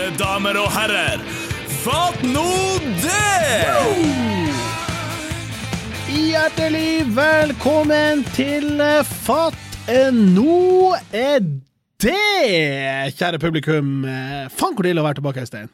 Mine 0.00 0.16
damer 0.16 0.56
og 0.56 0.70
herrer, 0.72 1.20
fatt 1.82 2.22
nå 2.24 2.42
det! 3.02 3.88
Hjertelig 6.08 7.02
velkommen 7.12 8.22
til 8.32 8.80
eh, 8.80 9.02
Fatt 9.04 9.58
eh, 9.92 10.08
nå 10.08 10.94
det, 12.00 12.14
kjære 13.12 13.40
publikum. 13.42 14.06
Eh, 14.08 14.46
Faen 14.48 14.72
hvor 14.72 14.88
deilig 14.88 15.02
å 15.02 15.04
være 15.04 15.18
tilbake, 15.18 15.44
Øystein. 15.44 15.68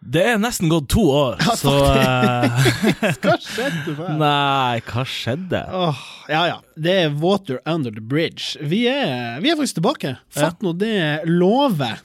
Det 0.00 0.22
er 0.30 0.40
nesten 0.40 0.72
gått 0.72 0.88
to 0.94 1.04
år, 1.12 1.44
så 1.60 1.74
eh, 1.90 2.70
Hva 3.26 3.34
skjedde? 3.36 3.98
For? 3.98 4.14
Nei, 4.22 4.78
hva 4.88 5.04
skjedde? 5.04 5.60
Åh, 5.82 6.06
ja 6.32 6.46
ja, 6.54 6.56
det 6.88 6.96
er 7.02 7.12
water 7.20 7.60
under 7.68 7.92
the 7.92 8.00
bridge. 8.00 8.56
Vi 8.64 8.86
er, 8.88 9.36
vi 9.44 9.52
er 9.52 9.60
faktisk 9.60 9.82
tilbake. 9.82 10.14
Fatt 10.40 10.64
nå 10.64 10.72
det 10.80 10.96
lover. 11.28 12.00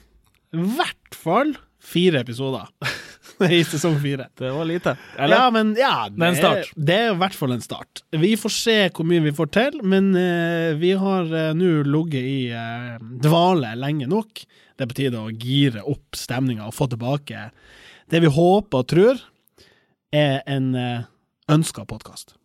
I 0.54 0.64
hvert 0.78 1.16
fall 1.16 1.54
fire 1.88 2.22
episoder 2.24 2.68
i 3.52 3.60
sesong 3.64 3.98
fire. 4.02 4.28
Det 4.38 4.50
var 4.50 4.66
lite. 4.68 4.94
Ja, 5.18 5.50
men 5.54 5.74
ja, 5.78 6.08
det, 6.10 6.30
er. 6.42 6.70
Det 6.74 6.96
er 6.96 7.12
i 7.12 7.18
hvert 7.20 7.36
fall 7.38 7.54
en 7.54 7.64
start. 7.64 8.02
Vi 8.10 8.32
får 8.40 8.54
se 8.54 8.78
hvor 8.94 9.06
mye 9.08 9.22
vi 9.24 9.34
får 9.36 9.52
til, 9.54 9.80
men 9.86 10.10
uh, 10.16 10.74
vi 10.80 10.94
har 10.98 11.28
uh, 11.30 11.52
nå 11.56 11.82
ligget 11.86 12.30
i 12.32 12.38
uh, 12.52 12.96
dvale 13.22 13.74
lenge 13.78 14.08
nok. 14.10 14.42
Det 14.78 14.86
er 14.86 14.90
på 14.90 14.98
tide 14.98 15.20
å 15.22 15.30
gire 15.34 15.84
opp 15.86 16.18
stemninga 16.18 16.68
og 16.68 16.76
få 16.76 16.90
tilbake 16.90 17.48
det 18.08 18.22
vi 18.24 18.30
håper 18.32 18.82
og 18.82 18.88
tror 18.88 19.22
er 20.14 20.40
en 20.48 20.72
uh, 20.74 21.06
ønska 21.52 21.84
podkast. 21.88 22.37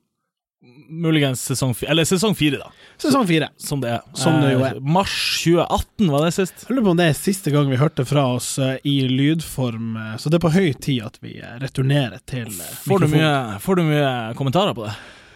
Muligens 0.93 1.41
sesong 1.41 1.73
fire, 1.75 1.89
eller 1.91 2.05
sesong 2.05 2.35
fire, 2.37 2.59
da. 2.61 2.69
Sesong 3.01 3.25
fire. 3.27 3.49
Som 3.57 3.81
det 3.81 3.89
er. 3.95 4.03
Som 4.15 4.37
det 4.43 4.51
jo 4.53 4.61
er. 4.63 4.77
Eh, 4.77 4.85
Mars 4.95 5.15
2018 5.43 6.11
var 6.11 6.25
det 6.25 6.33
sist. 6.35 6.65
Jeg 6.67 6.75
lurer 6.75 6.85
på 6.85 6.93
om 6.93 6.99
det 6.99 7.07
er 7.09 7.17
siste 7.17 7.53
gang 7.53 7.71
vi 7.71 7.79
hørte 7.81 8.05
fra 8.07 8.25
oss 8.35 8.51
eh, 8.61 8.77
i 8.87 8.93
lydform, 9.09 9.89
eh, 9.97 10.13
så 10.21 10.31
det 10.31 10.39
er 10.39 10.45
på 10.45 10.53
høy 10.53 10.69
tid 10.77 11.01
at 11.07 11.17
vi 11.23 11.33
returnerer 11.63 12.21
til 12.29 12.51
Får 12.85 13.03
du, 13.03 13.09
mye, 13.15 13.33
får 13.63 13.79
du 13.79 13.83
mye 13.89 14.13
kommentarer 14.39 14.77
på 14.77 14.85
det? 14.87 14.93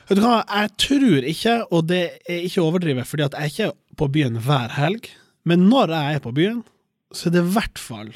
Vet 0.07 0.21
du 0.21 0.23
hva, 0.23 0.37
jeg 0.45 0.71
tror 0.79 1.27
ikke, 1.33 1.57
og 1.75 1.89
det 1.89 2.03
er 2.29 2.45
ikke 2.47 2.63
å 2.63 2.69
overdrive, 2.69 3.03
fordi 3.07 3.25
at 3.25 3.35
jeg 3.35 3.43
er 3.43 3.53
ikke 3.53 3.97
på 3.99 4.07
byen 4.13 4.39
hver 4.45 4.77
helg, 4.77 5.09
men 5.47 5.67
når 5.67 5.91
jeg 5.97 6.19
er 6.19 6.23
på 6.23 6.35
byen, 6.37 6.63
så 7.11 7.27
er 7.27 7.35
det 7.35 7.43
i 7.43 7.53
hvert 7.57 7.81
fall 7.81 8.13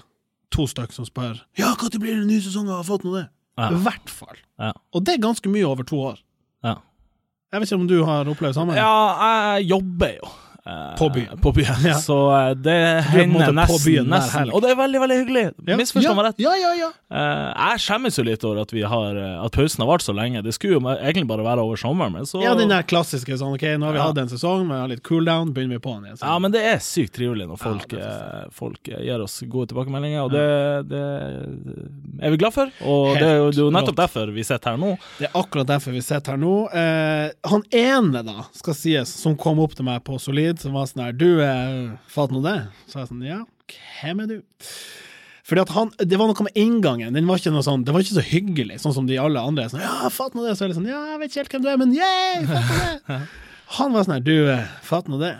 to 0.52 0.67
stykker 0.67 0.95
som 0.95 1.08
spør 1.08 1.42
Ja, 1.59 1.73
når 1.80 2.00
blir 2.00 2.16
det 2.16 2.23
en 2.26 2.28
ny 2.28 2.42
sesong 2.44 2.67
Har 2.67 2.84
Fått 2.84 3.06
noe 3.08 3.22
det? 3.22 3.28
Ja. 3.59 3.70
I 3.72 3.80
hvert 3.84 4.12
fall. 4.12 4.39
Ja. 4.59 4.72
Og 4.95 5.04
det 5.06 5.16
er 5.16 5.23
ganske 5.23 5.52
mye 5.52 5.67
over 5.67 5.88
to 5.88 6.00
år. 6.00 6.20
Jeg 7.52 7.60
vet 7.60 7.68
ikke 7.68 7.82
om 7.82 7.88
du 7.90 7.98
har 8.08 8.30
opplevd 8.32 8.56
samme? 8.56 8.76
Ja, 8.80 8.92
jeg 9.56 9.66
jobber 9.74 10.14
jo. 10.16 10.30
Eh, 10.66 10.95
På 11.00 11.09
byen. 11.14 11.38
På 11.42 11.52
byen. 11.56 11.76
Ja. 11.86 11.95
Så 12.00 12.17
eh, 12.36 12.52
det 12.56 12.76
hender 13.09 13.52
nesten, 13.56 14.08
nesten. 14.12 14.52
Og 14.54 14.62
det 14.64 14.72
er 14.73 14.78
veldig, 14.80 15.02
veldig 15.04 15.17
hyggelig. 15.23 15.44
Ja. 15.67 15.78
Misforstå 15.80 16.14
meg 16.17 16.30
rett. 16.30 16.42
Ja, 16.44 16.54
ja, 16.59 16.72
ja. 16.78 16.90
Eh, 17.12 17.48
jeg 17.72 17.84
skjemmes 17.86 18.20
jo 18.20 18.26
litt 18.28 18.45
over 18.48 18.62
at 18.64 18.72
vi 18.73 18.84
har 18.88 19.17
At 19.45 19.52
pausen 19.56 19.82
har 19.84 19.89
vart 19.89 20.06
så 20.06 20.14
lenge. 20.16 20.44
Det 20.45 20.54
skulle 20.56 20.78
jo 20.78 20.84
egentlig 20.94 21.28
bare 21.30 21.44
være 21.45 21.66
over 21.66 21.80
sommeren, 21.82 22.14
men 22.20 22.30
så 22.30 22.42
Ja, 22.44 22.54
den 22.58 22.72
der 22.72 22.84
klassiske 22.88 23.38
sånn, 23.39 23.56
ok, 23.58 23.66
nå 23.82 23.89
har 23.89 23.98
vi 23.98 24.04
hatt 24.04 24.22
en 24.23 24.32
sesong, 24.32 24.67
vi 24.70 24.78
har 24.80 24.92
litt 24.92 25.04
cooldown, 25.08 25.54
begynner 25.56 25.80
vi 25.80 25.84
på 25.84 25.95
den 25.98 26.09
igjen. 26.12 26.22
Ja, 26.22 26.38
men 26.42 26.54
det 26.54 26.62
er 26.67 26.80
sykt 26.84 27.16
trivelig 27.17 27.48
når 27.50 27.59
folk, 27.62 27.95
folk 28.56 28.92
gir 28.92 29.23
oss 29.23 29.39
gode 29.52 29.72
tilbakemeldinger, 29.72 30.23
og 30.26 30.32
det, 30.36 30.45
det 30.92 31.02
er 32.22 32.32
vi 32.34 32.38
glad 32.38 32.54
for. 32.56 32.72
Og 32.86 33.08
Helt 33.16 33.20
det 33.22 33.30
er 33.30 33.38
jo, 33.39 33.48
det 33.52 33.64
er 33.66 33.76
nettopp 33.78 33.94
rått. 33.95 34.02
derfor 34.04 34.32
vi 34.36 34.44
sitter 34.45 34.73
her 34.76 34.80
nå. 34.82 34.92
Det 35.20 35.28
er 35.30 35.38
akkurat 35.42 35.70
derfor 35.72 35.95
vi 35.95 36.02
sitter 36.06 36.36
her 36.36 36.42
nå. 36.42 36.56
Eh, 36.82 37.28
han 37.52 37.64
ene, 37.82 38.23
da, 38.28 38.45
skal 38.58 38.76
sies, 38.78 39.14
som 39.22 39.38
kom 39.39 39.62
opp 39.64 39.76
til 39.78 39.88
meg 39.88 40.02
på 40.08 40.17
Solid, 40.22 40.51
som 40.60 40.74
var 40.76 40.90
sånn 40.90 41.06
her 41.06 41.14
Du, 41.16 41.40
eh, 41.40 41.94
fatt 42.12 42.34
nå 42.34 42.42
det? 42.44 42.58
Så 42.92 43.00
jeg 43.00 43.12
sånn, 43.12 43.23
ja, 43.23 43.39
hvem 44.02 44.23
er 44.26 44.28
du? 44.28 44.38
Fordi 45.48 45.64
at 45.64 45.72
han, 45.76 45.92
Det 46.00 46.20
var 46.20 46.30
noe 46.30 46.48
med 46.48 46.60
inngangen. 46.60 47.16
Den 47.16 47.28
var 47.28 47.39
ikke 47.39 47.54
noe 47.56 47.64
sånn, 47.66 47.86
Det 47.88 47.95
var 47.95 48.04
ikke 48.04 48.20
så 48.20 48.26
hyggelig, 48.26 48.82
sånn 48.84 48.95
som 48.95 49.08
de 49.08 49.17
alle 49.22 49.40
andre. 49.40 49.70
Sånn, 49.72 49.84
ja, 49.84 50.11
fatt 50.14 50.36
nå 50.36 50.45
det. 50.48 50.58
Så 50.58 50.66
er 50.66 50.72
det 50.72 50.80
sånn, 50.80 50.92
ja, 50.92 51.02
jeg 51.14 51.23
vet 51.23 51.32
ikke 51.32 51.42
helt 51.44 51.56
hvem 51.56 51.66
du 51.66 51.72
er, 51.72 51.82
men 51.82 51.95
yeah, 51.95 52.45
fatt 52.52 52.70
nå 52.70 52.78
det. 52.84 53.20
Han 53.78 53.94
var 53.95 54.04
sånn 54.08 54.17
her, 54.17 54.23
du, 54.28 54.38
eh, 54.52 54.72
fatt 54.84 55.11
nå 55.11 55.20
det. 55.22 55.36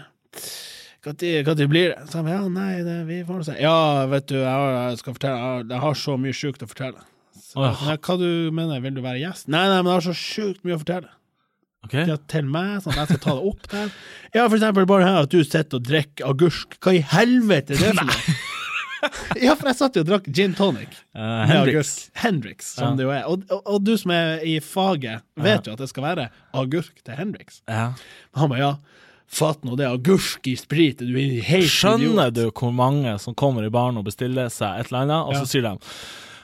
Når 1.02 1.64
blir 1.68 1.96
det? 1.96 2.04
Så 2.12 2.20
jeg, 2.22 2.30
ja, 2.30 2.42
nei, 2.52 2.84
det, 2.86 2.98
vi 3.08 3.24
får 3.26 3.48
se. 3.48 3.56
Ja, 3.60 4.06
vet 4.12 4.28
du, 4.30 4.38
jeg, 4.38 4.52
har, 4.52 4.76
jeg 4.92 5.00
skal 5.02 5.16
fortelle, 5.18 5.40
jeg 5.40 5.48
har, 5.48 5.64
jeg 5.74 5.84
har 5.86 5.98
så 6.04 6.18
mye 6.22 6.38
sjukt 6.38 6.62
å 6.64 6.70
fortelle. 6.70 7.08
Så, 7.42 7.58
oh, 7.60 7.82
ja, 7.88 7.98
hva 7.98 8.16
du 8.22 8.30
mener, 8.56 8.80
vil 8.84 8.94
du 8.96 9.02
være 9.04 9.20
gjest? 9.24 9.50
Nei, 9.52 9.64
nei, 9.68 9.82
men 9.82 9.90
jeg 9.92 9.98
har 9.98 10.06
så 10.06 10.14
sjukt 10.16 10.62
mye 10.64 10.78
å 10.78 10.84
fortelle. 10.84 11.10
Ok? 11.86 11.96
Ja, 12.08 12.16
til 12.30 12.46
meg, 12.46 12.75
sånn 12.84 12.94
at 12.94 13.09
jeg 13.09 13.18
skal 13.18 13.22
ta 13.24 13.34
det 13.40 13.50
opp 13.52 13.68
der. 13.72 13.92
Ja, 14.36 14.44
for 14.46 14.56
eksempel 14.59 14.86
bare 14.90 15.08
her 15.08 15.24
at 15.25 15.31
du 15.34 15.40
sitter 15.44 15.80
og 15.80 15.86
drikker 15.88 16.30
agurk. 16.30 16.78
Hva 16.84 16.94
i 16.94 17.02
helvete 17.14 17.74
er 17.74 17.81
det 17.81 17.94
for 17.97 18.12
noe? 18.12 18.36
ja, 19.47 19.56
for 19.58 19.66
jeg 19.72 19.78
satt 19.80 19.97
jo 19.97 20.03
og 20.06 20.09
drakk 20.12 20.28
gin 20.30 20.53
tonic. 20.58 20.94
Uh, 21.18 21.41
Hendrix. 21.50 21.94
Hendrix, 22.22 22.70
som 22.78 22.91
Ja. 22.91 22.96
det 23.00 23.08
jo 23.08 23.14
er. 23.16 23.24
Og, 23.31 23.47
og, 23.50 23.64
og 23.66 23.84
du 23.88 23.96
som 23.97 24.14
er 24.14 24.44
i 24.46 24.59
faget, 24.62 25.24
vet 25.41 25.66
jo 25.66 25.74
at 25.74 25.81
det 25.81 25.90
skal 25.90 26.06
være 26.06 26.28
agurk 26.53 27.02
til 27.02 27.18
Hendrix. 27.18 27.64
Ja. 27.66 27.88
Men 28.30 28.44
han 28.44 28.53
bare 28.53 28.62
ja, 28.62 28.72
fatt 29.41 29.66
nå 29.66 29.74
det 29.80 29.88
agurk 29.90 30.46
i 30.52 30.53
sprit, 30.59 31.02
du 31.02 31.16
er 31.18 31.41
helt 31.50 31.72
Skjønner 31.72 32.28
idiot. 32.30 32.36
du 32.53 32.62
hvor 32.62 32.74
mange 32.78 33.18
som 33.24 33.34
kommer 33.34 33.66
i 33.66 33.74
baren 33.74 33.97
og 33.97 34.06
bestiller 34.06 34.52
seg 34.53 34.84
et 34.84 34.91
eller 34.94 35.08
annet, 35.08 35.31
og 35.31 35.40
så 35.41 35.50
sier 35.50 35.66
de 35.66 35.74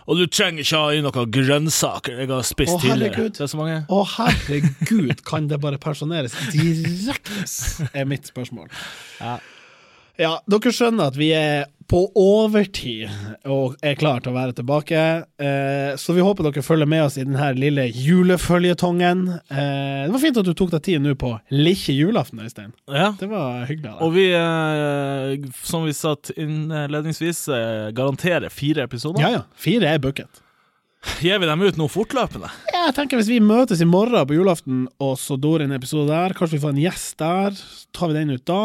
og 0.07 0.21
du 0.21 0.23
trenger 0.31 0.63
ikke 0.63 0.79
ha 0.79 0.93
i 0.95 1.03
noen 1.03 1.31
grønnsaker, 1.35 2.21
jeg 2.23 2.31
har 2.31 2.47
spist 2.47 2.77
Å, 2.77 2.79
tidligere. 2.79 3.27
Det 3.35 3.43
er 3.43 3.51
så 3.51 3.59
mange. 3.59 3.81
Å, 3.91 3.99
herregud, 4.15 5.19
kan 5.27 5.49
det 5.51 5.59
bare 5.63 5.79
personeres 5.83 6.35
direkte, 6.53 7.43
er 7.91 8.07
mitt 8.07 8.29
spørsmål. 8.31 8.71
Ja. 9.19 9.37
Ja, 10.17 10.37
dere 10.49 10.71
skjønner 10.73 11.11
at 11.11 11.17
vi 11.19 11.31
er 11.37 11.67
på 11.87 12.01
overtid 12.19 13.07
og 13.47 13.77
er 13.85 13.95
klar 13.99 14.19
til 14.19 14.33
å 14.33 14.35
være 14.35 14.55
tilbake. 14.57 15.03
Eh, 15.39 15.91
så 15.99 16.15
vi 16.17 16.25
håper 16.25 16.49
dere 16.49 16.63
følger 16.65 16.89
med 16.89 17.05
oss 17.05 17.15
i 17.15 17.23
denne 17.23 17.51
lille 17.55 17.85
juleføljetongen. 17.93 19.21
Eh, 19.37 20.01
det 20.07 20.15
var 20.15 20.23
fint 20.23 20.39
at 20.41 20.49
du 20.49 20.55
tok 20.57 20.73
deg 20.73 20.83
tid 20.87 21.05
nå 21.05 21.13
på 21.19 21.31
lille 21.53 21.95
julaften, 21.95 22.41
Øystein. 22.43 22.73
Ja. 22.91 23.13
Det 23.19 23.29
var 23.31 23.63
hyggelig 23.69 23.93
av 23.93 24.01
deg. 24.01 24.03
Og 24.07 24.17
vi, 24.17 24.25
eh, 24.35 25.61
som 25.63 25.87
vi 25.87 25.95
satt 25.95 26.33
innledningsvis, 26.35 27.45
eh, 27.53 27.87
garanterer 27.95 28.51
fire 28.51 28.83
episoder. 28.89 29.23
Ja 29.23 29.31
ja, 29.37 29.45
fire 29.55 29.93
er 29.93 30.03
booket. 30.03 30.43
Gir 31.21 31.39
vi 31.39 31.45
dem 31.45 31.61
ut 31.61 31.77
nå 31.77 31.85
fortløpende? 31.89 32.49
Jeg 32.73 32.93
tenker 32.97 33.19
Hvis 33.19 33.29
vi 33.29 33.37
møtes 33.43 33.79
i 33.81 33.87
morgen 33.87 34.25
på 34.27 34.35
julaften 34.37 34.83
og 35.03 35.13
så 35.21 35.37
dår 35.39 35.63
en 35.65 35.75
episode 35.77 36.07
der, 36.09 36.33
kanskje 36.37 36.57
vi 36.57 36.61
får 36.63 36.73
en 36.73 36.79
gjest 36.81 37.17
der, 37.21 37.59
tar 37.95 38.09
vi 38.11 38.17
den 38.17 38.33
ut 38.33 38.43
da. 38.49 38.59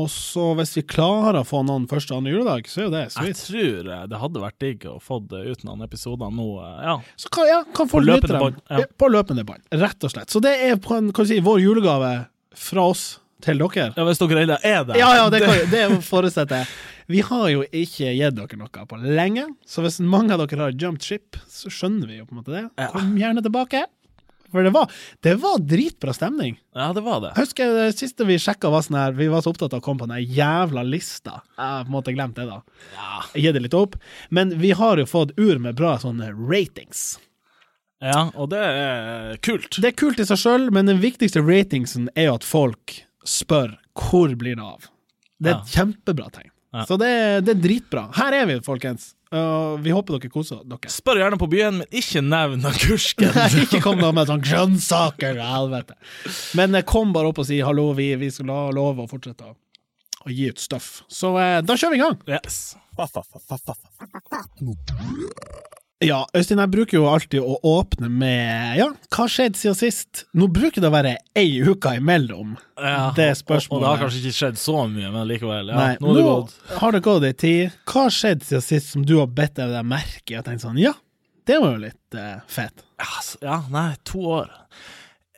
Og 0.00 0.08
så 0.12 0.46
hvis 0.58 0.72
vi 0.78 0.84
klarer 0.90 1.40
å 1.42 1.46
få 1.48 1.60
noen 1.66 1.84
første 1.90 2.14
og 2.14 2.22
andre 2.22 2.32
juledag, 2.34 2.68
så 2.70 2.80
er 2.82 2.86
jo 2.86 2.92
det 2.94 3.02
Jeg 3.12 3.36
tror 3.40 3.90
eh, 3.96 4.06
det 4.10 4.20
hadde 4.22 4.44
vært 4.44 4.58
digg 4.64 4.86
å 4.90 4.96
få 5.02 5.20
ut 5.28 5.66
noen 5.68 5.84
episoder 5.86 6.32
nå. 6.34 6.48
eh, 6.64 6.86
Ja. 6.88 6.96
Så 7.20 7.32
kan, 7.34 7.48
ja, 7.50 7.60
kan 7.76 7.90
folk 7.90 8.08
lytte 8.08 8.32
dem 8.32 8.56
ja. 8.70 8.86
på 8.98 9.10
løpende 9.12 9.44
bånd, 9.48 9.64
rett 9.72 10.08
og 10.08 10.14
slett. 10.16 10.32
Så 10.32 10.42
det 10.44 10.56
er 10.70 10.80
på 10.80 10.96
en, 10.96 11.12
kan 11.14 11.28
si, 11.28 11.40
vår 11.44 11.60
julegave 11.64 12.14
fra 12.54 12.88
oss 12.94 13.04
til 13.44 13.60
dere. 13.60 13.90
ja, 13.92 14.04
Hvis 14.08 14.20
dere 14.22 14.42
enda 14.46 14.58
er 14.64 14.84
der. 14.88 14.98
Ja, 14.98 15.12
ja, 15.20 15.28
det, 15.32 15.44
kan, 15.44 15.64
det 15.72 15.86
forutsetter 16.12 16.62
jeg. 16.64 16.72
Vi 17.10 17.20
har 17.20 17.48
jo 17.52 17.64
ikke 17.68 18.12
gitt 18.16 18.36
dere 18.38 18.56
noe 18.60 18.86
på 18.88 18.98
lenge, 19.02 19.48
så 19.68 19.82
hvis 19.84 19.98
mange 20.00 20.32
av 20.36 20.40
dere 20.44 20.68
har 20.70 20.78
jumped 20.80 21.04
ship, 21.04 21.36
så 21.50 21.68
skjønner 21.72 22.08
vi 22.08 22.20
jo 22.20 22.24
på 22.28 22.32
en 22.36 22.40
måte 22.40 22.54
det. 22.54 22.64
Kom 22.94 23.12
gjerne 23.20 23.42
tilbake. 23.44 23.82
For 24.54 24.62
det 24.62 24.70
var, 24.70 24.86
det 25.26 25.32
var 25.42 25.58
dritbra 25.66 26.12
stemning. 26.14 26.54
Ja, 26.78 26.92
det 26.94 27.02
var 27.02 27.18
det. 27.24 27.32
Jeg 27.34 27.48
husker 27.48 27.72
det 27.74 27.86
siste 27.98 28.22
vi 28.28 28.36
sjekka 28.38 28.70
var 28.70 28.84
sånn 28.86 28.96
her, 29.00 29.16
vi 29.18 29.26
var 29.32 29.42
så 29.42 29.50
opptatt 29.50 29.74
av 29.74 29.82
å 29.82 29.84
komme 29.84 30.04
på 30.04 30.08
den 30.12 30.22
jævla 30.30 30.84
lista. 30.86 31.40
Jeg 31.56 31.64
har 31.72 31.82
på 31.88 31.90
en 31.90 31.96
måte 31.96 32.14
glemt 32.14 32.38
det, 32.38 32.46
da. 32.46 32.60
Ja. 32.94 33.18
Gi 33.34 33.50
det 33.56 33.64
litt 33.64 33.74
opp. 33.74 33.98
Men 34.30 34.54
vi 34.62 34.70
har 34.78 35.02
jo 35.02 35.08
fått 35.10 35.34
ur 35.42 35.58
med 35.58 35.74
bra 35.80 35.96
sånne 35.98 36.30
ratings. 36.38 37.16
ja, 38.04 38.28
og 38.38 38.52
det 38.54 38.62
er 38.62 39.36
kult. 39.42 39.74
Det 39.82 39.90
er 39.90 39.98
kult 39.98 40.22
i 40.22 40.28
seg 40.30 40.38
sjøl, 40.38 40.70
men 40.70 40.86
den 40.86 41.02
viktigste 41.02 41.42
ratingsen 41.42 42.06
er 42.14 42.30
jo 42.30 42.38
at 42.38 42.46
folk 42.46 43.00
spør 43.26 43.74
hvor 43.98 44.38
blir 44.38 44.54
det 44.60 44.62
av. 44.70 44.86
Det 45.42 45.50
er 45.50 45.58
et 45.64 45.74
kjempebra 45.74 46.30
tegn. 46.30 46.53
Ja. 46.74 46.84
Så 46.90 46.96
det, 46.98 47.08
er- 47.08 47.42
det 47.46 47.52
er 47.54 47.60
dritbra. 47.62 48.08
Her 48.18 48.34
er 48.40 48.48
vi, 48.50 48.56
folkens. 48.66 49.12
Uh, 49.34 49.74
vi 49.82 49.90
håper 49.94 50.16
dere 50.18 50.30
koser 50.30 50.60
dere. 50.66 50.90
Spør 50.90 51.18
gjerne 51.22 51.38
på 51.40 51.48
byen, 51.50 51.80
men 51.80 51.88
ikke 52.02 52.20
nevn 52.22 52.62
agursken. 52.70 53.30
Nei, 53.34 53.48
ikke 53.64 53.80
kom 53.82 53.98
da 54.02 54.10
med 54.14 54.28
sånn 54.30 54.42
grønnsaker 54.44 55.38
helvete. 55.42 55.96
Men 56.58 56.74
eh, 56.78 56.84
kom 56.86 57.10
bare 57.14 57.30
opp 57.32 57.40
og 57.42 57.48
si 57.48 57.58
hallo, 57.66 57.88
vi, 57.98 58.12
vi 58.20 58.30
skal 58.34 58.50
la- 58.50 58.70
love 58.74 59.06
å 59.06 59.10
fortsette 59.10 59.46
å, 59.48 59.54
å 60.26 60.30
gi 60.34 60.50
ut 60.54 60.62
stuff. 60.62 61.00
Så 61.10 61.32
uh, 61.38 61.58
da 61.66 61.74
kjører 61.78 61.96
vi 61.96 62.02
i 62.02 62.04
gang. 62.04 62.18
Yes. 62.38 62.60
Ja, 66.04 66.20
Øystein, 66.36 66.60
jeg 66.60 66.72
bruker 66.74 66.98
jo 66.98 67.06
alltid 67.08 67.40
å 67.40 67.56
åpne 67.64 68.10
med 68.12 68.78
Ja, 68.78 68.88
hva 69.14 69.26
skjedde 69.30 69.58
siden 69.60 69.76
sist? 69.78 70.24
Nå 70.36 70.48
bruker 70.52 70.82
det 70.82 70.90
å 70.90 70.94
være 70.94 71.14
ei 71.38 71.62
uke 71.64 71.94
imellom 71.98 72.56
Ja, 72.76 73.12
det 73.16 73.30
Og, 73.46 73.68
og 73.70 73.80
det 73.82 73.88
har 73.88 74.02
kanskje 74.02 74.20
ikke 74.22 74.38
skjedd 74.38 74.60
så 74.60 74.84
mye, 74.90 75.12
men 75.14 75.28
likevel. 75.30 75.72
Ja, 75.72 75.78
Nei, 75.78 75.94
nå 76.02 76.10
har 76.10 76.18
det 76.18 76.26
gått. 76.28 76.56
har 76.80 76.96
det 76.96 77.02
gått 77.06 77.28
ei 77.28 77.36
tid. 77.44 77.78
Hva 77.88 78.08
skjedde 78.12 78.48
siden 78.48 78.66
sist 78.66 78.92
som 78.92 79.06
du 79.06 79.16
har 79.20 79.30
bedt 79.30 79.60
deg 79.60 79.78
merke 79.86 80.34
i 80.34 80.36
Jeg 80.36 80.46
tenkt 80.48 80.64
sånn 80.64 80.80
Ja, 80.82 80.94
det 81.48 81.60
var 81.60 81.76
jo 81.76 81.84
litt 81.84 82.18
eh, 82.18 82.36
fett. 82.48 82.84
Ja, 83.00 83.24
ja, 83.44 83.58
nei, 83.72 83.90
to 84.08 84.22
år. 84.40 84.52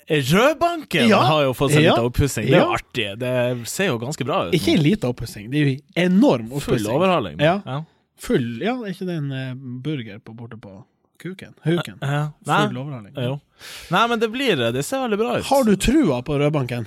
Rødbanken 0.07 1.09
Ja, 1.11 1.19
har 1.27 1.43
jo 1.49 1.55
fått 1.59 1.75
seg 1.75 1.83
ja, 1.83 1.97
litt 1.97 2.13
oppussing. 2.13 2.47
Det 2.47 2.55
er 2.55 2.61
ja. 2.61 2.67
jo 2.69 2.77
artig. 2.79 3.07
Det 3.19 3.35
ser 3.71 3.91
jo 3.91 3.99
ganske 3.99 4.27
bra 4.27 4.45
ut. 4.47 4.55
Ikke 4.55 4.77
en 4.77 4.85
liten 4.85 5.11
oppussing, 5.11 5.49
det 5.51 5.59
er 5.59 5.67
jo 5.67 5.77
enorm 6.07 6.53
oppussing. 6.53 6.85
Full 6.87 6.93
overhaling. 6.95 7.43
Ja. 7.43 7.83
Ja. 8.17 8.23
Full 8.27 8.63
Ja, 8.65 8.75
er 8.83 8.93
ikke 8.95 9.07
det 9.09 9.17
en 9.21 9.33
eh, 9.33 9.55
burger 9.85 10.19
på 10.25 10.35
borte 10.37 10.57
på 10.61 10.79
kuken? 11.21 11.55
Huken? 11.65 11.99
Ja. 12.03 12.31
Full 12.45 12.77
overhaling. 12.81 13.13
jo. 13.17 13.41
Nei, 13.91 14.07
men 14.09 14.19
det 14.21 14.31
blir 14.33 14.57
Det 14.57 14.73
Det 14.75 14.85
ser 14.85 15.05
veldig 15.05 15.19
bra 15.21 15.37
ut. 15.39 15.45
Har 15.51 15.65
du 15.65 15.77
trua 15.77 16.23
på 16.23 16.39
Rødbanken? 16.41 16.87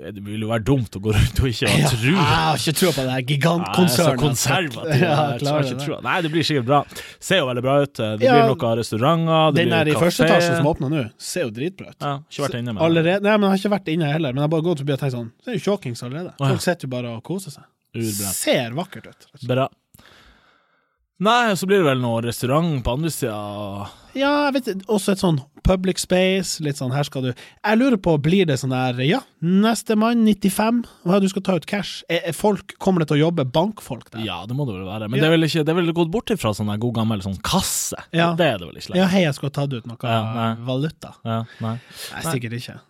Det 0.00 0.20
vil 0.20 0.42
jo 0.42 0.48
være 0.50 0.64
dumt 0.68 0.96
å 0.98 1.00
gå 1.00 1.12
rundt 1.14 1.38
og 1.40 1.46
ikke 1.48 1.68
ha 1.70 1.78
Ja, 1.80 1.88
tru. 1.92 2.08
Jeg 2.10 2.24
har 2.28 2.58
ikke 2.60 2.74
trua 2.76 2.90
på 2.92 3.04
det 3.06 3.12
her 3.14 3.22
gigantkonsernet. 3.30 4.20
Konservativ. 4.20 5.00
Ja, 5.00 5.14
jeg 5.38 5.78
trua. 5.80 6.00
Nei, 6.04 6.16
det 6.26 6.30
blir 6.34 6.44
sikkert 6.44 6.66
bra. 6.68 6.80
Ser 7.22 7.40
jo 7.40 7.46
veldig 7.48 7.64
bra 7.64 7.76
ut. 7.84 7.94
Det 7.96 8.26
Ja, 8.26 8.34
blir 8.36 8.50
noen 8.52 8.76
restauranter, 8.82 9.54
det 9.54 9.62
Den 9.64 9.72
der 9.72 9.88
i 9.88 9.94
kafé. 9.94 10.04
første 10.04 10.26
etasje 10.28 10.56
som 10.58 10.68
åpner 10.68 10.92
nå, 10.92 11.04
ser 11.16 11.46
jo 11.46 11.54
dritbra 11.56 11.94
ut. 11.94 11.98
Ja, 12.04 12.14
ikke 12.28 12.44
vært 12.48 12.58
inne 12.60 12.74
med. 12.76 12.82
Allerede, 12.84 13.22
nei, 13.24 13.36
men 13.38 13.48
Jeg 13.48 13.54
har 13.54 13.62
ikke 13.62 13.74
vært 13.78 13.92
inne 13.94 14.12
heller, 14.12 14.32
men 14.36 14.42
jeg 14.42 14.48
har 14.48 14.54
bare 14.56 14.66
gått 14.68 14.82
forbi 14.84 14.92
og 14.96 15.00
tenkt 15.04 15.16
sånn 15.16 15.30
Det 15.44 15.52
er 15.54 15.58
jo 15.60 15.64
kjåkings 15.70 16.04
allerede. 16.04 16.34
Folk 16.42 16.60
sitter 16.66 16.88
jo 16.88 16.92
bare 16.98 17.14
og 17.16 17.22
koser 17.24 17.56
seg. 17.56 17.64
Urbra. 17.94 18.32
Ser 18.36 18.70
vakkert 18.76 19.06
ut. 19.10 19.28
Bra. 19.48 19.68
Nei, 21.20 21.52
så 21.52 21.66
blir 21.68 21.82
det 21.82 21.84
vel 21.90 21.98
noe 22.00 22.22
restaurant 22.24 22.78
på 22.84 22.92
andre 22.96 23.10
sida. 23.12 23.36
Ja, 24.16 24.30
jeg 24.48 24.54
vet 24.56 24.86
også 24.88 25.12
et 25.12 25.20
sånn 25.20 25.36
public 25.68 26.00
space, 26.00 26.62
litt 26.64 26.78
sånn 26.80 26.94
her 26.96 27.04
skal 27.06 27.26
du 27.26 27.28
Jeg 27.30 27.76
lurer 27.78 27.98
på, 28.00 28.14
blir 28.24 28.46
det 28.48 28.56
sånn 28.58 28.72
der 28.72 28.96
Ja, 29.04 29.20
nestemann, 29.44 30.24
95, 30.26 30.80
hva 31.06 31.20
du 31.22 31.28
skal 31.30 31.44
ta 31.46 31.58
ut 31.60 31.66
cash? 31.68 32.00
Er, 32.08 32.22
er 32.32 32.34
folk, 32.34 32.72
Kommer 32.82 33.04
det 33.04 33.10
til 33.12 33.20
å 33.20 33.26
jobbe 33.28 33.44
bankfolk 33.52 34.08
der? 34.10 34.24
Ja, 34.24 34.40
det 34.48 34.56
må 34.56 34.64
det 34.66 34.78
vel 34.78 34.88
være. 34.88 35.10
Men 35.10 35.20
Ja. 35.20 35.26
det 35.26 35.28
er 35.28 35.36
vel 35.36 35.46
ikke 35.46 35.64
Det 35.68 35.74
er 35.74 35.78
vel 35.82 35.92
gått 36.00 36.10
bort 36.10 36.32
ifra 36.32 36.54
sånn 36.56 36.72
god 36.80 36.94
gammel 36.96 37.20
sånn 37.22 37.36
kasse. 37.44 38.00
Ja. 38.16 38.32
Det 38.34 38.48
er 38.48 38.58
det 38.58 38.70
vel 38.72 38.80
ikke 38.80 38.96
Ja, 38.96 39.06
hei, 39.12 39.22
jeg 39.28 39.36
skulle 39.36 39.52
tatt 39.52 39.76
ut 39.76 39.86
noe 39.86 40.00
Ja, 40.02 40.54
valuta. 40.64 41.12
Ja, 41.22 41.42
nei. 41.60 41.76
Nei, 42.16 42.22
sikkert 42.32 42.56
ikke. 42.56 42.80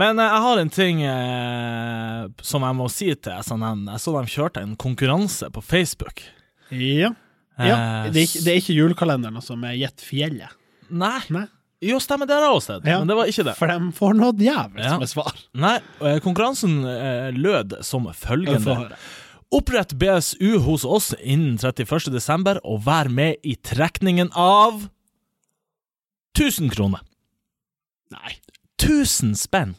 Men 0.00 0.20
eh, 0.22 0.30
jeg 0.32 0.42
har 0.46 0.60
en 0.62 0.72
ting 0.72 1.02
eh, 1.04 2.26
som 2.46 2.64
jeg 2.66 2.78
må 2.78 2.88
si 2.92 3.10
til 3.14 3.42
SNN. 3.44 3.86
Jeg 3.92 4.02
så 4.04 4.14
de 4.16 4.34
kjørte 4.34 4.62
en 4.64 4.76
konkurranse 4.80 5.50
på 5.52 5.62
Facebook. 5.64 6.22
Ja. 6.72 7.12
ja. 7.60 7.78
Eh, 8.06 8.10
Det, 8.14 8.22
er 8.22 8.28
ikke, 8.28 8.44
det 8.46 8.52
er 8.54 8.60
ikke 8.62 8.76
julekalenderen 8.78 9.44
som 9.44 9.64
er 9.68 9.76
gitt 9.80 10.04
fjellet. 10.06 10.54
Nei. 10.90 11.18
Nei. 11.34 11.46
Jo, 11.80 11.96
stemmer, 12.02 12.28
det 12.28 12.34
har 12.36 12.42
jeg 12.44 12.56
også 12.58 12.74
sett, 12.74 12.86
Ja. 12.90 12.98
men 13.00 13.08
det 13.08 13.14
var 13.16 13.28
ikke 13.30 13.44
det. 13.46 13.54
For 13.56 13.70
de 13.70 13.92
får 13.96 14.16
noe 14.18 14.34
jævlig 14.36 14.82
Ja. 14.84 14.90
som 14.98 15.04
er 15.06 15.08
svar. 15.08 15.38
Nei, 15.56 15.76
eh, 16.04 16.18
konkurransen 16.20 16.74
eh, 16.84 17.30
lød 17.32 17.78
som 17.88 18.04
følgende. 18.12 18.90
Opprett 19.50 19.94
BSU 19.98 20.58
hos 20.66 20.84
oss 20.84 21.08
innen 21.24 21.56
31. 21.58 22.12
desember, 22.12 22.60
og 22.68 22.82
vær 22.84 23.08
med 23.10 23.40
i 23.42 23.56
trekningen 23.56 24.28
av 24.36 24.84
1000 26.36 26.68
kroner. 26.76 27.00
Nei. 28.12 28.36
1000 28.78 29.32
spenn! 29.40 29.74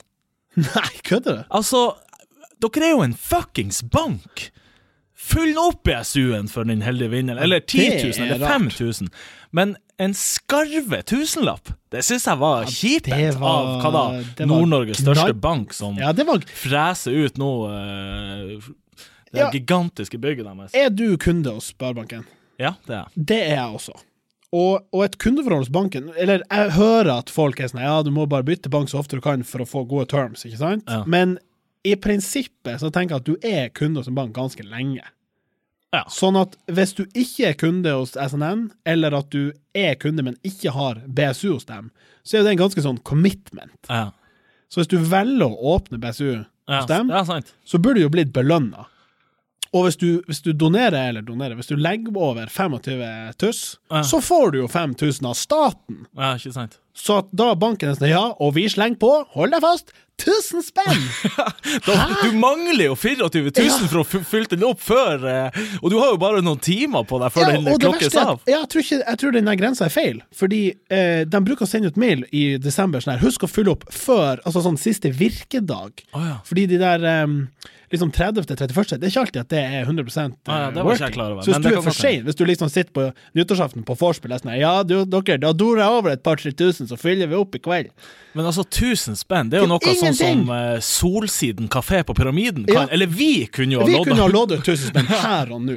Nei, 0.75 0.89
kødder 1.07 1.41
du? 1.41 1.43
Altså, 1.49 1.83
dere 2.61 2.87
er 2.87 2.95
jo 2.95 3.05
en 3.05 3.13
fuckings 3.17 3.81
bank! 3.83 4.49
Fyll 5.21 5.53
opp 5.61 5.83
BSU-en 5.85 6.47
for 6.49 6.65
den 6.65 6.81
heldige 6.81 7.11
vinneren. 7.13 7.37
Eller 7.43 7.59
10 7.61 7.77
000, 8.01 8.13
er 8.25 8.33
eller 8.35 8.47
5000. 8.47 9.09
Men 9.53 9.75
en 10.01 10.15
skarve 10.17 11.03
tusenlapp, 11.05 11.69
det 11.93 12.01
syns 12.07 12.25
jeg 12.25 12.39
var 12.41 12.65
kjipent 12.65 13.13
det 13.13 13.35
var- 13.37 13.67
av 13.67 13.83
hva 13.83 13.91
da? 14.39 14.45
Nord-Norges 14.49 15.03
største 15.03 15.35
bank, 15.37 15.75
som 15.77 15.99
Ja, 16.01 16.09
var 16.25 16.41
freser 16.57 17.13
ut 17.27 17.37
nå 17.37 17.51
uh, 17.69 18.71
det 19.31 19.39
Ja. 19.43 19.51
gigantiske 19.53 20.17
bygget 20.17 20.45
deres. 20.49 20.73
Er 20.73 20.89
du 20.89 21.17
kunde 21.21 21.53
hos 21.53 21.69
Sparebanken? 21.69 22.25
Ja, 22.59 22.73
det 22.87 22.95
er 22.95 23.03
jeg. 23.05 23.25
Det 23.27 23.41
er 23.43 23.55
jeg 23.55 23.75
også. 23.77 23.93
Og, 24.51 24.81
og 24.91 25.03
et 25.05 25.13
kundeforhold 25.21 25.63
hos 25.63 25.71
banken 25.71 26.09
Eller 26.19 26.41
jeg 26.43 26.73
hører 26.75 27.13
at 27.21 27.29
folk 27.31 27.61
er 27.63 27.69
sånn 27.71 27.79
Ja, 27.85 28.01
du 28.03 28.09
må 28.11 28.25
bare 28.27 28.43
bytte 28.43 28.67
bank 28.73 28.89
så 28.91 28.99
ofte 28.99 29.15
du 29.15 29.23
kan 29.23 29.45
for 29.47 29.63
å 29.63 29.67
få 29.69 29.85
gode 29.87 30.09
terms, 30.11 30.43
ikke 30.43 30.59
sant? 30.59 30.83
Ja. 30.91 31.05
Men 31.07 31.37
i 31.87 31.95
prinsippet 31.95 32.81
så 32.83 32.91
tenker 32.93 33.15
jeg 33.15 33.23
at 33.23 33.29
du 33.29 33.47
er 33.47 33.71
kunde 33.73 34.01
hos 34.03 34.09
en 34.11 34.17
bank 34.17 34.35
ganske 34.35 34.61
lenge. 34.67 35.05
Ja. 35.95 36.03
Sånn 36.13 36.37
at 36.39 36.53
hvis 36.71 36.93
du 36.99 37.03
ikke 37.17 37.49
er 37.49 37.55
kunde 37.59 37.95
hos 37.97 38.13
SNN, 38.13 38.67
eller 38.87 39.15
at 39.17 39.31
du 39.33 39.49
er 39.75 39.95
kunde, 39.99 40.23
men 40.27 40.37
ikke 40.47 40.71
har 40.75 41.01
BSU 41.07 41.49
hos 41.55 41.65
dem, 41.71 41.89
så 42.23 42.37
er 42.37 42.45
det 42.45 42.53
en 42.53 42.61
ganske 42.61 42.83
sånn 42.85 42.99
commitment. 43.07 43.79
Ja, 43.89 44.11
Så 44.71 44.79
hvis 44.83 44.91
du 44.93 44.99
velger 45.03 45.49
å 45.49 45.73
åpne 45.75 45.99
BSU 45.99 46.43
hos 46.71 46.87
dem, 46.87 47.09
så 47.65 47.79
burde 47.81 47.99
du 47.99 48.05
jo 48.05 48.13
blitt 48.13 48.31
belønna. 48.35 48.85
Og 49.73 49.85
hvis 49.87 49.95
du, 49.95 50.07
hvis 50.27 50.41
du 50.43 50.51
donerer, 50.51 51.09
eller 51.13 51.23
donerer, 51.23 51.55
hvis 51.55 51.69
du 51.71 51.77
legger 51.79 52.11
over 52.19 52.49
25 52.51 53.33
tuss, 53.39 53.77
Ja. 53.89 54.01
så 54.03 54.19
får 54.19 54.51
du 54.51 54.57
jo 54.59 54.67
5000 54.67 55.25
av 55.29 55.33
staten. 55.39 56.05
Ja, 56.17 56.33
ikke 56.35 56.51
sant. 56.53 56.79
Så 56.93 57.21
da 57.31 57.53
banken 57.55 57.87
er 57.89 57.95
sånn, 57.95 58.09
ja, 58.11 58.25
og 58.37 58.53
vi 58.57 58.65
slenger 58.67 58.99
på, 58.99 59.11
hold 59.31 59.51
deg 59.55 59.61
fast, 59.63 59.93
1000 60.19 60.61
spenn! 60.67 61.05
Da, 61.87 61.95
du 62.21 62.35
mangler 62.37 62.83
jo 62.89 62.95
24 62.99 63.31
000 63.31 63.63
Ja. 63.63 63.77
for 63.87 64.01
å 64.03 64.21
fylle 64.27 64.49
den 64.51 64.65
opp 64.67 64.81
før, 64.83 65.23
eh, 65.23 65.61
og 65.81 65.87
du 65.89 65.95
har 66.01 66.11
jo 66.11 66.19
bare 66.21 66.43
noen 66.43 66.59
timer 66.61 67.07
på 67.07 67.17
deg 67.23 67.31
før 67.31 67.47
Ja, 67.47 67.61
den 67.63 67.79
klokkes 67.79 68.17
av. 68.19 68.43
Ja, 68.45 68.59
jeg 68.59 68.69
tror, 68.73 68.83
ikke, 68.83 68.99
jeg 69.07 69.21
tror 69.23 69.31
den 69.39 69.49
grensa 69.63 69.87
er 69.87 69.93
feil, 69.95 70.19
fordi 70.35 70.61
eh, 70.91 71.23
de 71.23 71.41
bruker 71.47 71.63
å 71.65 71.71
sende 71.71 71.87
ut 71.93 71.97
mail 72.01 72.25
i 72.35 72.57
desember 72.61 72.99
sånn 73.01 73.15
her, 73.15 73.23
husk 73.23 73.47
å 73.47 73.49
fylle 73.49 73.71
opp 73.77 73.87
før, 73.95 74.43
altså 74.43 74.61
sånn 74.67 74.77
siste 74.77 75.13
virkedag. 75.15 76.03
oh, 76.11 76.27
ja. 76.27 76.37
Fordi 76.45 76.67
de 76.75 76.77
der 76.83 77.07
um, 77.23 77.45
liksom 77.91 78.11
30. 78.11 78.45
til 78.47 78.55
31. 78.57 78.97
Det 79.01 79.07
er 79.07 79.11
ikke 79.11 79.23
alltid 79.25 79.41
at 79.41 79.49
det 79.53 79.61
er 79.61 79.81
100 79.85 80.37
Ah, 80.47 80.59
ja, 80.61 80.69
det 80.71 80.77
jeg 80.81 80.85
working. 80.85 81.13
klar 81.13 81.31
over, 81.31 81.41
Så 81.41 81.51
hvis 81.51 81.59
men 81.59 81.61
du 81.61 81.77
er 81.77 81.81
for 81.81 81.91
sein, 81.97 82.23
hvis 82.25 82.35
du 82.39 82.45
liksom 82.45 82.69
sitter 82.71 82.91
på 82.95 83.05
nyttårsaften 83.37 83.83
på 83.85 83.95
vorspiel 83.99 84.33
og 84.33 84.41
sånn 84.41 84.57
Ja, 84.59 84.73
du, 84.83 85.05
dere, 85.05 85.37
da 85.41 85.51
dorer 85.53 85.83
jeg 85.83 85.99
over 85.99 86.09
et 86.15 86.23
par-tre 86.23 86.51
tusen, 86.51 86.87
så 86.87 86.97
fyller 86.99 87.27
vi 87.27 87.35
opp 87.35 87.55
i 87.55 87.59
kveld. 87.59 87.91
Men 88.33 88.45
altså, 88.47 88.63
1000 88.63 89.17
spenn, 89.19 89.49
det 89.51 89.59
er 89.59 89.65
jo 89.65 89.67
noe 89.73 89.79
Ingenting. 89.83 90.15
sånn 90.15 90.45
som 90.45 90.49
uh, 90.49 90.79
Solsiden 90.79 91.67
kafé 91.71 91.99
på 92.07 92.13
Pyramiden 92.15 92.65
kan. 92.65 92.87
Ja. 92.87 92.93
Eller 92.95 93.07
vi 93.11 93.45
kunne 93.51 93.75
jo 93.75 93.81
ha 93.81 93.87
Vi 93.89 93.97
lodda, 93.97 94.07
kunne 94.09 94.23
ha 94.23 94.31
loddet 94.31 94.61
1000 94.63 94.91
spenn 94.93 95.09
her 95.25 95.51
og 95.51 95.61
nå. 95.65 95.75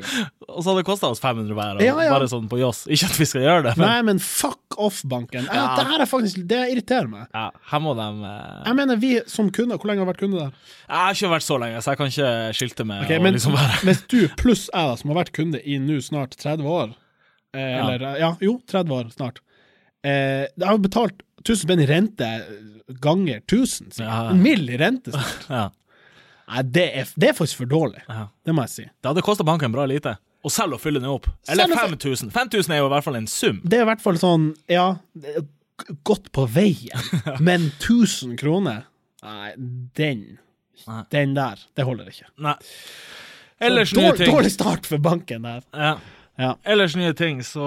og 0.49 0.61
så 0.63 0.71
hadde 0.71 0.83
det 0.85 0.87
kosta 0.87 1.11
oss 1.11 1.23
500 1.23 1.55
hver. 1.59 1.83
Ja, 1.83 1.97
ja. 2.05 2.13
Bare 2.15 2.29
sånn 2.31 2.47
på 2.51 2.61
Joss. 2.61 2.85
Ikke 2.87 3.09
at 3.11 3.19
vi 3.19 3.27
skal 3.27 3.43
gjøre 3.47 3.65
det, 3.69 3.75
men 3.81 3.89
Nei, 3.89 4.03
men 4.13 4.23
fuck 4.23 4.61
off, 4.79 5.03
banken. 5.07 5.47
Ja. 5.51 5.67
Det 5.79 5.85
her 5.91 6.03
er 6.03 6.09
faktisk 6.11 6.41
Det 6.51 6.61
irriterer 6.73 7.07
meg. 7.11 7.27
ja, 7.35 7.49
her 7.71 7.83
må 7.83 7.93
de 7.99 8.07
uh... 8.23 8.63
Jeg 8.67 8.75
mener, 8.79 8.97
vi 9.03 9.13
som 9.31 9.51
kunder, 9.55 9.79
hvor 9.79 9.91
lenge 9.91 10.03
har 10.03 10.09
vi 10.09 10.13
vært 10.15 10.23
kunde 10.23 10.41
der? 10.41 10.55
Jeg 10.85 10.99
har 11.01 11.15
ikke 11.19 11.31
vært 11.35 11.47
så 11.47 11.59
lenge, 11.63 11.83
så 11.83 11.93
jeg 11.95 12.01
kan 12.01 12.04
ikke 12.11 12.31
skilte 12.57 12.85
med 12.89 13.05
okay, 13.05 13.19
men 13.23 13.35
liksom 13.37 13.55
være 13.57 13.81
hvis 13.87 14.03
du 14.11 14.19
pluss 14.41 14.67
jeg, 14.73 14.89
da, 14.91 14.97
som 15.01 15.11
har 15.13 15.19
vært 15.23 15.33
kunde 15.37 15.61
i 15.65 15.79
nå 15.83 16.01
snart 16.05 16.37
30 16.41 16.67
år, 16.69 16.95
eh, 17.55 17.61
Ja. 17.61 17.85
eller 17.89 18.19
ja, 18.21 18.31
jo, 18.45 18.59
30 18.71 18.93
år 18.99 19.11
snart, 19.15 19.41
eh, 20.05 20.47
jeg 20.57 20.67
har 20.69 20.79
betalt 20.79 21.23
1000 21.45 21.63
spenn 21.67 21.81
i 21.85 21.87
rente 21.91 22.29
ganger 23.01 23.41
1000, 23.45 23.91
sikkert. 23.93 24.09
Ja. 24.09 24.31
En 24.31 24.43
mild 24.43 24.71
i 24.71 24.77
rente 24.81 25.13
snart. 25.13 25.47
ja, 25.61 25.71
Nei, 26.45 26.63
det 26.77 26.83
er, 27.01 27.09
det 27.17 27.29
er 27.31 27.37
faktisk 27.39 27.63
for 27.63 27.71
dårlig. 27.71 28.03
ja. 28.09 28.27
Det 28.45 28.53
må 28.53 28.63
jeg 28.67 28.73
si. 28.75 28.83
Det 28.85 29.09
hadde 29.09 29.23
kosta 29.25 29.45
banken 29.49 29.73
bra 29.73 29.87
lite. 29.89 30.17
Og 30.45 30.53
selv 30.53 30.77
å 30.77 30.79
fylle 30.79 31.01
den 31.01 31.09
opp. 31.09 31.25
Eller 31.49 31.65
Selv 31.65 31.79
å- 31.79 31.87
5000. 31.89 32.31
5000 32.35 32.75
er 32.75 32.83
jo 32.83 32.89
i 32.91 32.93
hvert 32.93 33.05
fall 33.07 33.17
en 33.17 33.27
sum. 33.33 33.63
Det 33.65 33.79
er 33.79 33.87
i 33.87 33.89
hvert 33.89 34.03
fall 34.05 34.19
sånn, 34.21 34.51
ja, 34.69 34.91
godt 36.05 36.29
på 36.37 36.45
veien, 36.53 37.01
men 37.41 37.71
1000 37.81 38.37
kroner 38.41 38.85
Nei, 39.25 39.55
den 39.97 40.25
Nei. 40.89 41.03
Den 41.15 41.35
der, 41.37 41.63
det 41.77 41.87
holder 41.87 42.11
ikke. 42.11 42.29
Nei. 42.45 42.57
Ellers 43.65 43.95
nye 43.95 44.13
ting. 44.19 44.33
dårlig 44.35 44.53
start 44.53 44.87
for 44.87 44.99
banken 45.03 45.47
der. 45.47 45.63
Ja. 45.73 45.95
Ja. 46.37 46.57
Ellers 46.67 46.97
nye 46.99 47.13
ting, 47.15 47.45
så 47.47 47.65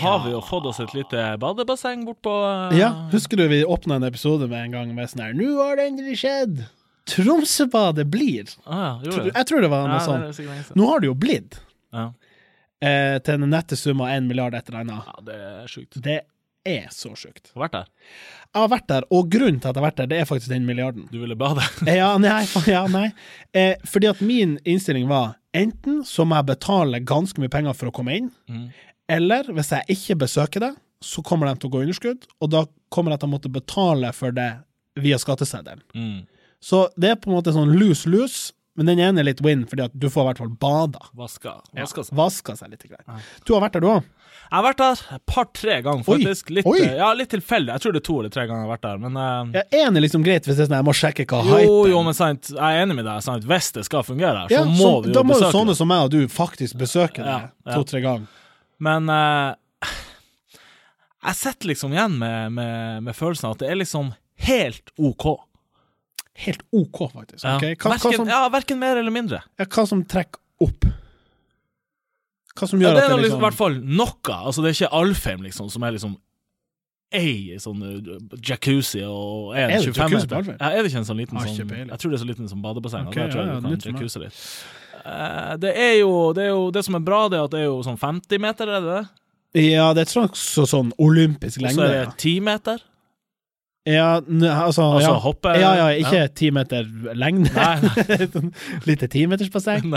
har 0.00 0.22
vi 0.24 0.32
jo 0.32 0.40
fått 0.40 0.64
oss 0.70 0.78
et 0.80 0.94
lite 0.96 1.24
badebasseng 1.42 2.06
bortpå 2.08 2.32
uh, 2.40 2.72
Ja, 2.72 2.88
husker 3.12 3.36
du 3.36 3.44
vi 3.50 3.58
åpna 3.68 3.98
en 4.00 4.06
episode 4.08 4.48
med 4.48 4.62
en 4.64 4.76
gang 4.78 4.94
med 4.96 5.10
sånn 5.12 5.26
her 5.26 5.34
Nå 5.36 5.50
har 5.60 5.76
det 5.76 5.90
endelig 5.90 6.16
skjedd! 6.22 6.62
Tromsøbadet 7.08 8.06
blir. 8.08 8.48
Ah, 8.64 8.96
ja? 9.04 9.28
Jeg 9.28 9.44
tror 9.48 9.64
det 9.64 9.70
var 9.72 9.86
noe 9.88 10.00
Ja, 10.00 10.32
sånt. 10.32 10.72
Nå 10.76 10.88
har 10.88 11.00
det 11.00 11.08
jo 11.08 11.14
blitt. 11.16 11.60
Ja. 11.92 12.10
Eh, 12.84 13.16
til 13.24 13.40
den 13.40 13.48
nette 13.52 13.78
sum 13.80 14.02
av 14.04 14.12
én 14.12 14.28
milliard 14.28 14.54
et 14.54 14.68
eller 14.68 14.84
annet. 14.84 15.06
ja, 15.08 15.24
det 15.24 15.38
er 15.46 15.70
sjukt. 15.72 16.00
Det 16.04 16.18
er 16.68 16.88
så 16.94 17.10
sjukt. 17.18 17.50
Har 17.54 17.64
vært 17.66 17.76
der. 17.78 17.88
Jeg 18.48 18.60
har 18.62 18.70
vært 18.72 18.86
der, 18.90 19.06
og 19.14 19.28
grunnen 19.32 19.58
til 19.60 19.68
at 19.70 19.76
jeg 19.76 19.82
har 19.82 19.86
vært 19.90 19.98
der, 20.00 20.08
det 20.12 20.18
er 20.22 20.28
faktisk 20.28 20.52
den 20.52 20.66
milliarden. 20.68 21.08
Du 21.12 21.18
ville 21.22 21.36
bade? 21.38 21.64
Ja, 22.00 22.10
nei, 22.22 22.42
ja, 22.70 22.84
nei. 22.90 23.08
Eh, 23.56 23.74
fordi 23.88 24.08
at 24.10 24.20
min 24.24 24.56
innstilling 24.64 25.08
var 25.10 25.34
enten 25.56 26.02
så 26.08 26.24
må 26.28 26.38
jeg 26.38 26.48
betale 26.52 27.00
ganske 27.08 27.40
mye 27.42 27.52
penger 27.52 27.76
for 27.76 27.90
å 27.90 27.94
komme 27.98 28.16
inn, 28.20 28.30
Mm. 28.48 28.68
eller 29.08 29.48
hvis 29.56 29.70
jeg 29.74 29.96
ikke 29.96 30.18
besøker 30.24 30.60
det, 30.66 30.72
så 31.04 31.22
kommer 31.22 31.46
de 31.48 31.60
til 31.60 31.68
å 31.70 31.72
gå 31.76 31.82
underskudd, 31.84 32.24
og 32.42 32.50
da 32.50 32.64
kommer 32.90 33.12
jeg 33.14 33.20
til 33.22 33.28
å 33.28 33.34
måtte 33.36 33.52
betale 33.54 34.10
for 34.16 34.34
det 34.34 34.48
via 34.98 35.18
skatteseddelen. 35.20 35.82
Mm. 35.94 36.26
Så 36.60 36.88
det 36.98 37.12
er 37.12 37.20
på 37.22 37.30
en 37.30 37.36
måte 37.36 37.52
sånn 37.54 37.70
lose-lose, 37.78 38.50
men 38.78 38.86
den 38.86 39.00
ene 39.02 39.24
er 39.24 39.26
litt 39.26 39.40
win, 39.42 39.64
fordi 39.66 39.88
at 39.88 39.94
du 39.98 40.06
får 40.06 40.22
i 40.22 40.26
hvert 40.28 40.40
fall 40.44 40.52
bada. 40.62 41.00
Vaska. 41.18 41.56
Vaska 41.74 42.04
seg. 42.06 42.14
Vaska 42.18 42.54
seg 42.60 42.70
litt. 42.70 42.84
Grann. 42.86 43.24
Du 43.42 43.56
har 43.56 43.64
vært 43.64 43.74
der, 43.74 43.82
du 43.82 43.90
òg? 43.90 44.06
Jeg 44.48 44.54
har 44.54 44.64
vært 44.64 44.78
der 44.80 45.00
et 45.16 45.22
par-tre 45.28 45.74
ganger, 45.84 46.04
faktisk. 46.06 46.52
Litt, 46.54 46.68
Oi. 46.70 46.78
ja, 46.80 47.08
litt 47.18 47.28
tilfeldig. 47.34 47.74
Jeg 47.74 47.82
tror 47.84 47.96
det 47.96 48.00
er 48.00 48.06
to 48.06 48.14
eller 48.22 48.32
tre 48.32 48.44
ganger 48.46 48.62
jeg 48.62 48.68
har 48.68 48.70
vært 48.70 48.86
der, 48.86 49.00
men 49.02 49.18
uh, 49.18 49.58
Ja, 49.58 49.64
en 49.82 49.98
er 49.98 50.04
liksom 50.06 50.22
greit 50.24 50.46
hvis 50.48 50.56
det 50.56 50.64
er 50.64 50.70
sånn 50.70 50.78
jeg 50.78 50.86
må 50.88 50.94
sjekke 50.96 51.26
hva 51.28 51.40
Jo, 51.42 51.58
hypen 51.58 51.90
jo, 51.92 51.98
men 52.06 52.16
sant, 52.16 52.52
jeg 52.54 52.78
er 52.78 52.84
enig 52.86 52.96
med 53.00 53.04
deg. 53.10 53.24
Sant? 53.26 53.48
Hvis 53.50 53.72
det 53.76 53.84
skal 53.90 54.06
fungere 54.06 54.44
her, 54.46 54.54
ja, 54.54 54.62
så 54.62 54.70
må 54.70 54.78
så, 54.78 54.94
vi 55.02 55.10
jo 55.10 55.16
Da 55.18 55.24
må 55.26 55.36
jo 55.36 55.50
sånne 55.58 55.74
som 55.76 55.90
meg 55.90 56.06
og 56.06 56.14
du 56.14 56.22
faktisk 56.32 56.78
besøke 56.80 57.26
det 57.26 57.36
to-tre 57.74 58.00
ganger. 58.06 58.30
Men 58.88 59.10
uh, 59.10 59.90
jeg 61.28 61.40
sitter 61.42 61.74
liksom 61.74 61.98
igjen 61.98 62.16
med, 62.22 62.56
med, 62.56 63.04
med 63.10 63.18
følelsen 63.18 63.50
av 63.50 63.58
at 63.58 63.66
det 63.66 63.72
er 63.74 63.82
liksom 63.82 64.14
helt 64.48 64.94
OK. 64.96 65.28
Helt 66.38 66.62
OK, 66.70 67.02
faktisk. 67.12 67.42
Ja. 67.42 67.56
ok? 67.56 67.66
Hva, 67.82 67.96
hva, 67.96 68.12
som, 68.14 68.30
ja, 68.30 68.40
verken 68.54 68.78
mer 68.80 69.00
eller 69.00 69.14
mindre. 69.14 69.42
ja, 69.58 69.66
hva 69.66 69.84
som 69.90 70.04
trekker 70.06 70.40
opp? 70.62 70.86
Hva 72.58 72.68
som 72.70 72.80
Ja, 72.82 72.88
gjør 72.88 72.96
det 72.98 73.02
er 73.02 73.04
at 73.04 73.10
det 73.10 73.18
liksom, 73.18 73.18
i 73.18 73.26
liksom 73.26 73.44
hvert 73.46 73.58
fall 73.58 73.76
noe. 73.82 74.38
Altså, 74.38 74.62
det 74.62 74.70
er 74.70 74.78
ikke 74.78 74.94
Alfheim, 75.00 75.44
liksom, 75.46 75.70
som 75.72 75.86
er 75.86 75.94
liksom 75.98 76.16
ei 77.18 77.56
sånn 77.56 77.80
uh, 77.80 78.16
jacuzzi 78.44 79.00
og 79.08 79.54
er, 79.56 79.70
Er 79.72 79.80
det 79.80 79.94
25 79.94 79.96
jacuzzi 79.96 80.10
på 80.10 80.18
meter. 80.18 80.36
Alfheim? 80.42 80.58
Ja, 80.60 80.68
er 80.68 80.82
det 80.84 80.90
ikke 80.92 81.00
en 81.00 81.08
sånn 81.08 81.22
liten 81.22 81.38
Har 81.38 81.48
sånn. 81.48 81.70
Jeg 81.78 82.02
tror 82.02 82.12
det 82.12 82.18
er 82.18 82.22
så 82.24 82.28
liten 82.28 82.50
som 82.50 82.64
badebasseng. 82.64 83.08
Okay, 83.08 83.30
ja, 83.32 83.46
ja, 83.54 83.78
jacuzzi 83.86 84.22
litt. 84.24 84.42
Eh, 85.08 85.54
det 85.62 85.72
er 85.72 85.94
jo 86.02 86.12
det, 86.36 86.44
er 86.48 86.52
jo 86.52 86.68
det 86.74 86.84
som 86.84 86.98
er 86.98 87.04
bra, 87.06 87.22
det 87.32 87.38
er 87.38 87.48
at 87.48 87.54
det 87.54 87.62
er 87.62 87.70
jo 87.70 87.80
sånn 87.86 87.98
50 88.00 88.42
meter, 88.44 88.68
er 88.68 88.84
det 88.84 88.98
det? 88.98 89.06
Ja, 89.64 89.88
det 89.96 90.04
er 90.04 90.12
slags 90.12 90.42
sånn 90.68 90.90
olympisk 91.00 91.62
Og 91.62 91.72
så 91.72 91.86
er 91.86 91.94
det 92.10 92.18
10 92.20 92.42
meter. 92.44 92.82
Ja, 93.88 94.08
altså, 94.20 94.84
Altså 94.98 95.12
ja. 95.12 95.18
hoppe 95.24 95.52
ja, 95.58 95.70
ja, 95.78 95.86
ikke 96.02 96.22
ti 96.36 96.50
meter 96.54 96.86
lengde. 97.16 97.52
Nei, 97.56 97.76
nei. 97.84 98.26
Sånn 98.34 98.50
Lite 98.88 99.08
timetersbasseng. 99.12 99.92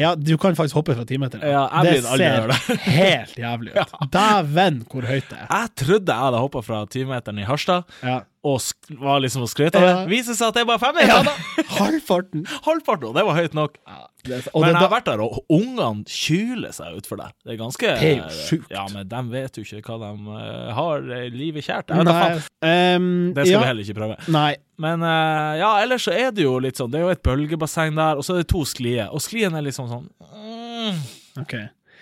Ja, 0.00 0.14
du 0.18 0.34
kan 0.40 0.56
faktisk 0.58 0.78
hoppe 0.80 0.96
fra 0.98 1.06
timeteren. 1.08 1.40
meter. 1.40 1.54
Ja, 1.54 1.84
det 1.86 2.02
ser 2.04 2.50
det. 2.50 2.78
helt 2.90 3.38
jævlig 3.40 3.74
ut. 3.76 3.94
Dæven, 4.16 4.82
hvor 4.90 5.08
høyt 5.08 5.28
det 5.30 5.38
er. 5.38 5.46
Jeg 5.50 5.72
trodde 5.84 6.12
jeg 6.16 6.26
hadde 6.28 6.42
hoppa 6.44 6.62
fra 6.66 6.82
10-meteren 6.90 7.40
i 7.42 7.48
Harstad, 7.48 7.88
Ja. 8.04 8.20
Og 8.40 8.60
var 9.02 9.20
liksom 9.20 9.44
og 9.44 9.50
skrøt 9.52 9.74
av 9.76 9.84
det. 9.84 9.90
Ja. 9.92 10.04
Viser 10.08 10.36
seg 10.36 10.48
at 10.48 10.56
det 10.56 10.62
er 10.62 10.68
bare 10.70 10.80
fem 10.80 10.94
meter! 10.96 11.26
ja 11.28 11.64
Halvparten. 11.80 12.46
Halvparten, 12.64 13.10
og 13.10 13.18
det 13.18 13.24
var 13.26 13.36
høyt 13.36 13.56
nok. 13.56 13.76
Det, 14.24 14.38
og 14.52 14.60
Men 14.60 14.70
det, 14.70 14.72
jeg 14.74 14.80
har 14.80 14.92
vært 14.92 15.06
der, 15.08 15.22
og 15.24 15.52
ungene 15.52 16.04
kyler 16.08 16.72
seg 16.76 16.96
utfor 16.98 17.20
der. 17.20 17.34
Det 17.44 17.54
er 17.54 17.58
ganske 17.60 17.92
Det 18.00 18.08
er 18.10 18.18
jo 18.18 18.46
sjukt. 18.48 18.72
Ja, 18.72 18.86
men 18.92 19.08
de 19.08 19.20
vet 19.32 19.60
jo 19.60 19.64
ikke 19.64 19.96
hva 19.96 19.98
de 20.02 20.40
eh, 20.40 20.72
har 20.76 21.06
livet 21.36 21.66
kjært. 21.66 21.92
Jeg 21.92 22.02
vet 22.02 22.10
da 22.10 22.16
faen. 22.16 22.42
Um, 22.60 23.10
Det 23.36 23.46
skal 23.46 23.54
ja, 23.54 23.62
vi 23.62 23.70
heller 23.70 23.88
ikke 23.88 23.98
prøve. 24.00 24.18
Nei. 24.32 24.50
Men 24.80 25.04
uh, 25.04 25.56
ja, 25.60 25.74
ellers 25.84 26.08
så 26.08 26.16
er 26.16 26.32
det 26.32 26.46
jo 26.46 26.54
litt 26.62 26.78
sånn 26.80 26.88
Det 26.92 27.00
er 27.00 27.04
jo 27.04 27.12
et 27.12 27.20
bølgebasseng 27.24 27.92
der, 27.96 28.20
og 28.20 28.24
så 28.24 28.36
er 28.36 28.44
det 28.44 28.50
to 28.52 28.64
sklier. 28.68 29.12
Og 29.12 29.24
sklien 29.24 29.56
er 29.56 29.64
liksom 29.66 29.88
sånn 29.90 30.08
mm, 30.24 31.04
ok. 31.44 31.56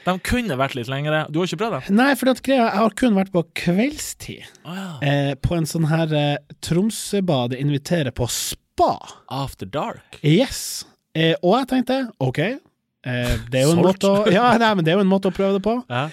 De 0.09 0.15
kunne 0.25 0.57
vært 0.57 0.77
litt 0.79 0.89
lengre. 0.89 1.25
Du 1.29 1.41
har 1.41 1.49
ikke 1.51 1.61
prøvd 1.61 1.75
dem? 1.77 1.97
Nei, 1.99 2.13
for 2.17 2.31
greia, 2.45 2.63
jeg 2.65 2.81
har 2.81 2.95
kun 2.97 3.17
vært 3.19 3.33
på 3.35 3.43
kveldstid. 3.61 4.47
Oh, 4.65 4.77
ja. 4.79 4.87
Eh, 5.05 5.33
på 5.45 5.59
en 5.59 5.69
sånn 5.69 5.89
her 5.91 6.15
eh, 6.17 6.55
Tromsøbadet 6.65 7.61
inviterer 7.61 8.15
på 8.17 8.29
spa. 8.33 8.95
After 9.35 9.69
dark. 9.69 10.21
Yes. 10.23 10.87
Eh, 11.13 11.35
og 11.43 11.59
jeg 11.59 11.69
tenkte 11.75 11.99
OK, 12.25 12.41
eh, 12.41 13.35
det 13.53 13.63
er 13.65 13.69
å 13.69 14.15
Ja, 14.33 14.53
nei, 14.61 14.73
men 14.79 14.87
det 14.87 14.95
er 14.95 15.01
jo 15.01 15.05
en 15.05 15.11
måte 15.11 15.33
å 15.33 15.35
prøve 15.35 15.59
det 15.59 15.65
på. 15.67 15.81
Ja. 15.93 16.09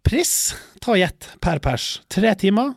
Pris, 0.00 0.54
ta 0.80 0.94
og 0.94 1.00
gjett 1.00 1.26
per 1.44 1.58
pers. 1.60 1.98
Tre 2.08 2.30
timer. 2.40 2.72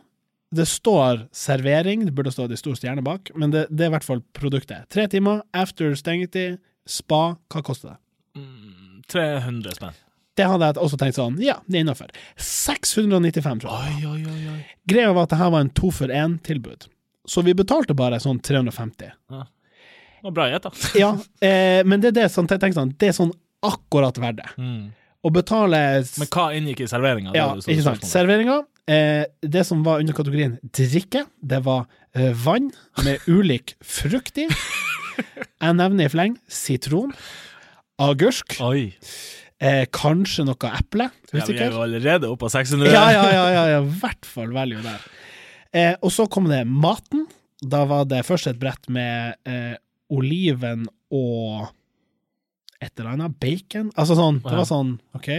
Det 0.54 0.66
står 0.68 1.24
servering, 1.34 2.04
det 2.06 2.12
burde 2.14 2.30
stå 2.30 2.44
de 2.50 2.58
store 2.60 2.76
stjernene 2.78 3.02
bak, 3.02 3.32
men 3.34 3.50
det, 3.50 3.64
det 3.72 3.86
er 3.86 3.90
i 3.90 3.94
hvert 3.96 4.06
fall 4.06 4.20
produktet. 4.36 4.84
Tre 4.92 5.08
timer, 5.10 5.40
after 5.56 5.96
stengetid, 5.98 6.60
spa, 6.86 7.22
hva 7.50 7.62
koster 7.64 7.94
det? 7.94 7.96
Mm, 8.38 9.00
300 9.10 9.78
spenn. 9.80 9.96
Det 10.34 10.46
hadde 10.50 10.66
jeg 10.66 10.82
også 10.82 10.98
tenkt 10.98 11.18
sånn, 11.18 11.36
ja, 11.42 11.60
det 11.70 11.78
er 11.78 11.84
innafor. 11.84 12.10
695, 12.42 13.60
tror 13.62 13.76
jeg. 13.84 14.00
Oi, 14.08 14.24
oi, 14.26 14.40
oi. 14.50 14.58
Greia 14.90 15.12
var 15.14 15.28
at 15.28 15.34
det 15.34 15.38
her 15.38 15.52
var 15.54 15.62
en 15.62 15.70
to 15.78 15.92
for 15.94 16.10
én-tilbud, 16.10 16.88
så 17.30 17.44
vi 17.46 17.54
betalte 17.54 17.94
bare 17.96 18.18
sånn 18.22 18.40
350. 18.42 19.14
Det 19.30 20.26
var 20.26 20.34
bra 20.34 20.48
gjetta. 20.50 20.74
Ja, 21.02 21.12
eh, 21.38 21.84
men 21.86 22.02
det 22.02 22.10
er 22.14 22.18
det 22.24 22.28
sånn, 22.34 22.50
tenk 22.50 22.74
sånn, 22.74 22.94
det 22.98 23.12
er 23.12 23.16
sånn 23.16 23.32
akkurat 23.64 24.18
verdt 24.20 24.42
det. 24.42 24.50
Mm. 24.58 24.92
Å 25.24 25.30
betale 25.32 25.78
Men 26.20 26.28
hva 26.34 26.48
inngikk 26.52 26.82
i 26.84 26.88
serveringa? 26.90 27.32
Ja, 27.36 27.46
ikke 27.56 27.84
sant. 27.86 28.04
Serveringa. 28.04 28.58
Eh, 28.90 29.24
det 29.40 29.62
som 29.64 29.80
var 29.86 30.02
under 30.02 30.16
kategorien 30.16 30.58
drikke, 30.76 31.22
det 31.40 31.62
var 31.64 31.86
eh, 32.12 32.34
vann 32.36 32.68
med 33.06 33.24
ulik 33.30 33.76
frukt 33.80 34.36
i. 34.42 34.48
Jeg 35.14 35.78
nevner 35.78 36.08
i 36.08 36.12
fleng 36.12 36.34
sitron, 36.50 37.14
agurk, 38.02 38.58
Oi. 38.66 38.90
Eh, 39.64 39.84
kanskje 39.94 40.44
noe 40.46 40.70
eple. 40.76 41.08
Ja, 41.32 41.46
vi 41.48 41.56
er 41.58 41.72
jo 41.72 41.84
allerede 41.84 42.30
oppe 42.30 42.44
på 42.46 42.52
600. 42.52 42.90
Ja, 42.92 43.06
ja, 43.14 43.24
ja, 43.32 43.46
ja, 43.54 43.64
ja, 43.74 43.80
i 43.80 43.96
hvert 44.02 44.28
fall 44.28 44.52
value 44.54 44.82
der. 44.84 45.06
Eh, 45.74 45.94
og 46.04 46.12
så 46.14 46.28
kom 46.30 46.50
det 46.50 46.64
maten. 46.68 47.26
Da 47.64 47.84
var 47.88 48.04
det 48.10 48.24
først 48.28 48.50
et 48.50 48.60
brett 48.60 48.90
med 48.92 49.38
eh, 49.48 49.74
oliven 50.12 50.84
og 51.14 51.70
et 52.84 52.92
eller 52.98 53.14
annet. 53.14 53.38
Bacon. 53.40 53.90
Altså 53.96 54.18
sånn, 54.18 54.42
det 54.44 54.52
var 54.54 54.68
sånn, 54.68 54.98
OK, 55.16 55.30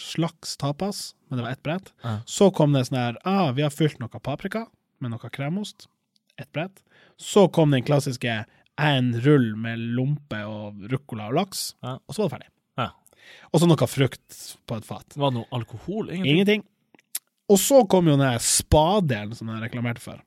slags 0.00 0.56
tapas, 0.60 1.10
men 1.28 1.38
det 1.38 1.46
var 1.46 1.56
ett 1.56 1.64
brett. 1.66 1.92
Så 2.28 2.50
kom 2.56 2.74
det 2.76 2.86
sånn 2.88 3.00
her, 3.00 3.20
ah, 3.28 3.50
vi 3.56 3.64
har 3.66 3.74
fylt 3.74 4.00
noe 4.00 4.22
paprika 4.22 4.66
med 5.04 5.12
noe 5.12 5.30
kremost. 5.32 5.90
Ett 6.40 6.48
brett. 6.56 6.82
Så 7.20 7.46
kom 7.52 7.72
den 7.72 7.84
klassiske 7.84 8.44
en 8.76 9.14
rull 9.24 9.54
med 9.56 9.80
lompe 9.96 10.42
og 10.44 10.82
ruccola 10.92 11.30
og 11.30 11.38
laks, 11.38 11.70
og 11.80 12.12
så 12.12 12.24
var 12.24 12.28
det 12.28 12.34
ferdig. 12.36 12.50
Og 13.52 13.60
så 13.60 13.68
noe 13.68 13.88
frukt 13.90 14.40
på 14.66 14.78
et 14.78 14.86
fat. 14.86 15.16
Var 15.16 15.32
det 15.32 15.40
noe 15.40 15.50
alkohol? 15.56 16.10
Ingenting? 16.10 16.32
Ingenting. 16.32 16.64
Og 17.48 17.60
så 17.62 17.82
kom 17.90 18.08
jo 18.10 18.16
den 18.18 18.40
spadelen 18.42 19.36
som 19.38 19.50
jeg 19.52 19.62
reklamerte 19.62 20.02
for. 20.02 20.22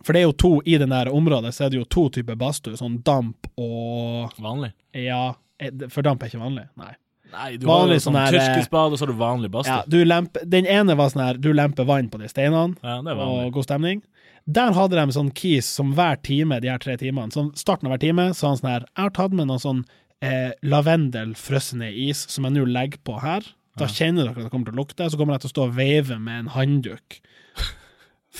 For 0.00 0.16
det 0.16 0.22
er 0.22 0.28
jo 0.30 0.38
to 0.38 0.52
i 0.64 0.78
det 0.80 0.88
der 0.90 1.10
området, 1.12 1.52
så 1.54 1.66
er 1.66 1.72
det 1.72 1.80
jo 1.80 1.86
to 1.92 2.06
typer 2.14 2.38
badstue, 2.40 2.78
sånn 2.78 3.00
damp 3.06 3.50
og 3.60 4.32
Vanlig? 4.40 4.72
Ja, 4.96 5.34
eh, 5.60 5.72
for 5.92 6.06
damp 6.06 6.22
er 6.24 6.32
ikke 6.32 6.40
vanlig. 6.42 6.66
Nei. 6.80 6.94
Nei, 7.30 7.50
du 7.60 7.66
Vanlig 7.68 7.98
har 7.98 8.00
jo 8.00 8.04
sånn 8.08 8.16
sånn 8.16 8.34
tyrkisk 8.34 8.72
bad, 8.72 8.94
og 8.94 8.98
så 8.98 9.06
har 9.06 9.12
du 9.12 9.18
vanlig 9.20 9.50
badstue. 9.54 10.00
Ja, 10.00 10.46
den 10.56 10.66
ene 10.66 10.96
var 10.98 11.12
sånn 11.12 11.22
her, 11.22 11.38
du 11.38 11.52
lemper 11.54 11.86
vann 11.86 12.08
på 12.10 12.18
de 12.18 12.30
steinene, 12.32 12.74
Ja, 12.82 12.98
og 13.14 13.52
god 13.54 13.68
stemning. 13.68 14.02
Der 14.50 14.72
hadde 14.74 14.98
de 14.98 15.14
sånn 15.14 15.30
kis 15.36 15.68
som 15.68 15.92
hver 15.94 16.18
time, 16.24 16.58
de 16.60 16.70
her 16.72 16.80
tre 16.82 16.96
timene, 16.98 17.30
Så 17.30 17.50
starten 17.54 17.86
av 17.86 17.94
hver 17.94 18.02
time, 18.02 18.30
så 18.34 18.48
han 18.48 18.58
sånn 18.58 18.70
her, 18.70 18.86
jeg 18.88 19.04
har 19.04 19.10
tatt 19.14 19.36
med 19.36 19.46
noen 19.46 19.62
sånn 19.62 19.84
eh, 20.24 20.52
lavendel 20.66 21.34
frøssen 21.38 21.84
i 21.86 21.92
is, 22.08 22.26
som 22.32 22.46
jeg 22.46 22.56
nå 22.56 22.66
legger 22.68 23.00
på 23.06 23.18
her. 23.22 23.46
Da 23.80 23.88
kjenner 23.88 24.26
dere 24.26 24.36
at 24.36 24.46
det 24.48 24.52
kommer 24.52 24.70
til 24.70 24.76
å 24.76 24.82
lukte, 24.82 25.08
så 25.08 25.18
kommer 25.18 25.36
jeg 25.36 25.44
til 25.44 25.50
å 25.50 25.54
stå 25.54 25.66
og 25.68 25.76
veive 25.78 26.18
med 26.20 26.44
en 26.44 26.52
håndduk 26.56 27.20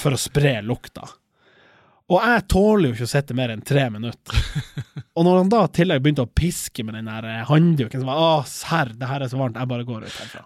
for 0.00 0.14
å 0.14 0.20
spre 0.20 0.58
lukta. 0.66 1.06
Og 2.10 2.18
jeg 2.18 2.46
tåler 2.50 2.88
jo 2.88 2.96
ikke 2.96 3.06
å 3.06 3.12
sitte 3.12 3.36
mer 3.38 3.52
enn 3.54 3.62
tre 3.62 3.84
minutter. 3.92 4.38
Og 5.14 5.22
når 5.26 5.36
han 5.38 5.52
da 5.52 5.60
i 5.62 5.72
tillegg 5.76 6.02
begynte 6.02 6.24
å 6.26 6.32
piske 6.40 6.82
med 6.86 6.96
den 6.98 7.10
der 7.10 7.26
eh, 7.28 7.44
håndduken, 7.46 8.02
så 8.02 8.08
var 8.08 8.18
jeg, 8.18 8.26
å 8.26 8.50
serr, 8.50 8.92
det 8.98 9.10
her 9.10 9.22
er 9.22 9.30
så 9.30 9.38
varmt, 9.38 9.58
jeg 9.60 9.70
bare 9.70 9.86
går 9.86 10.06
ut 10.06 10.16
herfra. 10.16 10.42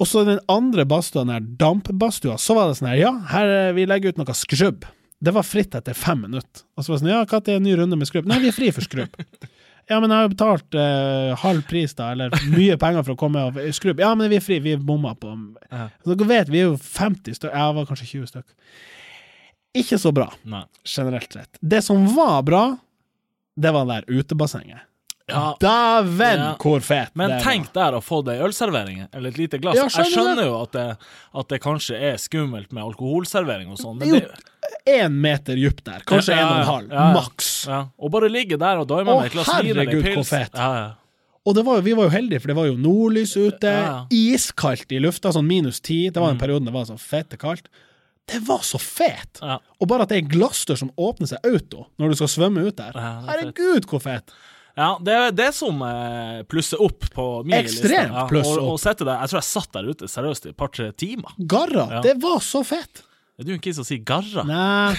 Og 0.00 0.08
så 0.08 0.24
den 0.26 0.40
andre 0.50 0.86
badstua, 0.88 1.26
den 1.26 1.34
der 1.34 1.50
dampbadstua, 1.60 2.38
så 2.40 2.56
var 2.56 2.70
det 2.70 2.78
sånn 2.80 2.90
her, 2.94 3.00
ja, 3.02 3.12
her 3.34 3.52
eh, 3.52 3.72
vi 3.76 3.84
legger 3.90 4.14
ut 4.14 4.22
noe 4.22 4.36
skrubb. 4.38 4.88
Det 5.24 5.32
var 5.36 5.46
fritt 5.46 5.76
etter 5.76 5.96
fem 5.96 6.24
minutter. 6.24 6.64
Og 6.76 6.84
så 6.84 6.92
var 6.92 6.96
det 6.96 7.04
sånn, 7.04 7.12
ja, 7.12 7.20
når 7.28 7.52
er 7.52 7.60
en 7.60 7.68
ny 7.68 7.76
runde 7.80 8.00
med 8.00 8.08
skrubb? 8.08 8.28
Nei, 8.30 8.40
vi 8.42 8.50
er 8.50 8.56
fri 8.56 8.72
for 8.74 8.88
skrubb. 8.88 9.20
Ja, 9.90 9.98
men 10.00 10.08
jeg 10.08 10.16
har 10.16 10.24
jo 10.24 10.32
betalt 10.32 10.76
eh, 10.80 11.34
halv 11.42 11.64
pris, 11.68 11.92
da, 11.98 12.10
eller 12.14 12.32
mye 12.54 12.76
penger 12.80 13.04
for 13.04 13.14
å 13.16 13.20
komme 13.20 13.42
og 13.50 13.58
skrubb. 13.76 14.00
Ja, 14.00 14.14
men 14.16 14.30
vi 14.32 14.38
er 14.40 14.44
fri, 14.44 14.58
vi 14.64 14.76
bomma 14.80 15.12
på 15.18 15.34
Ja. 15.68 15.88
Så 16.04 16.14
Dere 16.14 16.30
vet, 16.30 16.52
vi 16.52 16.62
er 16.62 16.70
jo 16.70 16.78
50 16.80 17.36
stykker, 17.36 17.52
jeg 17.52 17.76
var 17.78 17.88
kanskje 17.90 18.08
20 18.14 18.30
stykker. 18.32 18.80
Ikke 19.74 19.98
så 19.98 20.12
bra, 20.14 20.28
Nei. 20.46 20.62
generelt 20.86 21.32
sett. 21.34 21.58
Det 21.60 21.82
som 21.84 22.06
var 22.14 22.42
bra, 22.46 22.64
det 23.58 23.72
var 23.74 23.88
det 23.88 24.00
der 24.06 24.20
utebassenget. 24.22 24.86
Ja, 25.26 25.54
Dæven, 25.60 26.36
Ja. 26.38 26.54
hvor 26.60 26.82
fet 26.84 27.14
men 27.16 27.30
det 27.30 27.38
tenk 27.46 27.70
der 27.72 27.92
å 27.96 28.00
få 28.04 28.18
det 28.26 28.34
i 28.36 28.42
ølservering, 28.44 29.06
eller 29.10 29.28
et 29.30 29.38
lite 29.38 29.58
glass. 29.58 29.76
Ja, 29.78 29.86
skjønner 29.88 30.04
jeg 30.04 30.12
skjønner 30.18 30.44
jo 30.44 30.56
at 30.62 30.72
det, 30.72 30.98
at 31.40 31.48
det 31.48 31.60
kanskje 31.64 31.96
er 32.10 32.18
skummelt 32.20 32.72
med 32.76 32.84
alkoholservering 32.84 33.70
og 33.72 33.78
sånn, 33.80 33.98
Det 34.00 34.08
er 34.08 34.20
jo 34.20 34.28
Én 34.88 35.12
meter 35.20 35.56
dypt 35.56 35.84
der, 35.84 36.00
kanskje 36.08 36.32
en 36.36 36.44
og 36.48 36.58
en 36.58 36.66
halv, 36.66 36.88
maks. 37.14 37.48
Og 37.98 38.10
bare 38.12 38.28
ligge 38.32 38.58
der 38.58 38.78
og 38.80 38.86
daime 38.88 39.04
med 39.16 39.26
et 39.26 39.32
glass 39.32 39.48
vin 39.62 39.70
eller 39.76 39.86
pils. 40.02 40.14
hvor 40.14 40.24
fet. 40.28 40.50
Ja, 40.54 40.68
ja. 40.76 40.90
Og 41.46 41.54
det 41.54 41.64
var, 41.66 41.80
vi 41.84 41.92
var 41.92 42.04
jo 42.04 42.10
heldige, 42.10 42.40
for 42.40 42.48
det 42.48 42.56
var 42.56 42.66
jo 42.66 42.76
nordlys 42.76 43.34
ute, 43.36 43.72
iskaldt 44.10 44.92
i 44.92 45.00
lufta, 45.00 45.32
sånn 45.32 45.46
minus 45.46 45.80
ti. 45.80 46.08
Det 46.10 46.16
var 46.20 46.30
en 46.30 46.36
Mm. 46.38 46.40
periode 46.40 46.64
det 46.64 46.72
var 46.72 46.84
sånn 46.84 47.00
fette 47.00 47.36
kaldt. 47.38 47.68
Det 48.26 48.40
var 48.46 48.60
så 48.64 48.78
fet! 48.80 49.40
Og 49.80 49.86
bare 49.88 50.02
at 50.02 50.08
det 50.08 50.24
er 50.24 50.28
glassdør 50.28 50.78
som 50.78 50.90
åpner 50.96 51.28
seg 51.28 51.38
auto 51.44 51.86
når 51.98 52.08
du 52.10 52.14
skal 52.14 52.28
svømme 52.28 52.66
ut 52.66 52.76
der. 52.76 52.92
Det 52.92 53.02
er 53.02 53.20
fett. 53.20 53.28
Herregud, 53.28 53.86
hvor 53.86 54.00
fet! 54.00 54.30
Ja, 54.76 54.88
det 55.06 55.12
er 55.14 55.34
det 55.38 55.50
som 55.54 55.78
eh, 55.86 56.42
plusser 56.50 56.80
opp 56.82 57.04
på 57.14 57.24
min 57.46 57.54
Ekstremt 57.60 58.10
liste. 58.10 58.14
Ja, 58.16 58.24
pluss 58.30 58.48
opp. 58.50 58.62
og 58.64 58.70
og 58.74 58.80
sette 58.82 59.06
det, 59.06 59.14
Jeg 59.20 59.30
tror 59.30 59.38
jeg 59.38 59.48
satt 59.48 59.72
der 59.76 59.90
ute 59.92 60.08
seriøst 60.10 60.46
i 60.46 60.50
et 60.50 60.56
par-tre 60.58 60.88
timer. 60.98 61.36
Garra! 61.38 61.84
Ja. 61.92 62.00
Det 62.02 62.16
var 62.22 62.40
så 62.42 62.64
fett! 62.66 63.04
Er 63.38 63.46
du 63.46 63.52
en 63.54 63.62
kis 63.62 63.76
som 63.78 63.86
sier 63.86 64.02
garra? 64.06 64.42
Nei 64.46 64.96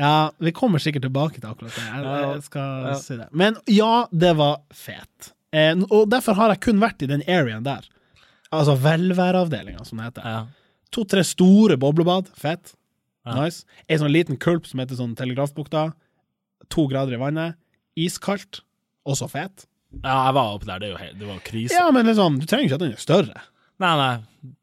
Ja, 0.00 0.30
vi 0.40 0.52
kommer 0.56 0.80
sikkert 0.80 1.04
tilbake 1.04 1.36
til 1.38 1.50
akkurat 1.50 1.74
det. 1.76 1.84
Jeg, 1.86 2.42
skal 2.48 2.86
Ja. 2.88 2.94
si 2.98 3.16
det. 3.18 3.26
Men 3.36 3.58
ja, 3.68 4.06
det 4.10 4.32
var 4.38 4.62
fet. 4.72 5.32
Eh, 5.52 5.74
og 5.90 6.08
derfor 6.10 6.34
har 6.38 6.48
jeg 6.54 6.62
kun 6.64 6.80
vært 6.80 7.02
i 7.04 7.06
den 7.10 7.22
areaen 7.28 7.62
der. 7.66 7.84
Altså 8.50 8.74
velværeavdelinga, 8.80 9.84
som 9.84 9.98
det 9.98 10.06
heter. 10.10 10.24
Ja. 10.24 10.46
To-tre 10.96 11.22
store 11.28 11.76
boblebad. 11.76 12.30
Fett. 12.34 12.72
Ja. 13.26 13.34
Nice. 13.42 13.64
En 13.88 13.98
sånn 14.00 14.12
liten 14.14 14.36
kulp 14.40 14.66
som 14.66 14.80
heter 14.80 14.96
sånn 14.96 15.14
Telegrafbukta. 15.18 15.92
To 16.72 16.86
grader 16.88 17.12
i 17.18 17.20
vannet. 17.20 17.58
Iskaldt. 17.98 18.62
Også 19.06 19.28
fet. 19.30 19.66
ja, 20.02 20.14
jeg 20.26 20.34
var 20.36 20.54
oppe 20.56 20.66
der. 20.68 20.80
Det, 20.82 20.88
er 20.88 20.94
jo 20.96 21.02
helt, 21.02 21.18
det 21.20 21.28
var 21.28 21.44
krise. 21.46 21.76
Ja, 21.76 21.86
men 21.94 22.08
liksom, 22.10 22.40
du 22.42 22.48
trenger 22.50 22.68
ikke 22.68 22.78
at 22.80 22.84
den 22.84 22.96
er 22.96 23.02
større. 23.02 23.44
Nei, 23.82 23.92
nei. 24.00 24.14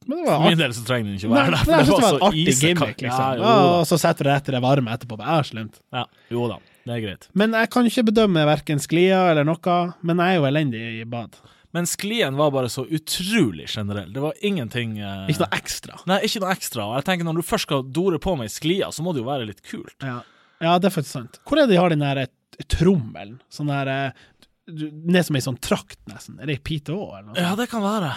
Men 0.07 0.19
det 0.19 0.25
For 0.27 0.39
var 0.41 0.49
min 0.49 0.59
del 0.59 0.73
så 0.75 0.83
trenger 0.87 1.09
den 1.11 1.17
ikke 1.19 1.31
være 1.31 1.51
der. 1.53 1.63
for 1.63 1.73
synes 1.73 1.87
det 1.89 1.95
var 1.95 2.03
så 2.03 2.17
en 2.17 2.27
artig 2.27 2.53
gimmick, 2.59 3.01
liksom. 3.03 3.41
Ja, 3.43 3.55
og 3.79 3.87
så 3.87 3.99
setter 4.01 4.25
du 4.25 4.29
det 4.31 4.35
etter 4.41 4.57
det 4.57 4.61
varme 4.63 4.93
etterpå. 4.95 5.17
Det 5.19 5.27
er 5.37 5.49
slemt. 5.49 5.81
Ja, 5.93 6.05
jo 6.33 6.47
da. 6.51 6.57
Det 6.83 6.95
er 6.97 7.01
greit. 7.05 7.27
Men 7.39 7.53
jeg 7.55 7.69
kan 7.71 7.87
ikke 7.87 8.03
bedømme 8.09 8.45
verken 8.49 8.81
sklia 8.83 9.19
eller 9.31 9.45
noe, 9.47 9.75
men 10.03 10.19
jeg 10.19 10.33
er 10.35 10.39
jo 10.41 10.47
elendig 10.49 10.81
i 10.99 11.03
bad. 11.07 11.37
Men 11.73 11.87
sklien 11.89 12.35
var 12.37 12.51
bare 12.53 12.69
så 12.69 12.83
utrolig 12.85 13.65
generell. 13.71 14.11
Det 14.13 14.21
var 14.21 14.33
ingenting 14.45 14.99
eh, 15.01 15.23
Ikke 15.31 15.45
noe 15.45 15.57
ekstra. 15.57 15.95
Nei, 16.09 16.19
ikke 16.27 16.43
noe 16.43 16.51
ekstra. 16.53 16.85
Og 16.85 16.99
jeg 16.99 17.07
tenker 17.07 17.25
Når 17.25 17.39
du 17.39 17.45
først 17.47 17.65
skal 17.65 17.81
dore 17.89 18.19
på 18.21 18.35
med 18.37 18.45
ei 18.45 18.53
sklie, 18.53 18.89
så 18.93 19.01
må 19.05 19.13
det 19.15 19.23
jo 19.23 19.29
være 19.29 19.47
litt 19.49 19.63
kult. 19.65 19.95
Ja. 20.05 20.19
ja, 20.61 20.75
det 20.77 20.91
er 20.91 20.93
faktisk 20.93 21.15
sant. 21.15 21.39
Hvor 21.49 21.57
er 21.57 21.65
det 21.65 21.73
de 21.73 21.79
har 21.81 21.89
den 21.95 22.05
der 22.05 22.21
eh, 22.27 22.67
trommelen? 22.69 23.39
Sånn 23.49 23.71
der 23.73 23.89
eh, 23.89 24.21
Ned 24.67 25.25
som 25.27 25.35
ei 25.35 25.41
sånn 25.43 25.59
trakt, 25.59 25.99
nesten. 26.07 26.39
Er 26.39 26.47
det 26.47 26.55
ei 26.59 26.63
pite 26.63 26.93
òg, 26.95 27.09
eller 27.17 27.27
noe? 27.33 27.35
Ja, 27.41 27.55
det 27.59 27.69
kan 27.69 27.81
være. 27.83 28.13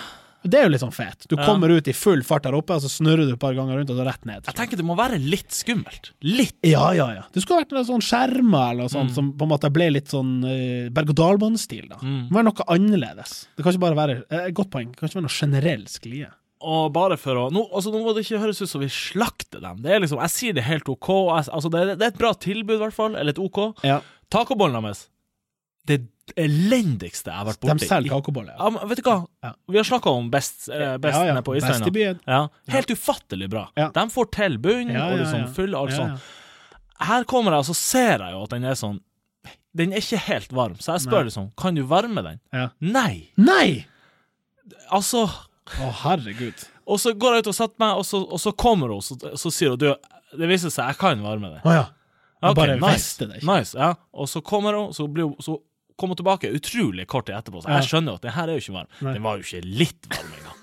Det 0.46 0.60
er 0.60 0.68
jo 0.68 0.70
litt 0.70 0.82
sånn 0.84 0.92
fet. 0.94 1.24
Du 1.26 1.34
Ja. 1.34 1.42
kommer 1.44 1.72
ut 1.74 1.88
i 1.88 1.92
full 1.92 2.20
fart 2.22 2.44
der 2.44 2.54
oppe, 2.54 2.70
og 2.76 2.82
så 2.84 2.86
snurrer 2.88 3.26
du 3.26 3.32
et 3.32 3.38
par 3.42 3.52
ganger 3.52 3.80
rundt, 3.80 3.90
og 3.90 3.96
så 3.98 4.04
rett 4.06 4.24
ned. 4.24 4.44
Jeg 4.46 4.54
tenker 4.54 4.76
det 4.78 4.84
må 4.86 4.94
være 4.96 5.18
litt 5.18 5.50
skummelt. 5.50 6.12
Litt. 6.22 6.54
Ja, 6.62 6.92
ja, 6.94 7.08
ja. 7.16 7.22
Det 7.32 7.42
skulle 7.42 7.64
vært 7.64 7.72
noen 7.74 7.88
sånn 7.88 8.04
skjermer 8.04 8.70
eller 8.70 8.86
noe 8.86 9.04
Mm. 9.08 9.10
som 9.12 9.32
på 9.32 9.42
en 9.42 9.48
måte 9.50 9.72
ble 9.72 9.90
litt 9.90 10.06
sånn 10.06 10.44
uh, 10.44 10.88
berg-og-dal-bane-stil, 10.90 11.88
da. 11.88 11.96
Mm. 11.96 12.28
Det 12.28 12.30
må 12.30 12.38
være 12.38 12.44
noe 12.52 12.68
annerledes. 12.78 13.46
Det 13.56 13.64
kan 13.64 13.72
ikke 13.72 13.80
bare 13.80 13.96
være 13.96 14.24
uh, 14.30 14.50
Godt 14.52 14.70
poeng. 14.70 14.92
Det 14.92 14.96
kan 15.00 15.08
ikke 15.08 15.18
være 15.18 15.26
noe 15.26 15.38
generell 15.40 15.84
sklie. 15.90 16.30
Og 16.62 16.92
bare 16.92 17.16
for 17.18 17.34
å 17.34 17.50
Nå, 17.52 17.66
altså, 17.74 17.90
nå 17.90 18.04
må 18.04 18.14
det 18.14 18.24
ikke 18.24 18.38
høres 18.40 18.62
ut 18.62 18.68
som 18.70 18.80
vi 18.80 18.86
slakter 18.86 19.60
dem. 19.60 19.82
Det 19.82 19.90
er 19.90 19.98
liksom, 20.00 20.20
Jeg 20.22 20.30
sier 20.30 20.54
det 20.54 20.62
helt 20.64 20.88
OK. 20.88 21.08
Jeg, 21.10 21.48
altså, 21.52 21.70
det, 21.70 21.80
er, 21.82 21.96
det 21.96 22.02
er 22.06 22.14
et 22.14 22.18
bra 22.22 22.32
tilbud, 22.32 22.76
i 22.78 22.84
hvert 22.86 22.94
fall. 22.94 23.16
Eller 23.16 23.30
et 23.34 23.38
OK. 23.42 23.74
Ja. 23.82 24.00
Tacobollen 24.30 24.80
deres. 24.82 25.08
Det 25.87 26.00
elendigste 26.43 27.31
jeg 27.31 27.38
har 27.38 27.47
vært 27.47 27.61
De 27.62 27.87
selger 27.87 28.11
kakeboller. 28.16 28.57
Ja, 28.59 28.71
men 28.75 28.88
vet 28.90 28.99
du 28.99 29.07
hva? 29.07 29.19
Ja. 29.47 29.52
Vi 29.71 29.78
har 29.78 29.87
snakka 29.87 30.11
om 30.19 30.31
best, 30.33 30.69
eh, 30.69 30.97
best 31.02 31.14
Ja, 31.14 31.35
ja. 31.37 31.43
på. 31.47 31.55
Ja. 32.26 32.40
Helt 32.75 32.90
ufattelig 32.90 33.49
bra. 33.52 33.69
Ja. 33.78 33.90
De 33.95 34.07
får 34.11 34.31
til 34.35 34.59
bunnen 34.59 34.95
Ja, 34.97 35.05
og 35.07 35.19
ja, 35.19 35.23
liksom 35.23 35.45
fyller 35.55 35.55
full 35.55 35.76
alt 35.78 35.90
Ja, 35.95 35.97
sånn. 36.00 36.19
Her 37.07 37.25
kommer 37.28 37.52
jeg, 37.52 37.59
og 37.62 37.69
så 37.71 37.76
ser 37.78 38.19
jeg 38.25 38.33
jo 38.33 38.43
at 38.43 38.50
den 38.57 38.64
er 38.64 38.75
sånn 38.75 39.00
Den 39.76 39.93
er 39.93 40.00
ikke 40.00 40.19
helt 40.26 40.52
varm, 40.57 40.75
så 40.81 40.95
jeg 40.97 41.05
spør 41.07 41.23
Nei. 41.23 41.28
liksom 41.31 41.50
Kan 41.57 41.75
du 41.76 41.83
varme 41.85 42.23
den. 42.25 42.40
ja. 42.52 42.69
Nei! 42.81 43.28
Nei! 43.37 43.87
Altså 44.90 45.26
Å, 45.28 45.90
herregud. 46.05 46.55
Og 46.87 46.99
så 47.02 47.12
går 47.19 47.35
jeg 47.38 47.43
ut 47.47 47.49
og 47.52 47.55
setter 47.59 47.78
meg, 47.83 47.99
og 47.99 48.05
så, 48.07 48.21
og 48.23 48.38
så 48.40 48.52
kommer 48.55 48.93
hun, 48.93 48.99
og 49.00 49.05
så, 49.05 49.16
så 49.37 49.50
sier 49.50 49.73
hun 49.75 49.78
du, 49.83 49.88
det 50.38 50.49
viser 50.50 50.71
seg 50.71 50.93
jeg 50.93 50.99
kan 51.00 51.23
varme 51.25 51.50
den. 51.57 51.62
Å 51.66 51.73
ja. 51.75 51.87
Jeg 52.43 52.52
Ok, 52.52 52.57
bare 52.59 52.76
nice. 52.78 52.93
visste 52.95 53.26
det 53.26 53.38
ikke. 53.40 53.49
Nice, 53.59 53.75
ja. 53.78 53.88
Og 54.14 54.28
så 54.31 54.43
kommer 54.47 54.76
hun, 54.78 54.93
så, 54.95 55.07
blir 55.11 55.25
hun, 55.31 55.35
så 55.43 55.57
kommer 55.96 56.14
hun 56.16 56.20
tilbake 56.22 56.52
utrolig 56.56 57.06
kort 57.10 57.26
tid 57.28 57.36
etterpå. 57.38 57.62
Så 57.64 57.72
jeg 57.72 57.88
skjønner 57.88 58.14
jo 58.14 58.20
at 58.20 58.28
den 58.28 58.36
her 58.36 58.50
er 58.52 58.58
jo 58.58 58.64
ikke 58.64 58.76
varm. 58.76 58.88
Nei. 59.00 59.16
Den 59.16 59.26
var 59.26 59.36
jo 59.40 59.46
ikke 59.46 59.62
litt 59.66 60.08
varm 60.12 60.32
engang. 60.38 60.62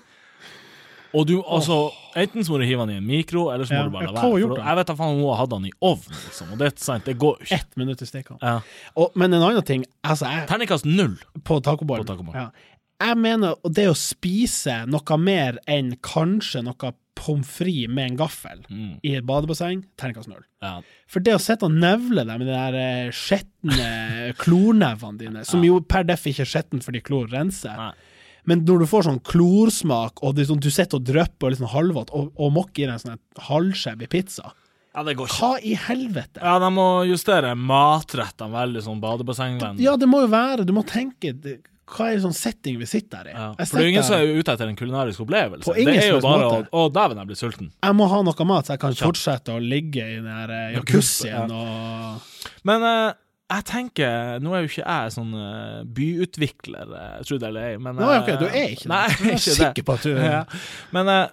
Og 1.14 1.28
du, 1.30 1.36
altså, 1.46 1.76
enten 2.18 2.42
så 2.42 2.50
må 2.50 2.58
du 2.58 2.64
hive 2.66 2.82
den 2.88 2.96
i 2.96 2.98
en 2.98 3.04
mikro, 3.06 3.44
eller 3.54 3.68
så 3.68 3.76
må 3.76 3.78
Ja, 3.78 3.86
du 3.86 3.92
bare 3.94 4.08
la 4.08 4.14
være. 4.18 4.48
For 4.50 4.62
jeg 4.64 4.78
vet 4.80 4.88
da 4.90 4.96
faen 4.98 5.12
om 5.12 5.20
hun 5.22 5.28
har 5.30 5.40
hatt 5.44 5.52
den 5.52 5.68
i 5.68 5.70
ovnen, 5.78 6.16
liksom. 6.24 6.48
Og 6.50 6.58
det 6.58 6.66
er 6.66 6.72
sant, 6.82 7.06
det 7.06 7.14
går 7.22 7.36
jo 7.38 7.46
ikke. 7.46 7.58
Ett 7.60 7.76
minutt 7.78 8.02
i 8.02 8.08
stekene. 8.08 8.38
Ja. 8.42 8.56
Og, 8.98 9.14
men 9.14 9.36
en 9.36 9.44
annen 9.46 9.62
ting 9.68 9.84
altså 10.02 10.26
jeg, 10.26 10.48
Terningkast 10.50 10.88
null. 10.90 11.14
På 11.46 11.60
tacoballen. 11.62 12.02
På 12.02 12.10
tacobollen. 12.16 12.48
Ja. 12.48 12.74
Jeg 13.04 13.20
mener 13.22 13.54
det 13.78 13.86
å 13.90 13.94
spise 13.98 14.80
noe 14.90 15.18
mer 15.22 15.62
enn 15.70 15.94
kanskje 16.02 16.64
noe 16.66 16.90
pommes 17.14 17.46
frites 17.48 17.90
med 17.94 18.10
en 18.12 18.16
gaffel 18.18 18.64
Mm. 18.70 18.96
i 19.02 19.14
et 19.18 19.24
badebasseng, 19.26 19.84
terningkast 20.00 20.28
null. 20.28 20.42
Ja. 20.62 20.80
For 21.08 21.20
det 21.20 21.34
å 21.36 21.42
sitte 21.42 21.66
og 21.68 21.72
nevle 21.76 22.24
deg 22.26 22.38
med 22.40 22.46
de 22.48 22.52
der 22.56 22.74
eh, 22.80 23.10
skjetne 23.14 24.32
klornevene 24.42 25.18
dine, 25.20 25.44
som 25.46 25.62
jo 25.64 25.80
per 25.80 26.04
deff 26.08 26.26
ikke 26.26 26.42
er 26.46 26.50
skjettent 26.50 26.84
fordi 26.86 27.02
klor 27.04 27.28
renser, 27.32 27.76
Nei. 27.76 27.92
men 28.50 28.64
når 28.66 28.84
du 28.84 28.86
får 28.90 29.06
sånn 29.08 29.22
klorsmak, 29.24 30.22
og 30.24 30.34
det 30.36 30.48
sånn, 30.50 30.60
du 30.64 30.70
sitter 30.70 30.98
og 31.00 31.06
drypper 31.08 31.52
og 31.54 31.60
sånn 31.62 31.72
halvvåt, 31.74 32.10
og, 32.16 32.32
og 32.36 32.52
mokker 32.56 32.84
i 32.84 32.90
deg 32.90 32.96
en 32.98 33.04
sånn 33.04 33.22
halvskjev 33.50 34.02
i 34.04 34.10
pizza, 34.10 34.52
ja, 34.94 35.02
det 35.02 35.16
går 35.18 35.26
ikke. 35.26 35.38
hva 35.42 35.54
i 35.66 35.72
helvete? 35.88 36.38
Ja, 36.38 36.58
de 36.62 36.68
må 36.70 36.84
justere 37.08 37.54
matrettene 37.58 38.52
veldig 38.54 38.82
sånn 38.86 39.00
badebassengvennlig. 39.02 39.82
Ja, 39.82 39.96
det 39.98 40.06
må 40.06 40.20
jo 40.22 40.28
være, 40.30 40.62
du 40.68 40.70
må 40.76 40.84
tenke 40.86 41.32
hva 41.84 42.06
er 42.10 42.20
sånn 42.22 42.36
setting 42.36 42.78
vi 42.80 42.86
sitter 42.88 43.20
her 43.20 43.28
i? 43.28 43.34
Ja. 43.34 43.48
For 43.60 43.76
det 43.76 43.84
er 43.84 43.90
ingen 43.92 44.06
som 44.06 44.16
er 44.16 44.38
ute 44.38 44.54
etter 44.54 44.70
en 44.70 44.78
kulinarisk 44.78 45.24
opplevelse. 45.26 45.66
På 45.66 45.74
ingen 45.76 45.92
det 45.92 46.06
er 46.06 46.14
jo 46.14 46.22
bare 46.24 46.46
måte. 46.46 46.70
å 46.72 46.86
Å, 46.86 46.92
dæven, 46.94 47.20
jeg 47.20 47.30
blir 47.30 47.40
sulten. 47.40 47.68
Jeg 47.84 47.98
må 47.98 48.08
ha 48.08 48.22
noe 48.24 48.46
mat, 48.48 48.68
så 48.68 48.76
jeg 48.76 48.82
kan 48.86 48.96
fortsette 49.02 49.52
å 49.52 49.60
ligge 49.60 50.06
i 50.06 50.16
den 50.16 50.30
der 50.30 50.54
eh, 50.56 50.72
jacuzzien 50.78 51.52
ja. 51.52 51.60
og 51.60 52.64
Men 52.64 52.88
uh, 52.88 53.12
jeg 53.52 53.66
tenker 53.68 54.42
Nå 54.42 54.54
er 54.56 54.64
jo 54.64 54.70
ikke 54.72 54.82
jeg 54.82 55.14
sånn 55.14 55.32
eh, 55.36 55.78
byutvikler, 56.00 56.98
tro 57.28 57.38
det 57.38 57.48
eller 57.50 57.70
ei, 57.74 57.78
men 57.78 58.00
Nå, 58.00 58.08
eh, 58.08 58.20
ok, 58.22 58.34
du 58.40 58.46
er 58.48 58.74
ikke 58.74 58.88
det. 58.88 58.92
Nei, 58.94 59.06
Jeg 59.14 59.32
er 59.34 59.40
ikke 59.40 59.56
sikker 59.60 59.88
på 59.88 59.98
at 59.98 60.06
du 60.08 60.12
Ja. 60.14 60.44
Men 60.96 61.12
uh, 61.12 61.24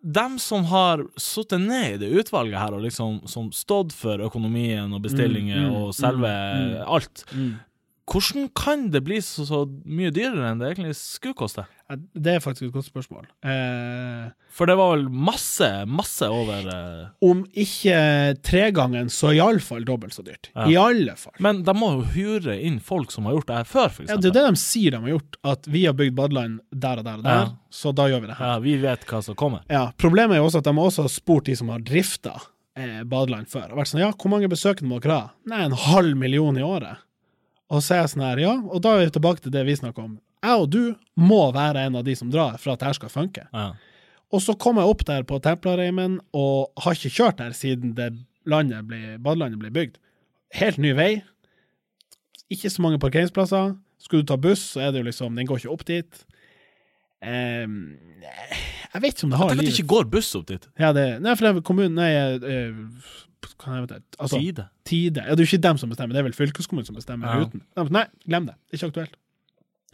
dem 0.00 0.38
som 0.38 0.64
har 0.70 1.02
sittet 1.18 1.60
ned 1.60 1.96
i 1.96 2.00
det 2.04 2.08
utvalget 2.22 2.58
her, 2.60 2.74
og 2.76 2.84
liksom 2.84 3.18
som 3.28 3.48
stått 3.52 3.92
for 3.96 4.22
økonomien 4.22 4.92
og 4.94 5.02
bestillinger 5.04 5.58
Mm, 5.58 5.72
mm, 5.72 5.78
og 5.80 5.94
selve 5.96 6.28
mm, 6.30 6.68
mm. 6.68 6.84
alt, 6.86 7.24
Mm. 7.34 7.48
Hvordan 8.08 8.48
kan 8.56 8.86
det 8.94 9.02
bli 9.04 9.18
så, 9.24 9.44
så 9.48 9.62
mye 9.84 10.10
dyrere 10.14 10.50
enn 10.52 10.60
det 10.62 10.70
egentlig 10.74 10.94
skulle 10.96 11.36
koste? 11.36 11.66
Det 11.88 12.34
er 12.34 12.42
faktisk 12.44 12.66
et 12.66 12.72
godt 12.74 12.84
spørsmål. 12.88 13.26
Eh, 13.48 14.26
For 14.52 14.68
det 14.68 14.74
var 14.76 14.90
vel 14.94 15.06
masse, 15.08 15.68
masse 15.88 16.26
over 16.28 16.66
eh, 16.68 17.06
om 17.24 17.40
ikke 17.56 18.00
tregangen, 18.44 19.08
så 19.12 19.30
iallfall 19.36 19.86
dobbelt 19.88 20.12
så 20.16 20.24
dyrt. 20.26 20.50
Ja. 20.54 20.66
I 20.68 20.76
alle 20.82 21.14
fall. 21.16 21.32
Men 21.44 21.62
de 21.64 21.74
må 21.76 21.88
jo 21.94 22.04
hure 22.16 22.58
inn 22.60 22.76
folk 22.84 23.12
som 23.14 23.24
har 23.28 23.38
gjort 23.38 23.48
det 23.48 23.56
her 23.62 23.70
før, 23.72 23.88
f.eks. 23.94 24.10
Ja, 24.12 24.18
det 24.20 24.32
er 24.34 24.36
det 24.36 24.44
de 24.50 24.60
sier 24.60 24.96
de 24.96 25.00
har 25.06 25.14
gjort, 25.16 25.40
at 25.54 25.70
vi 25.72 25.86
har 25.88 25.96
bygd 25.96 26.16
badeland 26.20 26.60
der 26.72 27.00
og 27.00 27.08
der 27.08 27.22
og 27.22 27.26
der, 27.28 27.40
Ja. 27.46 27.48
så 27.72 27.94
da 27.96 28.08
gjør 28.12 28.24
vi 28.26 28.32
det 28.34 28.38
her. 28.42 28.52
Ja, 28.52 28.60
vi 28.68 28.76
vet 28.84 29.08
hva 29.08 29.22
som 29.24 29.38
kommer. 29.40 29.64
Ja, 29.72 29.86
Problemet 29.96 30.36
er 30.36 30.42
jo 30.42 30.48
også 30.50 30.60
at 30.64 30.68
de 30.68 30.76
har 30.76 30.92
også 30.92 31.08
spurt 31.12 31.48
de 31.48 31.56
som 31.56 31.72
har 31.72 31.80
drifta 31.88 32.36
eh, 32.76 33.00
badeland 33.08 33.48
før. 33.48 33.72
Og 33.72 33.80
vært 33.80 33.94
sånn, 33.94 34.04
ja, 34.04 34.12
hvor 34.12 34.32
mange 34.36 34.48
besøkende 34.52 34.92
må 34.92 35.00
dere 35.00 35.22
ha? 35.22 35.28
Nei, 35.48 35.64
en 35.70 35.76
halv 35.88 36.16
million 36.20 36.56
i 36.60 36.64
året. 36.68 37.00
Og 37.68 37.82
så 37.84 37.94
er 37.94 38.02
jeg 38.02 38.14
sånn 38.14 38.24
her, 38.24 38.40
ja, 38.40 38.54
og 38.64 38.80
da 38.84 38.94
er 38.94 39.04
vi 39.04 39.14
tilbake 39.18 39.44
til 39.44 39.52
det 39.52 39.64
vi 39.68 39.76
snakker 39.76 40.06
om. 40.06 40.16
Jeg 40.44 40.62
og 40.62 40.68
du 40.72 40.82
må 41.18 41.40
være 41.52 41.82
en 41.88 41.98
av 41.98 42.06
de 42.06 42.14
som 42.16 42.30
drar 42.32 42.56
for 42.62 42.72
at 42.72 42.80
dette 42.80 42.96
skal 42.96 43.12
funke. 43.12 43.44
Ja. 43.52 43.72
Og 44.32 44.44
så 44.44 44.54
kom 44.60 44.78
jeg 44.80 44.92
opp 44.92 45.02
der 45.08 45.24
på 45.28 45.40
Templareimen 45.44 46.18
og 46.36 46.84
har 46.84 46.96
ikke 46.96 47.12
kjørt 47.16 47.40
der 47.40 47.56
siden 47.56 47.94
det 47.96 48.12
landet 48.48 48.86
ble, 48.88 49.16
badelandet 49.24 49.60
ble 49.60 49.72
bygd. 49.74 49.98
Helt 50.56 50.80
ny 50.80 50.94
vei. 50.96 51.10
Ikke 52.52 52.70
så 52.72 52.84
mange 52.84 53.00
parkeringsplasser. 53.02 53.74
Skulle 54.00 54.24
du 54.24 54.30
ta 54.30 54.38
buss, 54.40 54.62
så 54.74 54.86
er 54.86 54.92
det 54.92 55.02
jo 55.02 55.08
liksom 55.08 55.36
Den 55.36 55.48
går 55.48 55.60
ikke 55.60 55.74
opp 55.74 55.84
dit. 55.88 56.20
Um, 57.18 57.96
jeg 58.94 59.02
vet 59.02 59.16
ikke 59.16 59.26
om 59.26 59.32
det 59.32 59.38
har 59.40 59.48
Tenk 59.50 59.58
at 59.58 59.66
det 59.66 59.72
ikke 59.74 59.90
går 59.90 60.04
buss 60.12 60.28
opp 60.38 60.46
dit. 60.48 60.68
ja, 60.78 60.92
det, 60.94 61.06
Nei, 61.24 61.32
for 61.34 61.48
det 61.48 61.50
er 61.50 61.64
kommunen 61.66 61.98
Nei, 61.98 62.12
altså, 63.42 64.38
Tide. 64.38 64.68
Tide. 64.84 65.22
Ja, 65.26 65.34
det 65.34 65.40
er 65.40 65.46
jo 65.46 65.56
ikke 65.56 65.62
dem 65.68 65.78
som 65.78 65.90
bestemmer, 65.90 66.12
det 66.14 66.20
er 66.22 66.28
vel 66.28 66.36
fylkeskommunen 66.36 66.86
som 66.86 66.96
bestemmer 66.96 67.28
Ja. 67.28 67.44
ruten. 67.44 67.62
Nei, 67.90 68.04
glem 68.26 68.46
det. 68.46 68.54
Det 68.70 68.74
er 68.82 68.86
ikke 68.86 68.92
aktuelt. 68.92 69.16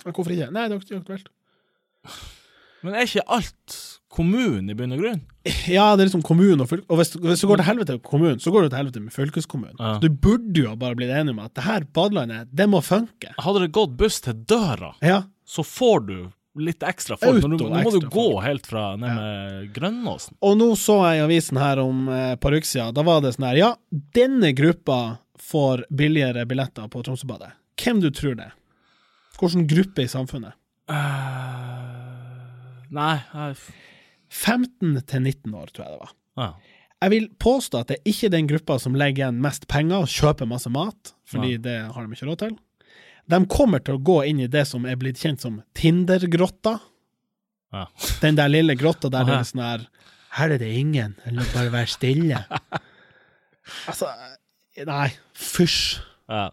Hvorfor 0.04 0.30
ikke? 0.34 0.50
Nei, 0.52 0.68
det 0.68 0.76
er 0.76 0.80
ikke 0.80 1.00
aktuelt. 1.02 1.28
Men 2.84 2.94
er 2.94 3.06
ikke 3.08 3.22
alt 3.32 3.76
kommunen 4.14 4.68
i 4.70 4.74
bunn 4.76 4.92
og 4.92 5.00
grunn? 5.00 5.22
Ja, 5.72 5.86
det 5.96 6.04
er 6.04 6.08
liksom 6.10 6.22
kommunen 6.26 6.60
og 6.60 6.68
fylke... 6.68 6.84
Og 6.92 7.00
hvis, 7.00 7.14
hvis 7.16 7.40
det 7.40 7.48
går 7.48 7.56
til 7.62 7.66
helvete 7.70 7.96
med 7.96 8.02
kommunen, 8.04 8.40
så 8.42 8.52
går 8.52 8.66
det 8.66 8.70
til 8.74 8.80
helvete 8.82 9.00
med 9.06 9.14
fylkeskommunen. 9.14 9.78
Ja. 9.80 9.94
Du 10.02 10.08
burde 10.12 10.60
jo 10.66 10.74
bare 10.76 10.94
blitt 10.98 11.10
enig 11.16 11.32
om 11.32 11.40
at 11.46 11.54
det 11.56 11.64
her 11.64 11.86
badelandet, 11.96 12.50
det 12.52 12.66
må 12.70 12.82
funke. 12.84 13.32
Hadde 13.40 13.64
det 13.64 13.72
gått 13.76 13.96
buss 14.00 14.20
til 14.24 14.36
døra, 14.44 14.92
Ja. 15.02 15.22
så 15.48 15.64
får 15.64 16.06
du 16.06 16.16
litt 16.56 16.82
ekstra 16.86 17.16
folk. 17.18 17.42
Nå, 17.42 17.56
nå 17.58 17.82
må 17.82 17.90
du 17.90 18.04
gå 18.06 18.24
folk. 18.30 18.44
helt 18.46 18.66
fra 18.70 18.84
ned 19.00 19.14
med 19.18 19.72
Grønnåsen. 19.74 20.36
Og 20.44 20.56
nå 20.60 20.68
så 20.78 21.00
jeg 21.08 21.18
i 21.18 21.24
avisen 21.24 21.58
her 21.58 21.80
om 21.82 22.08
eh, 22.08 22.32
et 22.36 22.40
par 22.42 22.54
uker 22.54 22.68
siden, 22.68 22.94
da 22.94 23.02
var 23.06 23.20
det 23.24 23.32
sånn 23.34 23.48
her, 23.48 23.58
ja, 23.58 23.70
denne 24.14 24.52
gruppa 24.54 25.00
får 25.44 25.84
billigere 25.90 26.46
billetter 26.48 26.86
på 26.88 27.02
Tromsøbadet. 27.04 27.50
Hvem 27.82 28.00
du 28.04 28.10
tror 28.14 28.36
det? 28.38 28.52
Hvilken 29.40 29.66
gruppe 29.68 30.04
i 30.06 30.08
samfunnet? 30.08 30.54
Uh, 30.88 32.84
nei 32.94 33.16
jeg, 33.32 33.56
15 34.34 34.98
til 35.10 35.22
19 35.26 35.54
år, 35.58 35.72
tror 35.74 35.84
jeg 35.86 35.92
det 35.96 36.00
var. 36.06 36.14
ja. 36.40 36.52
Jeg 37.04 37.10
vil 37.12 37.26
påstå 37.42 37.80
at 37.82 37.90
det 37.90 37.96
er 37.98 38.08
ikke 38.14 38.28
den 38.32 38.46
gruppa 38.48 38.78
som 38.80 38.94
legger 38.96 39.26
igjen 39.26 39.40
mest 39.44 39.66
penger 39.68 40.06
og 40.06 40.08
kjøper 40.08 40.48
masse 40.48 40.70
mat, 40.72 41.10
fordi 41.28 41.50
Ja. 41.58 41.60
det 41.66 41.74
har 41.92 42.06
de 42.06 42.14
ikke 42.16 42.28
råd 42.30 42.38
til. 42.40 42.54
De 43.30 43.40
kommer 43.48 43.80
til 43.84 43.96
å 43.96 44.02
gå 44.04 44.18
inn 44.28 44.42
i 44.44 44.50
det 44.50 44.66
som 44.68 44.84
er 44.88 44.98
blitt 45.00 45.20
kjent 45.22 45.44
som 45.44 45.60
Tinder-grotta. 45.76 46.78
Ja. 47.74 47.86
Den 48.22 48.36
der 48.38 48.50
lille 48.52 48.76
grotta 48.78 49.10
der 49.10 49.26
det 49.26 49.38
er 49.38 49.46
sånn 49.48 49.64
her 49.64 49.86
Her 50.34 50.52
er 50.54 50.60
det 50.62 50.70
ingen, 50.78 51.16
eller 51.26 51.46
bare 51.54 51.70
vær 51.72 51.88
stille. 51.90 52.42
altså 53.90 54.10
Nei, 54.74 55.08
fysj. 55.38 56.00
Ja. 56.26 56.48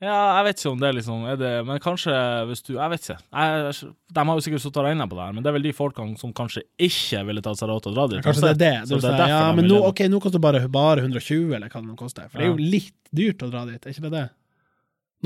ja, 0.00 0.14
jeg 0.38 0.44
vet 0.46 0.60
ikke 0.60 0.70
om 0.70 0.78
det 0.80 0.86
er 0.88 0.94
liksom 0.96 1.24
er 1.28 1.38
det, 1.40 1.50
Men 1.66 1.80
kanskje 1.82 2.14
hvis 2.48 2.62
du 2.64 2.70
Jeg 2.76 2.92
vet 2.92 3.02
ikke. 3.02 3.16
Jeg, 3.20 3.90
de 4.16 4.24
har 4.30 4.38
jo 4.38 4.44
sikkert 4.46 4.64
sittet 4.64 4.80
og 4.80 4.86
regna 4.88 5.08
på 5.10 5.18
det 5.18 5.26
her, 5.26 5.34
men 5.36 5.44
det 5.44 5.50
er 5.50 5.56
vel 5.58 5.66
de 5.68 5.74
folkene 5.76 6.16
som 6.20 6.32
kanskje 6.36 6.64
ikke 6.88 7.20
ville 7.28 7.44
tatt 7.44 7.60
seg 7.60 7.68
råd 7.68 7.84
til 7.84 7.92
å 7.92 7.98
dra 7.98 8.08
dit. 8.14 8.24
Kanskje 8.24 8.46
det 8.46 8.54
er 8.54 8.62
det. 8.62 8.72
Du 8.88 8.96
det 8.96 9.12
er 9.12 9.34
ja, 9.34 9.44
men 9.56 9.68
nå, 9.68 9.82
okay, 9.84 10.08
ok, 10.08 10.14
nå 10.14 10.22
koster 10.24 10.40
det 10.40 10.46
bare, 10.48 10.64
bare 10.72 11.04
120, 11.04 11.52
eller 11.58 11.68
hva 11.68 11.82
det 11.82 11.90
nå 11.90 11.98
koster. 12.00 12.32
For 12.32 12.40
det 12.40 12.48
er 12.48 12.54
jo 12.54 12.72
litt 12.76 12.96
dyrt 13.12 13.44
å 13.44 13.52
dra 13.52 13.66
dit, 13.68 13.80
er 13.82 13.92
ikke 13.92 14.08
det 14.08 14.14
det? 14.16 14.26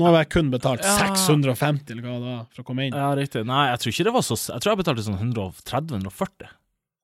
Nå 0.01 0.09
har 0.09 0.23
jeg 0.23 0.29
kun 0.33 0.49
betalt 0.53 0.81
Ja. 0.83 0.95
650 0.97 1.93
eller 1.93 2.07
hva 2.07 2.15
da, 2.23 2.33
for 2.49 2.63
å 2.63 2.65
komme 2.67 2.87
inn. 2.87 2.97
Ja, 2.97 3.11
riktig. 3.17 3.45
Nei, 3.45 3.67
jeg 3.71 3.79
tror 3.83 3.93
ikke 3.93 4.07
det 4.09 4.13
var 4.17 4.25
så 4.25 4.37
Jeg 4.41 4.61
tror 4.65 4.71
jeg 4.73 4.81
betalte 4.81 5.05
sånn 5.05 5.21
130-140. 5.21 6.49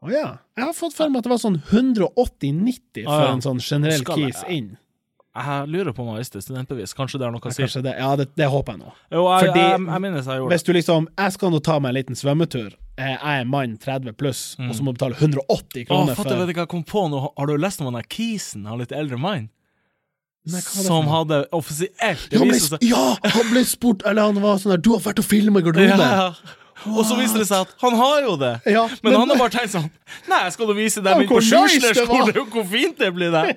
Å 0.06 0.12
ja. 0.14 0.26
Jeg 0.58 0.66
har 0.66 0.74
fått 0.78 0.94
for 0.98 1.10
meg 1.10 1.22
at 1.24 1.30
det 1.30 1.32
var 1.34 1.42
sånn 1.42 1.62
180-90 1.72 3.06
for 3.06 3.14
ah, 3.14 3.24
ja. 3.28 3.32
en 3.34 3.42
sånn 3.46 3.62
generell 3.64 4.04
jeg- 4.04 4.06
keys 4.18 4.44
inn. 4.50 4.76
Jeg 5.38 5.68
lurer 5.70 5.94
på 5.94 6.02
om 6.02 6.16
jeg 6.16 6.24
visste 6.26 6.42
studentbevis. 6.42 6.96
Kanskje 6.98 7.20
det 7.22 7.28
er 7.28 7.32
noe 7.36 7.40
å 7.46 7.52
si? 7.54 7.62
Kanskje 7.62 7.84
det, 7.86 7.92
ja, 8.00 8.16
det, 8.18 8.26
det 8.36 8.48
håper 8.50 8.74
jeg 8.74 8.80
nå. 8.82 8.92
Jo, 9.14 9.24
jeg, 9.30 9.50
Fordi- 9.50 9.62
jeg, 9.62 9.82
jeg 9.86 10.02
minnes 10.02 10.26
jeg 10.26 10.40
gjorde. 10.42 10.50
Hvis 10.56 10.64
du 10.66 10.72
liksom 10.74 11.08
Jeg 11.18 11.32
skal 11.36 11.52
nå 11.54 11.60
ta 11.62 11.80
meg 11.80 11.90
en 11.90 11.96
liten 12.00 12.16
svømmetur. 12.18 12.74
Eh, 12.98 13.06
Jeg 13.14 13.20
er 13.22 13.42
en 13.42 13.48
mann 13.48 13.78
30 13.78 14.14
pluss, 14.18 14.56
og 14.58 14.74
så 14.74 14.82
må 14.82 14.94
du 14.94 14.98
betale 14.98 15.14
180 15.14 15.46
Å, 15.46 15.86
kroner 15.86 16.16
fatter, 16.18 16.34
for 16.34 16.46
vet 16.46 16.56
ikke, 16.56 16.66
jeg 16.66 16.72
kom 16.74 16.84
på 16.84 17.04
nå? 17.12 17.20
Har 17.38 17.46
du 17.46 17.56
lest 17.58 17.82
om 17.82 17.86
han 17.92 17.94
der 18.02 18.08
Kisen, 18.10 18.66
han 18.66 18.80
litt 18.80 18.92
eldre 18.92 19.20
mann? 19.22 19.50
Nei, 20.48 20.62
Som 20.62 21.10
hadde 21.12 21.42
offisielt 21.56 22.32
ja, 22.32 22.40
han 22.40 22.48
ble, 22.54 22.80
ja, 22.88 23.04
han 23.34 23.50
ble 23.52 23.66
spurt 23.68 24.06
Eller 24.08 24.30
han 24.30 24.40
var 24.44 24.62
sånn 24.62 24.76
der 24.76 24.84
Du 24.84 24.94
har 24.96 25.04
vært 25.04 25.20
og 25.20 25.28
filma 25.28 25.60
i 25.60 25.66
ja, 25.66 25.68
garderoben! 25.72 26.08
ja. 26.22 26.56
Og 26.86 27.02
så 27.10 27.16
viser 27.18 27.42
det 27.42 27.48
seg 27.50 27.64
at 27.66 27.72
han 27.82 27.96
har 27.98 28.20
jo 28.22 28.36
det! 28.38 28.52
Ja, 28.70 28.84
men, 29.02 29.10
men- 29.10 29.16
han 29.18 29.32
har 29.34 29.40
bare 29.42 29.54
tenkt 29.56 29.74
sånn 29.74 29.88
Nei, 30.30 30.44
jeg 30.46 30.54
skal 30.56 30.70
da 30.70 30.76
vise 30.78 31.02
dem 31.04 31.10
Ja, 31.10 31.26
inn 31.26 31.32
på 31.32 31.42
skole 31.98 32.46
hvor 32.54 32.68
fint 32.70 33.02
det 33.02 33.10
blir 33.16 33.34
der! 33.34 33.54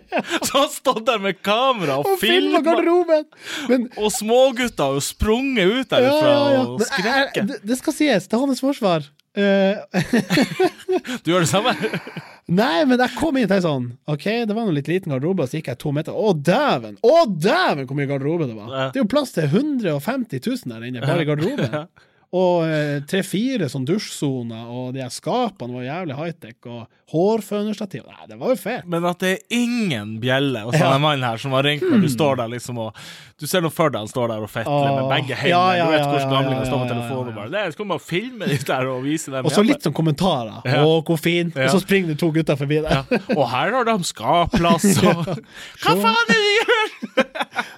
Så 0.46 0.50
han 0.56 0.72
stått 0.72 1.04
der 1.06 1.20
med 1.22 1.38
kamera 1.44 2.00
og 2.00 2.08
Og 2.14 2.18
filma 2.22 2.62
garderoben! 2.64 3.28
Men 3.70 3.86
og 4.00 4.10
smågutta 4.14 4.88
har 4.88 4.98
jo 4.98 5.04
sprunget 5.04 5.76
ut 5.76 5.94
ja, 5.94 6.00
ja, 6.00 6.16
ja. 6.16 6.64
og 6.64 6.80
jeg, 6.80 6.88
jeg, 6.88 6.90
skrekker. 6.96 7.48
det, 7.52 7.60
det 7.70 7.78
skal 7.78 7.96
sies, 8.00 8.26
til 8.30 8.42
hans 8.42 8.64
forsvar. 8.64 9.06
Eh, 9.36 9.76
Du 11.24 11.30
gjør 11.30 11.44
det 11.44 11.50
samme? 11.50 11.74
nei, 12.60 12.82
men 12.88 12.98
jeg 12.98 13.14
kom 13.14 13.36
inn 13.38 13.46
tenkte 13.46 13.62
sånn 13.68 13.84
OK, 14.10 14.26
det 14.48 14.56
var 14.56 14.66
en 14.66 14.74
litt 14.74 14.90
liten 14.90 15.12
garderobe, 15.14 15.46
så 15.46 15.60
gikk 15.60 15.70
jeg 15.70 15.80
to 15.82 15.92
meter. 15.94 16.16
Å, 16.16 16.32
dæven! 16.34 16.98
Å, 17.06 17.16
dæven, 17.30 17.86
hvor 17.86 17.98
mye 17.98 18.10
garderobe 18.10 18.48
det 18.50 18.56
var! 18.58 18.72
Det 18.90 18.98
er 18.98 19.04
jo 19.04 19.10
plass 19.12 19.34
til 19.36 19.46
150 19.46 20.42
000 20.42 20.72
der 20.74 20.88
inne, 20.88 21.04
bare 21.06 21.22
i 21.22 21.28
garderoben. 21.30 21.86
Og 22.30 22.62
eh, 22.62 23.00
tre-fire 23.10 23.66
sånn 23.66 23.82
dusjsoner, 23.88 24.68
og 24.70 24.92
de 24.94 25.00
her 25.02 25.10
skapene 25.10 25.74
var 25.74 25.82
jævlig 25.82 26.14
high-tech, 26.14 26.58
og 26.70 26.84
hårfønerstativ. 27.10 28.04
Nei, 28.06 28.26
det 28.30 28.36
var 28.38 28.52
jo 28.52 28.58
fett. 28.60 28.84
Men 28.86 29.02
at 29.10 29.18
det 29.18 29.30
er 29.32 29.56
ingen 29.56 30.12
bjelle 30.22 30.60
hos 30.68 30.76
Ja. 30.78 30.84
denne 30.92 31.00
mannen 31.02 31.26
her 31.26 31.40
som 31.42 31.50
har 31.56 31.64
ringt 31.66 31.82
når 31.82 32.04
du 32.04 32.08
står 32.12 32.36
der 32.38 32.52
liksom 32.52 32.78
og 32.78 32.94
Du 33.40 33.46
ser 33.50 33.62
nå 33.64 33.70
for 33.72 33.90
deg 33.90 34.04
han 34.04 34.08
står 34.12 34.28
der 34.30 34.44
og 34.44 34.50
fetler 34.52 34.92
med 35.00 35.08
begge 35.10 35.34
hendene. 35.34 35.50
ja, 35.50 35.74
ja, 35.80 35.86
du 35.86 35.90
vet 35.96 36.06
hvordan 36.06 36.50
ja, 36.52 36.64
står 36.68 36.78
med 36.84 36.88
telefonen 36.92 37.28
og 37.32 37.34
bare 37.40 37.50
«Nei, 37.50 37.70
Skal 37.72 37.86
man 37.88 37.96
bare 37.96 38.06
filme 38.06 38.46
litt 38.46 38.66
der 38.68 38.86
og 38.92 39.02
vise 39.08 39.32
dem 39.34 39.48
Og 39.48 39.50
så 39.56 39.64
litt 39.66 39.82
sånn 39.82 39.96
kommentarer. 39.96 40.60
Å, 40.84 41.02
hvor 41.02 41.18
fin! 41.18 41.50
Og 41.56 41.70
så 41.74 41.80
springer 41.82 42.12
det 42.12 42.18
to 42.20 42.30
gutter 42.30 42.54
forbi 42.60 42.78
der. 42.84 43.00
ja. 43.10 43.20
Og 43.34 43.42
her 43.50 43.72
har 43.74 43.84
de 43.90 43.96
skapplass 44.06 44.86
og 45.02 45.24
Hva 45.82 45.96
faen 45.98 46.14
er 46.14 46.30
det 46.30 46.38
de 46.46 46.54
gjør?! 46.60 47.26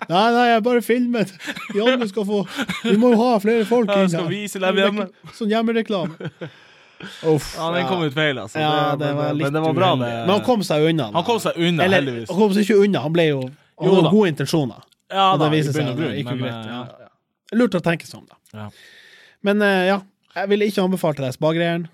Nei, 0.08 0.24
nei, 0.34 0.46
jeg 0.50 0.62
bare 0.66 0.82
filmet. 0.82 1.32
andre 1.74 2.08
skal 2.10 2.24
få 2.28 2.40
Vi 2.84 2.96
må 3.00 3.12
jo 3.14 3.20
ha 3.22 3.38
flere 3.42 3.64
folk 3.68 3.90
inn 3.94 4.08
skal 4.10 4.24
her. 4.26 4.30
vise 4.32 4.58
dem 4.62 4.80
hjemme. 4.82 5.06
Sånn 5.36 5.50
hjemmereklame. 5.52 6.30
Uff. 7.26 7.54
Ja, 7.58 7.68
den 7.74 7.86
kom 7.90 8.02
ut 8.06 8.14
feil, 8.14 8.38
altså. 8.38 8.60
Ja, 8.62 8.94
det, 8.94 9.04
det 9.06 9.14
var 9.18 9.28
men, 9.32 9.38
litt 9.40 9.46
men 9.48 9.56
det 9.56 9.62
var 9.64 9.74
bra, 9.74 9.90
det. 9.98 10.10
Men 10.22 10.30
han 10.36 10.44
kom 10.46 10.62
seg 10.66 10.84
unna. 10.92 11.08
Han 11.16 11.24
kom 11.26 11.40
seg 11.42 11.56
unna, 11.58 11.82
Eller, 11.86 11.98
heldigvis. 12.02 12.30
Han 12.30 12.38
kom 12.44 12.52
seg 12.54 12.66
ikke 12.68 12.78
unna, 12.84 13.02
han 13.06 13.14
ble 13.16 13.24
jo 13.30 13.40
Han 13.42 13.88
Jo 13.88 13.94
hadde 13.98 14.12
gode 14.14 14.30
intensjoner. 14.34 14.84
Ja 15.12 15.24
og 15.34 15.40
da, 15.42 15.48
det 15.48 15.56
i 15.56 15.60
viser 15.60 15.74
seg 15.74 15.82
bunn 15.82 15.90
og 15.92 15.98
grunn, 15.98 16.14
gikk 16.20 16.30
jo 16.30 16.36
greit. 16.38 16.54
eh, 16.54 16.70
Ja, 16.70 16.78
ja, 16.86 17.08
ja. 17.08 17.58
Lurt 17.58 17.74
å 17.74 17.82
tenke 17.84 18.06
seg 18.08 18.20
om, 18.20 18.28
da. 18.30 18.38
Ja. 18.60 18.68
Men 19.44 19.64
uh, 19.66 19.82
ja, 19.88 19.98
jeg 20.38 20.48
ville 20.54 20.68
ikke 20.70 20.84
anbefalt 20.86 21.18
deg 21.20 21.34
spagreieren. 21.34 21.88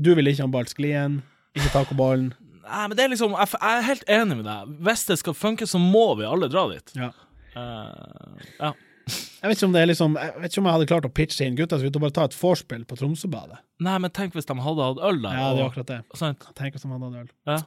Du 0.00 0.10
ville 0.18 0.34
ikke 0.34 0.44
anbefalt 0.48 0.74
sklien. 0.74 1.20
Ikke 1.56 1.70
tacoballen. 1.72 2.32
Nei, 2.66 2.82
men 2.90 2.96
det 2.98 3.02
er 3.06 3.10
liksom 3.14 3.32
Jeg, 3.38 3.48
jeg 3.56 3.78
er 3.78 3.86
helt 3.86 4.04
enig 4.18 4.36
med 4.42 4.44
deg. 4.50 4.74
Hvis 4.90 5.06
det 5.08 5.16
skal 5.22 5.34
funke, 5.38 5.66
så 5.70 5.78
må 5.80 6.04
vi 6.18 6.26
alle 6.28 6.50
dra 6.52 6.66
dit. 6.74 6.92
Ja. 6.98 7.12
Eh, 7.60 8.46
ja. 8.60 8.72
Jeg 9.10 9.48
vet 9.50 9.56
ikke 9.58 9.66
om 9.66 9.72
det 9.74 9.80
er 9.82 9.88
liksom 9.90 10.12
Jeg 10.20 10.34
vet 10.42 10.52
ikke 10.52 10.60
om 10.60 10.66
jeg 10.68 10.74
hadde 10.76 10.86
klart 10.90 11.06
å 11.08 11.14
pitche 11.16 11.46
inn 11.48 11.56
gutta 11.58 11.78
ut 11.80 11.96
og 11.96 12.02
bare 12.04 12.14
ta 12.14 12.26
et 12.28 12.36
vorspiel 12.36 12.84
på 12.86 12.98
Tromsøbadet. 13.00 13.58
Nei, 13.82 13.96
men 13.98 14.10
tenk 14.14 14.36
hvis 14.36 14.46
de 14.46 14.54
hadde 14.54 14.86
hatt 14.86 15.00
øl 15.08 15.18
der. 15.24 15.34
Ja, 15.34 15.48
det 15.54 15.58
er 15.58 15.64
og- 15.64 15.72
akkurat 15.72 15.86
det. 15.94 16.00
sant? 16.20 16.46
Tenk 16.54 16.76
hvis 16.76 16.82
de 16.86 16.92
hadde 16.92 17.08
hatt 17.10 17.20
øl. 17.24 17.30
Ja. 17.48 17.58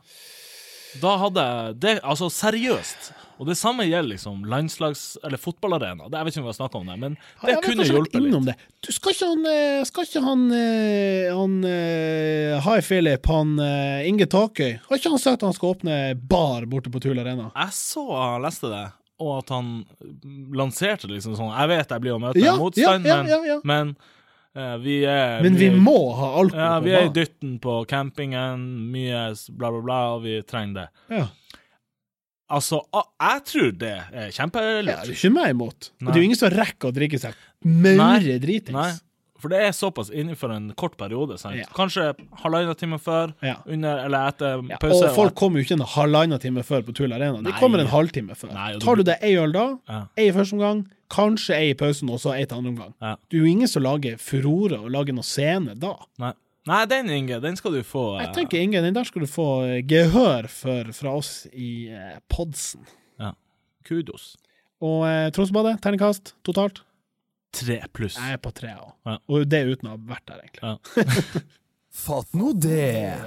Da 1.02 1.18
hadde 1.18 1.44
det 1.82 1.96
Altså, 2.06 2.28
seriøst. 2.30 3.12
Og 3.42 3.48
det 3.50 3.56
samme 3.58 3.82
gjelder 3.90 4.14
liksom 4.14 4.44
landslags- 4.46 5.18
eller 5.26 5.38
fotballarena. 5.42 6.06
Det, 6.08 6.20
jeg 6.20 6.26
vet 6.26 6.34
ikke 6.36 6.44
om 6.44 6.46
vi 6.46 6.52
har 6.54 6.60
snakka 6.60 6.76
om 6.80 6.86
det, 6.92 6.98
men 7.02 7.18
det 7.42 7.50
Ja, 7.56 7.62
kunne 7.66 7.84
hjulpet 7.90 8.22
litt. 8.22 8.46
Det. 8.46 8.56
Du, 8.86 8.92
skal 8.94 9.12
ikke 9.12 9.30
han, 9.32 9.46
eh, 9.50 9.84
skal 9.90 10.04
ikke 10.06 10.24
han, 10.24 10.52
eh, 10.54 11.34
han 11.34 12.62
Hi 12.62 12.80
Philip, 12.82 13.26
han 13.26 13.58
Inge 14.06 14.28
Takøy 14.30 14.80
Har 14.88 14.98
ikke 14.98 15.10
han 15.10 15.20
sagt 15.20 15.42
at 15.42 15.48
han 15.50 15.54
skal 15.58 15.74
åpne 15.76 15.98
bar 16.30 16.62
borte 16.70 16.92
på 16.94 17.02
Tull 17.02 17.18
Arena? 17.20 17.50
Jeg 17.58 17.74
så 17.74 18.06
han 18.16 18.42
leste 18.46 18.70
det, 18.70 18.86
og 19.22 19.38
at 19.44 19.54
han 19.54 19.68
lanserte 20.58 21.08
det 21.08 21.20
liksom 21.20 21.36
sånn 21.38 21.52
Jeg 21.54 21.70
vet 21.70 21.92
jeg 21.94 22.02
blir 22.04 22.16
å 22.16 22.20
møte 22.22 22.42
Ja, 22.42 22.56
motstand, 22.58 23.06
ja, 23.06 23.20
ja, 23.20 23.22
men, 23.22 23.30
ja, 23.30 23.40
ja. 23.54 23.58
men 23.64 23.94
uh, 24.58 24.76
vi 24.82 25.04
er 25.06 25.44
Men 25.46 25.60
vi 25.60 25.70
vi 25.70 25.84
må 25.86 25.98
ha 26.18 26.32
alkohol 26.42 26.64
Ja, 26.64 26.80
vi 26.84 26.96
er 26.98 27.08
i 27.08 27.14
dytten 27.14 27.60
på 27.64 27.78
campingen, 27.90 28.66
mye 28.94 29.28
bla, 29.54 29.70
bla, 29.70 29.82
bla, 29.86 30.02
og 30.16 30.26
vi 30.26 30.40
trenger 30.50 30.82
det. 30.82 30.88
Ja. 31.20 31.28
Altså, 32.54 32.82
jeg 33.22 33.46
tror 33.50 33.72
det 33.82 33.94
er 33.94 34.28
Ja, 34.28 34.28
kjempelurt. 34.36 34.86
det 34.86 34.98
er 34.98 35.16
ikke 35.16 35.34
meg 35.34 35.54
imot. 35.56 35.92
Og 36.02 36.10
Det 36.10 36.16
er 36.16 36.22
jo 36.22 36.28
ingen 36.28 36.42
som 36.42 36.52
rekker 36.54 36.92
å 36.92 36.96
drikke 36.96 37.22
seg 37.22 37.38
maure 37.64 38.36
dritings. 38.44 39.00
For 39.44 39.52
det 39.52 39.60
er 39.60 39.74
såpass 39.76 40.08
innenfor 40.16 40.54
en 40.56 40.70
kort 40.80 40.94
periode. 40.98 41.36
Ja. 41.52 41.66
Kanskje 41.76 42.14
halvannen 42.42 42.78
time 42.80 42.96
før, 43.04 43.34
Ja. 43.44 43.58
under 43.68 44.06
eller 44.06 44.30
etter 44.32 44.64
Ja, 44.70 44.78
pause. 44.80 45.04
og 45.10 45.16
folk 45.18 45.36
kommer 45.36 45.60
jo 45.60 45.66
ikke 45.68 45.76
en 45.82 45.86
halvannen 45.98 46.40
time 46.40 46.64
før 46.64 46.82
på 46.88 46.94
Tull 46.96 47.12
Arena. 47.12 47.38
De 47.44 47.50
Nei. 47.52 47.60
kommer 47.60 47.80
en 47.84 47.88
halvtime 47.92 48.32
før. 48.40 48.54
Nei, 48.54 48.74
du- 48.74 48.80
Tar 48.80 48.96
du 48.96 49.04
deg 49.04 49.18
ei 49.22 49.34
øl 49.36 49.52
da, 49.52 49.78
Ja. 49.90 50.06
ei 50.18 50.30
i 50.30 50.32
første 50.32 50.54
omgang, 50.54 50.86
kanskje 51.12 51.56
ei 51.58 51.70
i 51.72 51.74
pausen, 51.74 52.10
og 52.10 52.20
så 52.24 52.34
ei 52.34 52.46
til 52.46 52.58
andre 52.58 52.72
omgang. 52.72 52.94
Ja. 53.02 53.16
Du 53.30 53.38
er 53.38 53.46
jo 53.46 53.52
ingen 53.52 53.68
som 53.68 53.84
lager 53.84 54.16
furore 54.18 54.80
og 54.80 54.90
lager 54.90 55.14
noe 55.14 55.24
scene 55.24 55.76
da. 55.78 55.96
Nei. 56.18 56.32
Nei, 56.66 56.86
den, 56.86 57.10
Inge, 57.10 57.42
den 57.42 57.58
skal 57.58 57.72
du 57.74 57.84
få. 57.84 58.22
eh, 58.22 58.26
Jeg 58.26 58.36
tenker, 58.36 58.58
Inge, 58.64 58.82
den 58.82 58.94
der 58.94 59.04
skal 59.04 59.20
du 59.20 59.28
få 59.28 59.66
eh, 59.68 59.82
gehør 59.84 60.48
for 60.48 60.94
fra 60.94 61.10
oss 61.18 61.46
i 61.54 61.90
eh, 61.92 62.20
podsen. 62.30 62.80
ja. 63.20 63.34
Kudos. 63.84 64.38
Og 64.82 65.04
eh, 65.06 65.30
Tromsøbadet, 65.32 65.82
terningkast 65.82 66.34
totalt? 66.46 66.80
Tre 67.54 67.80
pluss. 67.94 68.18
Jeg 68.18 68.38
er 68.38 68.42
på 68.42 68.52
tre 68.56 68.72
òg. 68.76 68.94
Ja. 69.06 69.18
Og 69.30 69.50
det 69.50 69.64
uten 69.70 69.92
å 69.92 69.96
ha 69.96 70.00
vært 70.14 70.26
der, 70.32 70.40
egentlig. 70.42 70.64
Ja. 70.64 71.42
Fatt 72.04 72.32
nå 72.34 72.54
det. 72.58 73.20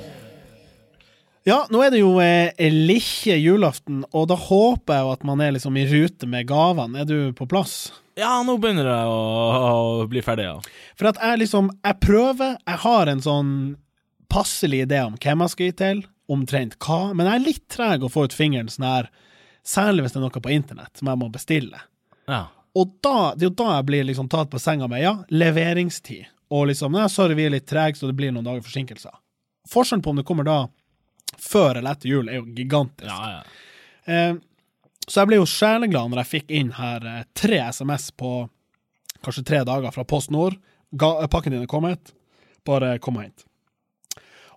Ja, 1.46 1.60
nå 1.70 1.78
er 1.84 1.92
det 1.94 2.00
jo 2.00 2.16
eh, 2.18 2.50
lille 2.72 3.36
julaften, 3.38 4.00
og 4.10 4.26
da 4.32 4.34
håper 4.40 4.96
jeg 4.96 5.06
jo 5.06 5.12
at 5.14 5.26
man 5.28 5.42
er 5.44 5.54
liksom 5.54 5.78
i 5.78 5.84
rute 5.86 6.26
med 6.26 6.48
gavene. 6.50 7.04
Er 7.04 7.06
du 7.06 7.30
på 7.38 7.46
plass? 7.50 7.86
ja, 8.16 8.40
nå 8.42 8.56
begynner 8.58 8.88
jeg 8.88 9.12
å, 9.12 9.20
å 10.02 10.06
bli 10.10 10.22
ferdig, 10.24 10.48
ja. 10.48 10.56
For 10.96 11.10
at 11.10 11.18
jeg 11.20 11.42
liksom 11.42 11.68
Jeg 11.84 11.98
prøver, 12.00 12.56
jeg 12.64 12.80
har 12.86 13.10
en 13.12 13.20
sånn 13.22 13.50
passelig 14.32 14.86
idé 14.86 15.02
om 15.04 15.18
hvem 15.20 15.44
jeg 15.44 15.52
skal 15.52 15.68
gi 15.68 15.74
til, 15.78 16.00
omtrent 16.32 16.78
hva, 16.82 17.12
men 17.14 17.28
jeg 17.28 17.38
er 17.38 17.44
litt 17.44 17.66
treg 17.70 18.02
å 18.02 18.10
få 18.10 18.24
ut 18.26 18.34
fingeren 18.34 18.72
sånn 18.72 18.88
her, 18.88 19.10
særlig 19.66 20.02
hvis 20.06 20.16
det 20.16 20.18
er 20.18 20.24
noe 20.24 20.42
på 20.42 20.54
internett 20.54 20.98
som 20.98 21.12
jeg 21.12 21.20
må 21.20 21.28
bestille. 21.30 21.82
ja. 22.26 22.46
Og 22.76 22.96
da, 23.04 23.34
det 23.34 23.46
er 23.46 23.50
jo 23.50 23.56
da 23.56 23.68
jeg 23.78 23.86
blir 23.88 24.08
liksom 24.08 24.28
tatt 24.32 24.50
på 24.52 24.60
senga 24.60 24.88
med 24.90 25.00
ja, 25.00 25.14
leveringstid. 25.32 26.26
Og 26.54 26.68
liksom 26.70 26.92
nei, 26.94 27.06
sorry, 27.10 27.34
vi 27.38 27.46
er 27.48 27.54
litt 27.56 27.68
trege, 27.68 27.96
så 27.98 28.10
det 28.10 28.16
blir 28.18 28.34
noen 28.34 28.46
dager 28.46 28.64
forsinkelser. 28.66 29.14
Forskjellen 29.70 30.04
på 30.04 30.12
om 30.12 30.20
det 30.20 30.26
kommer 30.28 30.46
da 30.46 30.58
før 31.42 31.80
eller 31.80 31.96
etter 31.96 32.12
jul, 32.12 32.28
er 32.28 32.38
jo 32.38 32.44
gigantisk. 32.56 33.08
ja, 33.08 33.38
ja. 33.38 33.40
Eh, 34.06 34.36
så 35.06 35.22
jeg 35.22 35.30
ble 35.30 35.38
jo 35.38 35.48
sjeleglad 35.48 36.10
når 36.10 36.22
jeg 36.22 36.32
fikk 36.32 36.52
inn 36.58 36.72
her 36.76 37.04
eh, 37.06 37.24
tre 37.38 37.60
SMS 37.70 38.08
på 38.18 38.30
kanskje 39.24 39.44
tre 39.46 39.62
dager 39.66 39.94
fra 39.94 40.04
Post 40.06 40.32
Nord. 40.34 40.56
Eh, 40.92 41.26
pakken 41.30 41.54
din 41.54 41.62
er 41.62 41.70
kommet, 41.70 42.12
bare 42.66 42.96
kom 43.02 43.20
og 43.20 43.26
hent. 43.26 43.46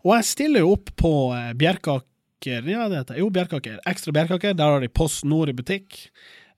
Og 0.05 0.15
jeg 0.15 0.29
stiller 0.29 0.65
jo 0.65 0.73
opp 0.77 0.89
på 0.97 1.13
eh, 1.37 1.51
Bjerkaker, 1.59 2.65
ja 2.65 2.87
det 2.89 3.03
heter 3.03 3.21
jo 3.21 3.29
Bjerkaker, 3.33 3.81
ekstra 3.89 4.15
Bjerkaker, 4.15 4.55
der 4.57 4.75
har 4.75 4.81
de 4.81 4.89
Post 4.89 5.27
Nord 5.29 5.51
i 5.51 5.57
butikk. 5.57 6.07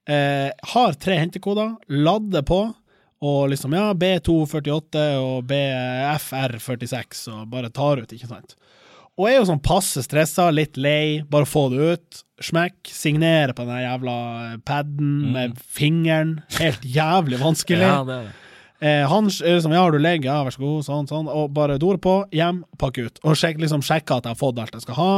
Eh, 0.10 0.50
har 0.74 0.94
tre 0.98 1.18
hentekoder, 1.22 1.76
lader 1.88 2.46
på, 2.48 2.62
og 3.22 3.42
liksom 3.52 3.76
ja, 3.78 3.92
B248 3.94 5.04
og 5.22 5.44
BFR46, 5.52 7.28
og 7.36 7.52
bare 7.52 7.70
tar 7.74 8.02
ut, 8.02 8.16
ikke 8.16 8.32
sant. 8.32 8.56
Og 9.20 9.28
er 9.30 9.36
jo 9.38 9.48
sånn 9.52 9.62
passe 9.62 10.02
stressa, 10.06 10.48
litt 10.56 10.80
lei, 10.82 11.22
bare 11.30 11.46
få 11.46 11.68
det 11.70 11.90
ut. 11.94 12.22
Smekk, 12.42 12.80
signere 12.90 13.54
på 13.54 13.68
den 13.68 13.84
jævla 13.84 14.16
paden 14.66 15.12
med 15.36 15.60
fingeren. 15.62 16.40
Helt 16.58 16.86
jævlig 16.88 17.42
vanskelig. 17.44 17.86
ja, 17.92 18.00
det 18.08 18.16
er 18.16 18.30
det. 18.30 18.38
Eh, 18.82 19.04
han 19.06 19.28
er 19.30 19.60
liksom, 19.60 19.76
ja, 19.76 19.84
har 19.84 19.94
du 19.94 20.02
legg? 20.02 20.24
Ja, 20.26 20.40
vær 20.42 20.56
så 20.56 20.64
god, 20.64 20.86
sånn, 20.88 21.10
sånn. 21.12 21.28
Og 21.30 21.52
bare 21.54 21.78
dor 21.82 22.00
på, 22.02 22.16
hjem, 22.34 22.64
pakke 22.82 23.06
ut. 23.06 23.22
Og 23.22 23.38
sjek, 23.38 23.62
liksom, 23.62 23.84
sjekke 23.86 24.18
at 24.18 24.26
jeg 24.26 24.34
har 24.34 24.40
fått 24.40 24.62
alt 24.64 24.74
jeg 24.74 24.88
skal 24.88 24.98
ha. 24.98 25.12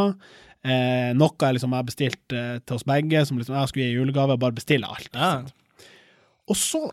Eh, 0.64 1.12
noe 1.20 1.36
jeg 1.44 1.58
liksom 1.58 1.74
har 1.76 1.84
bestilt 1.84 2.32
eh, 2.36 2.58
til 2.64 2.78
oss 2.78 2.86
begge, 2.88 3.26
som 3.28 3.40
liksom, 3.40 3.56
jeg 3.60 3.72
skulle 3.72 3.88
gi 3.88 3.92
i 3.92 3.98
julegave, 3.98 4.38
bare 4.40 4.56
bestille 4.56 4.88
alt. 4.88 5.10
Ja. 5.12 5.32
Og 6.48 6.56
så 6.60 6.86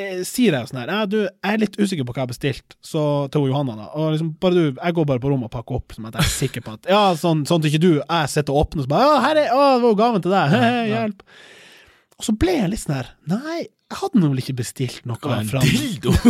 eh, 0.00 0.22
sier 0.24 0.56
jeg 0.56 0.70
sånn 0.70 0.80
her, 0.80 0.92
du, 1.10 1.18
jeg 1.26 1.50
er 1.50 1.60
litt 1.60 1.76
usikker 1.76 2.06
på 2.08 2.14
hva 2.14 2.22
jeg 2.22 2.24
har 2.24 2.32
bestilt, 2.32 2.76
så 2.80 3.02
til 3.32 3.50
Johanna 3.50 3.76
da, 3.76 3.90
og 4.00 4.14
liksom, 4.14 4.32
bare 4.40 4.56
du, 4.56 4.64
jeg 4.78 4.96
går 4.96 5.08
bare 5.10 5.20
på 5.24 5.32
rommet 5.32 5.50
og 5.50 5.54
pakker 5.58 5.76
opp, 5.80 5.92
sånn 5.96 6.08
at 6.08 6.16
jeg 6.16 6.24
er 6.24 6.32
sikker 6.38 6.64
på 6.64 6.76
at, 6.78 6.88
ja, 6.92 7.02
sånn, 7.20 7.44
sånn 7.48 7.60
at 7.60 7.68
ikke 7.68 7.82
du, 7.84 7.90
jeg 8.00 8.32
sitter 8.32 8.56
og 8.56 8.64
åpner, 8.64 8.86
så 8.86 8.92
bare, 8.94 9.10
Å, 9.10 9.20
her 9.26 9.42
er, 9.42 9.52
å, 9.52 9.68
det 9.74 9.84
var 9.84 9.92
jo 9.92 10.00
gaven 10.00 10.24
til 10.24 10.36
deg, 10.36 10.56
hehe, 10.56 10.80
hjelp. 10.94 11.22
Og 12.16 12.28
så 12.28 12.36
ble 12.38 12.56
jeg 12.56 12.72
litt 12.72 12.84
sånn 12.86 12.96
her, 12.96 13.12
nei, 13.34 13.58
jeg 13.92 14.00
hadde 14.00 14.22
nå 14.22 14.32
vel 14.32 14.40
ikke 14.40 14.56
bestilt 14.62 15.04
noe 15.04 15.20
Hva, 15.20 15.42
en 15.42 15.68
dildo! 15.68 16.16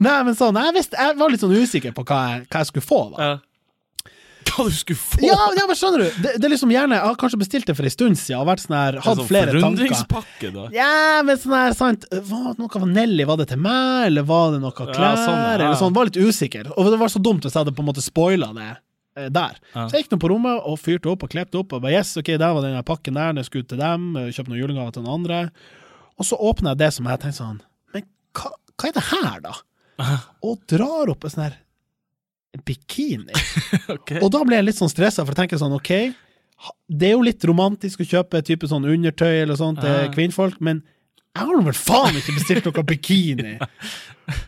Nei, 0.00 0.14
men 0.24 0.32
sånn, 0.32 0.56
jeg, 0.56 0.72
visste, 0.72 0.96
jeg 0.96 1.16
var 1.20 1.28
litt 1.28 1.42
sånn 1.42 1.52
usikker 1.52 1.92
på 1.92 2.04
hva 2.08 2.20
jeg, 2.30 2.44
hva 2.48 2.62
jeg 2.62 2.68
skulle 2.70 2.86
få 2.86 3.00
da. 3.12 3.26
ja. 3.26 3.34
hva 4.56 4.64
du 4.68 4.74
skulle 4.76 4.98
få! 5.00 5.20
Ja, 5.24 5.36
ja, 5.56 5.64
men 5.68 5.78
skjønner 5.78 6.02
du? 6.04 6.18
Det, 6.24 6.32
det 6.40 6.48
er 6.48 6.52
liksom 6.52 6.72
gjerne 6.74 6.98
Jeg 6.98 7.06
har 7.06 7.16
kanskje 7.20 7.38
bestilt 7.40 7.66
det 7.70 7.74
for 7.78 7.88
en 7.88 7.94
stund 7.94 8.18
siden 8.20 8.40
og 8.42 8.48
vært 8.50 8.62
sånn 8.64 8.76
her, 8.76 8.98
hatt 9.04 9.18
sånn 9.20 9.28
flere 9.28 9.54
tanker. 9.62 10.52
da. 10.56 10.66
Ja, 10.74 10.90
men 11.26 11.38
sånn 11.40 11.54
her, 11.56 11.74
sant 11.78 12.06
Var 12.10 12.44
det 12.50 12.62
noe 12.64 12.82
vanilje? 12.84 13.26
Var 13.30 13.40
det 13.42 13.48
til 13.54 13.62
meg, 13.64 14.06
eller 14.10 14.26
var 14.28 14.54
det 14.54 14.60
noe 14.64 14.74
klær? 14.76 15.16
sånn, 15.24 15.40
ja. 15.40 15.54
Eller 15.56 15.78
sånn, 15.80 15.94
Var 15.96 16.10
litt 16.10 16.20
usikker. 16.20 16.70
Og 16.76 16.90
det 16.92 17.00
var 17.00 17.12
så 17.12 17.22
dumt 17.22 17.46
hvis 17.46 17.54
jeg 17.56 17.62
hadde 17.64 17.74
på 17.76 17.84
en 17.84 17.90
måte 17.92 18.04
spoila 18.04 18.50
det 18.56 18.68
eh, 18.70 19.30
der. 19.32 19.56
Ja. 19.74 19.86
Så 19.86 19.96
jeg 19.96 20.04
gikk 20.06 20.14
nå 20.16 20.20
på 20.22 20.30
rommet 20.34 20.66
og 20.66 20.78
fyrte 20.80 21.10
opp 21.12 21.24
og 21.26 21.32
klepte 21.32 21.58
opp. 21.62 21.72
Og 21.76 21.82
bare 21.84 21.96
yes, 21.98 22.12
ok, 22.20 22.32
der 22.40 22.54
var 22.56 22.66
den 22.66 22.78
pakken 22.86 23.18
der, 23.18 23.32
den 23.38 23.46
skulle 23.46 23.66
til 23.70 23.80
dem. 23.80 24.10
eh, 24.16 24.28
Kjøpte 24.34 24.52
noen 24.54 24.62
julegaver 24.62 24.94
til 24.96 25.06
noen 25.06 25.18
andre. 25.22 25.40
Og 26.20 26.26
så 26.28 26.36
åpner 26.36 26.74
jeg 26.74 26.82
det 26.84 26.92
som 26.98 27.06
jeg 27.08 27.20
tenkte 27.22 27.38
sånn 27.40 27.58
Men 27.94 28.02
hva, 28.36 28.50
hva 28.76 28.88
er 28.90 28.96
det 28.98 29.06
her, 29.10 29.40
da? 29.46 29.54
Og 30.46 30.60
drar 30.70 31.10
opp 31.12 31.24
en 31.28 31.32
sånn 31.34 31.46
her 31.48 31.58
bikini. 32.66 33.34
okay. 33.96 34.20
Og 34.20 34.30
da 34.34 34.42
ble 34.46 34.58
jeg 34.58 34.68
litt 34.68 34.80
sånn 34.80 34.92
stressa, 34.92 35.24
for 35.24 35.34
jeg 35.34 35.44
tenker 35.44 35.60
sånn, 35.60 35.76
ok, 35.76 35.92
det 36.92 37.10
er 37.10 37.14
jo 37.14 37.24
litt 37.24 37.44
romantisk 37.48 38.02
å 38.02 38.08
kjøpe 38.08 38.42
type 38.44 38.68
sånn 38.68 38.88
undertøy 38.88 39.42
eller 39.42 39.56
sånt 39.56 39.80
til 39.80 40.10
kvinnfolk, 40.14 40.58
men 40.60 40.82
jeg 41.30 41.46
har 41.46 41.60
vel 41.62 41.76
faen 41.78 42.16
ikke 42.18 42.32
bestilt 42.34 42.64
noe 42.66 42.82
bikini! 42.86 43.52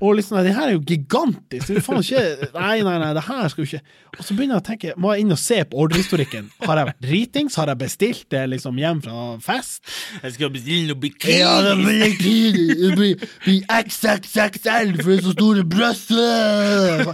Og 0.03 0.14
liksom, 0.14 0.37
nei, 0.37 0.45
det 0.47 0.55
her 0.55 0.68
er 0.68 0.75
jo 0.77 0.83
gigantisk! 0.87 1.66
Det 1.66 1.75
er 1.75 1.79
jo 1.79 1.83
faen 1.87 2.03
ikke 2.03 2.49
Nei, 2.55 2.83
nei, 2.87 2.95
nei, 3.03 3.11
det 3.16 3.23
her 3.27 3.49
skal 3.51 3.64
jo 3.64 3.68
ikke 3.68 4.18
Og 4.18 4.27
så 4.27 4.37
begynner 4.37 4.57
jeg 4.57 4.62
å 4.62 4.66
tenke, 4.66 4.95
må 5.03 5.12
jeg 5.12 5.25
inn 5.25 5.35
og 5.35 5.40
se 5.42 5.59
på 5.66 5.81
ordrehistorikken? 5.85 6.49
Har 6.62 6.81
jeg 6.81 6.88
vært 6.90 7.01
dritings? 7.07 7.59
Har 7.59 7.73
jeg 7.73 7.81
bestilt 7.81 8.25
det 8.35 8.42
liksom 8.53 8.79
hjem 8.83 9.03
fra 9.07 9.25
fest? 9.42 9.83
Jeg 10.23 10.37
skal 10.37 10.53
bestille 10.55 10.95
noe 10.95 11.12
Ja, 11.33 11.53
det 11.66 11.77
blir 11.81 12.03
bikini! 12.05 12.66
Det 12.83 12.92
blir, 12.99 13.27
blir 13.47 13.61
XXXL 13.79 14.97
for 15.01 15.11
det 15.12 15.18
er 15.18 15.27
så 15.27 15.37
store 15.37 15.66
bryster! 15.77 17.05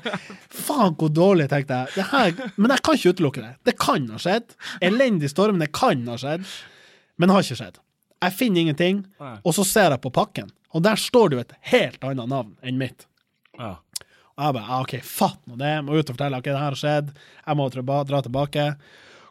Faen, 0.58 0.96
hvor 0.98 1.12
dårlig, 1.12 1.48
tenkte 1.52 1.82
jeg. 1.82 1.96
Det 1.98 2.08
her, 2.12 2.32
men 2.56 2.72
jeg 2.74 2.84
kan 2.84 2.96
ikke 2.98 3.12
utelukke 3.14 3.44
det. 3.44 3.52
Det 3.68 3.76
kan 3.80 4.08
ha 4.12 4.20
skjedd. 4.20 4.56
Elendig 4.84 5.30
storm, 5.32 5.60
det 5.60 5.70
kan 5.76 6.02
ha 6.08 6.16
skjedd. 6.20 6.48
Men 7.20 7.30
det 7.30 7.36
har 7.36 7.46
ikke 7.46 7.60
skjedd. 7.60 7.78
Jeg 8.24 8.34
finner 8.34 8.64
ingenting, 8.64 9.02
Nei. 9.22 9.36
og 9.46 9.54
så 9.54 9.64
ser 9.66 9.92
jeg 9.94 10.02
på 10.02 10.10
pakken, 10.14 10.48
og 10.74 10.82
der 10.84 10.98
står 10.98 11.30
det 11.30 11.36
jo 11.36 11.42
et 11.44 11.58
helt 11.72 12.04
annet 12.04 12.30
navn 12.30 12.56
enn 12.66 12.80
mitt. 12.80 13.06
Ja. 13.58 13.76
Og 14.38 14.44
jeg 14.46 14.54
bare, 14.54 14.78
ok, 14.84 14.94
fatt 15.06 15.38
nå 15.50 15.58
det, 15.58 15.74
må 15.86 15.98
ut 15.98 16.06
og 16.06 16.14
fortelle, 16.14 16.38
ok, 16.38 16.48
det 16.50 16.56
her 16.58 16.66
har 16.70 16.78
skjedd, 16.78 17.12
jeg 17.44 17.58
må 17.58 17.68
dra, 17.74 18.00
dra 18.06 18.22
tilbake. 18.22 18.66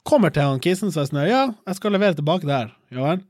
Kommer 0.07 0.31
til 0.31 0.47
han 0.47 0.63
kissen, 0.63 0.91
så 0.91 1.01
er 1.01 1.05
jeg 1.05 1.11
sånn, 1.11 1.23
ja, 1.27 1.43
jeg 1.67 1.79
skal 1.79 1.95
levere 1.95 2.17
tilbake 2.17 2.47
der. 2.47 2.71
Ja 2.95 3.03
vel? 3.09 3.25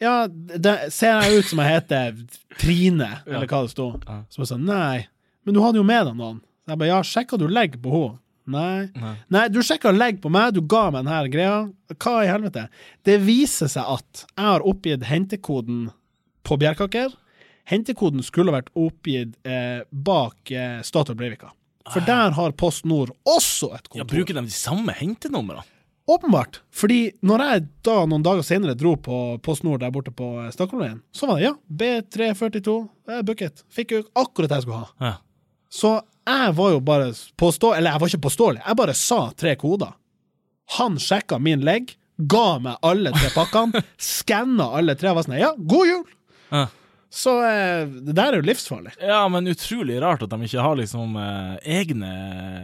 Ja, 0.00 0.14
det, 0.30 0.74
ser 0.94 1.18
jeg 1.20 1.42
ut 1.42 1.50
som 1.50 1.60
jeg 1.60 1.74
heter 1.74 2.14
Trine, 2.56 3.10
eller 3.26 3.50
hva 3.50 3.64
det 3.66 3.74
sto? 3.74 3.90
Så 4.32 4.40
jeg 4.40 4.48
sa 4.48 4.56
nei, 4.56 5.04
men 5.44 5.56
du 5.56 5.60
hadde 5.60 5.82
jo 5.82 5.84
med 5.86 6.06
deg 6.08 6.16
noen. 6.16 6.38
Så 6.64 6.72
jeg 6.72 6.80
bare, 6.80 6.92
ja, 6.94 7.00
sjekka 7.04 7.38
du 7.40 7.48
legger 7.50 7.82
på 7.82 7.92
henne? 7.94 8.18
Nei. 8.50 8.88
Nei. 8.96 9.14
Nei, 9.28 9.46
du 9.52 9.60
sjekka 9.62 9.92
legg 9.94 10.20
på 10.22 10.30
meg, 10.32 10.54
du 10.56 10.62
ga 10.64 10.88
meg 10.90 11.04
denne 11.04 11.32
greia. 11.32 11.56
Hva 11.96 12.14
i 12.24 12.30
helvete? 12.30 12.66
Det 13.06 13.18
viser 13.22 13.70
seg 13.70 13.86
at 13.98 14.24
jeg 14.26 14.46
har 14.46 14.66
oppgitt 14.66 15.06
hentekoden 15.10 15.88
på 16.46 16.58
Bjerkaker. 16.60 17.12
Hentekoden 17.70 18.24
skulle 18.26 18.54
vært 18.54 18.70
oppgitt 18.78 19.36
eh, 19.46 19.82
bak 19.90 20.50
eh, 20.50 20.80
Statoil 20.86 21.18
Breivika. 21.18 21.52
For 21.90 22.04
der 22.06 22.34
har 22.36 22.52
Post 22.58 22.84
Nord 22.86 23.12
også 23.26 23.72
et 23.74 23.88
kontor. 23.88 24.00
ja. 24.02 24.08
Bruker 24.08 24.36
de 24.36 24.46
de 24.46 24.54
samme 24.54 24.94
hentenumrene? 24.94 25.62
Åpenbart. 26.10 26.60
Fordi 26.74 27.12
når 27.22 27.42
jeg 27.44 27.64
da 27.86 27.96
noen 28.08 28.24
dager 28.26 28.42
senere 28.46 28.74
dro 28.78 28.96
på 28.98 29.16
Post 29.46 29.62
Nord 29.66 29.82
der 29.84 29.92
borte 29.94 30.10
på 30.14 30.32
eh, 30.42 30.50
så 30.50 31.28
var 31.28 31.38
det 31.38 31.44
ja, 31.44 31.54
B342, 31.70 32.76
eh, 33.10 33.22
booket. 33.26 33.64
Fikk 33.70 33.94
jo 33.94 34.02
akkurat 34.18 34.50
det 34.50 34.60
jeg 34.60 34.66
skulle 34.66 34.80
ha. 34.82 34.90
Ja. 35.06 35.12
Så 35.70 35.92
jeg 36.30 36.56
var 36.58 36.74
jo 36.74 36.82
bare 36.84 37.12
påståelig, 37.40 37.78
eller 37.78 37.94
jeg 37.94 38.02
var 38.02 38.12
ikke 38.12 38.26
påståelig, 38.26 38.62
jeg 38.66 38.80
bare 38.82 38.96
sa 38.98 39.20
tre 39.36 39.54
koder. 39.60 39.94
Han 40.78 40.98
sjekka 41.02 41.40
min 41.42 41.64
legg, 41.66 41.94
ga 42.30 42.58
meg 42.62 42.82
alle 42.86 43.14
tre 43.16 43.30
pakkene, 43.34 43.84
skanna 44.16 44.70
alle 44.80 44.96
tre 44.98 45.12
og 45.12 45.20
var 45.20 45.28
sånn 45.28 45.40
ja, 45.40 45.54
god 45.56 45.90
jul! 45.90 46.04
Ja. 46.50 46.66
Så 47.10 47.32
eh, 47.42 47.88
det 47.90 48.14
der 48.14 48.36
er 48.36 48.38
jo 48.38 48.46
livsfarlig. 48.46 48.92
ja, 49.02 49.24
men 49.28 49.50
utrolig 49.50 49.96
rart 50.02 50.22
at 50.22 50.30
de 50.30 50.46
ikke 50.46 50.62
har 50.62 50.76
liksom 50.78 51.16
eh, 51.18 51.56
egne 51.80 52.10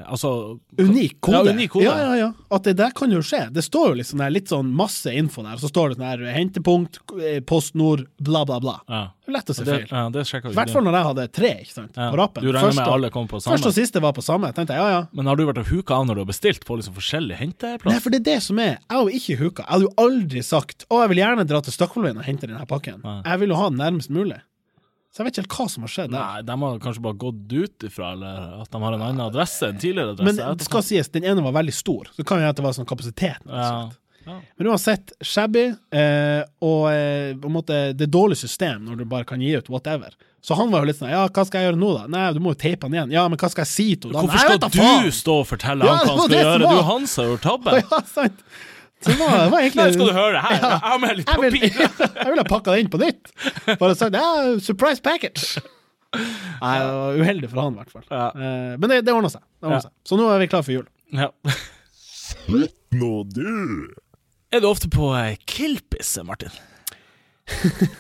Altså 0.07 0.31
Unik 0.79 1.17
kode. 1.19 1.41
Ja, 1.51 1.55
unik 1.57 1.73
kode. 1.75 1.87
Ja, 1.89 1.97
ja, 1.99 2.13
ja. 2.21 2.29
At 2.55 2.63
det 2.69 2.77
der 2.79 2.95
kan 2.95 3.11
jo 3.11 3.25
skje. 3.27 3.49
Det 3.51 3.65
står 3.67 3.91
jo 3.91 3.99
liksom 3.99 4.23
der, 4.23 4.31
litt 4.31 4.53
sånn 4.53 4.71
masse 4.71 5.11
info 5.11 5.43
der, 5.43 5.59
så 5.59 5.67
står 5.73 5.91
det 5.91 5.99
sånn 5.99 6.07
her 6.07 6.23
hentepunkt, 6.37 7.01
postnord, 7.11 7.47
Post 7.51 7.75
Nord, 7.75 8.07
bla, 8.23 8.45
bla, 8.47 8.61
bla. 8.63 8.77
Ja. 8.87 9.03
Lett 9.27 9.51
å 9.51 9.55
se 9.57 9.65
Det, 9.67 9.75
feil. 9.75 9.89
ja, 9.91 10.09
det 10.15 10.23
I 10.23 10.55
hvert 10.55 10.71
fall 10.71 10.85
når 10.87 10.97
jeg 10.97 11.07
hadde 11.09 11.25
tre, 11.35 11.51
ikke 11.65 11.73
sant, 11.75 11.97
Ja. 11.97 12.11
på 12.13 12.19
rappen. 12.21 12.45
Du 12.45 12.53
regner 12.53 12.75
med 12.79 12.87
alle 12.87 13.11
kom 13.11 13.27
på 13.27 13.41
samme? 13.43 13.57
Først 13.57 13.67
og 13.67 13.75
siste 13.75 14.01
var 14.01 14.13
på 14.13 14.23
samme. 14.23 14.53
tenkte 14.55 14.75
Jeg 14.77 14.79
ja, 14.79 14.89
ja. 14.89 15.07
Men 15.13 15.27
har 15.27 15.37
du 15.37 15.45
vært 15.47 15.59
og 15.59 15.67
huka 15.67 15.95
av 15.99 16.07
når 16.07 16.15
du 16.15 16.21
har 16.23 16.31
bestilt 16.31 16.65
på 16.65 16.77
liksom 16.79 16.95
forskjellige 16.95 17.39
Nei, 17.85 17.99
for 18.01 18.11
det 18.11 18.21
er 18.21 18.27
det 18.35 18.43
som 18.43 18.59
er. 18.59 18.79
Jeg 18.79 18.91
har 18.91 19.03
jo 19.03 19.09
ikke 19.19 19.37
huka. 19.41 19.63
Jeg 19.67 19.73
hadde 19.73 19.87
jo 19.89 19.95
aldri 19.99 20.43
sagt 20.43 20.87
å, 20.91 21.01
jeg 21.03 21.09
vil 21.11 21.19
gjerne 21.25 21.47
dra 21.47 21.61
til 21.61 21.73
Stakkolveien 21.73 22.19
og 22.19 22.25
hente 22.25 22.47
denne 22.47 22.67
pakken. 22.67 23.03
Nei. 23.03 23.23
Jeg 23.25 23.41
vil 23.41 23.49
jo 23.49 23.57
ha 23.57 23.69
den 23.71 23.79
nærmest 23.79 24.11
mulig. 24.11 24.41
Så 25.11 25.23
jeg 25.23 25.27
vet 25.27 25.39
ikke 25.39 25.43
helt 25.47 25.57
hva 25.57 25.67
som 25.73 25.83
har 25.87 25.89
skjedd 25.89 26.11
der. 26.13 26.21
Nei, 26.21 26.43
de 26.43 26.57
har 26.61 26.79
kanskje 26.79 27.03
bare 27.03 27.17
gått 27.17 27.53
ut 27.53 27.87
ifra, 27.89 28.13
eller 28.13 28.61
at 28.63 28.71
de 28.71 28.81
har 28.85 28.93
en 28.93 29.05
annen 29.07 29.23
adresse 29.27 29.63
enn 29.65 29.79
tidligere 29.81 30.13
adresse. 30.13 30.37
Men 30.45 30.59
det 30.61 30.67
skal 30.69 30.83
sies, 30.85 31.09
den 31.09 31.25
ene 31.25 31.43
var 31.43 31.55
veldig 31.57 31.73
stor, 31.73 32.11
så 32.13 32.23
kan 32.27 32.39
jo 32.39 32.45
hende 32.45 32.59
det 32.61 32.67
var 32.67 32.77
sånn 32.77 32.87
kapasiteten. 32.87 33.49
ja. 33.49 33.89
Ja. 34.27 34.37
Men 34.59 34.69
uansett, 34.73 35.13
shabby, 35.23 35.69
eh, 35.95 36.41
og 36.67 36.87
eh, 36.93 37.33
på 37.39 37.47
en 37.51 37.55
måte, 37.55 37.81
det 37.97 38.09
er 38.09 38.13
dårlig 38.17 38.37
system 38.41 38.85
når 38.89 39.01
du 39.01 39.05
bare 39.11 39.25
kan 39.29 39.41
gi 39.43 39.53
ut 39.57 39.69
whatever. 39.73 40.15
Så 40.47 40.55
han 40.59 40.71
var 40.71 40.85
jo 40.85 40.91
litt 40.93 40.99
sånn 41.01 41.11
ja, 41.11 41.25
hva 41.27 41.43
skal 41.49 41.63
jeg 41.63 41.71
gjøre 41.73 41.79
nå, 41.81 41.89
da? 41.97 42.05
Nei, 42.13 42.25
du 42.37 42.39
må 42.43 42.53
jo 42.55 42.59
teipe 42.61 42.87
han 42.87 42.95
igjen. 42.95 43.15
Ja, 43.17 43.25
men 43.31 43.39
hva 43.41 43.49
skal 43.51 43.65
jeg 43.65 43.73
si 43.73 43.87
til 43.99 44.13
henne? 44.15 44.27
Hvorfor 44.29 44.45
skal 44.45 44.61
da 44.63 44.69
faen! 44.71 45.07
du 45.09 45.15
stå 45.17 45.37
og 45.43 45.47
fortelle 45.51 45.87
Ja, 45.89 45.97
han 45.99 46.07
hva 46.07 46.13
han 46.13 46.21
skal 46.23 46.35
det 46.35 46.43
gjøre? 46.45 46.59
Du 46.63 46.67
er 46.71 46.87
han 46.91 47.07
som 47.11 47.25
har 47.25 47.31
gjort 47.33 47.47
tabben. 47.49 47.79
Ja, 47.91 48.03
sant. 48.13 48.45
Så 49.03 49.11
det 49.13 49.17
var, 49.21 49.33
det 49.37 49.51
var 49.53 49.61
egentlig 49.67 49.83
Nei, 49.83 49.93
skal 49.93 50.09
du 50.09 50.15
høre 50.17 50.41
her? 50.41 50.55
Jeg 50.63 50.79
har 50.87 51.01
med 51.03 51.19
litt 51.19 51.33
vil, 51.43 51.57
papir. 51.57 51.81
jeg 52.21 52.29
ville 52.31 52.43
ha 52.45 52.47
pakka 52.49 52.73
det 52.77 52.85
inn 52.85 52.93
på 52.95 53.01
nytt. 53.03 53.33
Bare 53.83 53.97
sagt 53.99 54.17
ja, 54.17 54.29
surprise 54.65 55.03
package. 55.05 55.61
Nei, 56.17 56.77
det 56.81 56.87
var 56.97 57.19
uheldig 57.21 57.51
for 57.53 57.61
han, 57.61 57.75
i 57.77 57.83
hvert 57.83 57.93
fall. 57.93 58.07
Ja. 58.09 58.29
Eh, 58.33 58.77
men 58.81 58.89
det, 58.95 59.03
det 59.05 59.13
ordna 59.13 59.29
seg. 59.35 59.43
Det 59.61 59.69
ordnet 59.69 59.83
Ja. 59.83 59.91
seg. 59.91 59.95
Så 60.09 60.17
nå 60.23 60.31
er 60.33 60.41
vi 60.41 60.49
klar 60.55 60.65
for 60.65 60.73
jul. 60.79 60.87
Ja. 61.13 61.29
Nå 62.97 63.11
du. 63.35 63.51
Er 64.55 64.61
du 64.63 64.69
ofte 64.71 64.89
på 64.93 65.11
eh, 65.19 65.37
Kilpis, 65.47 66.19
Martin? 66.25 66.51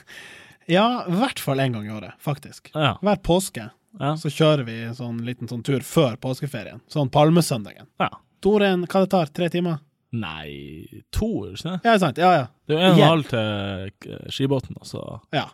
Ja, 0.66 1.04
i 1.06 1.12
hvert 1.14 1.38
fall 1.38 1.60
én 1.62 1.72
gang 1.76 1.84
i 1.86 1.92
året, 1.94 2.16
faktisk. 2.18 2.72
Ja. 2.74 2.96
Hver 3.02 3.20
påske 3.22 3.68
Ja. 4.00 4.16
så 4.18 4.26
kjører 4.34 4.64
vi 4.66 4.74
en 4.82 4.96
sånn 4.98 5.20
liten 5.24 5.46
sånn 5.48 5.62
tur 5.62 5.80
før 5.86 6.16
påskeferien. 6.18 6.80
Sånn 6.90 7.10
palmesøndagen. 7.14 7.86
ja. 8.02 8.08
Toren, 8.42 8.82
hva 8.90 9.00
det 9.04 9.10
tar? 9.14 9.30
Tre 9.32 9.46
timer? 9.48 9.78
Nei, 10.12 11.02
to, 11.14 11.28
er 11.46 11.54
ikke 11.54 11.70
det? 11.70 11.78
Ja, 11.86 11.94
sant. 12.02 12.18
Ja, 12.18 12.32
ja. 12.34 12.44
Det 12.68 12.76
er 12.76 12.82
jo 12.82 12.88
en 12.88 12.92
og 12.92 12.98
en 12.98 13.08
halv 13.08 13.30
til 13.30 14.10
eh, 14.12 14.26
skibåten, 14.34 14.76
og 14.80 14.86
så 14.90 15.04
ja. 15.34 15.46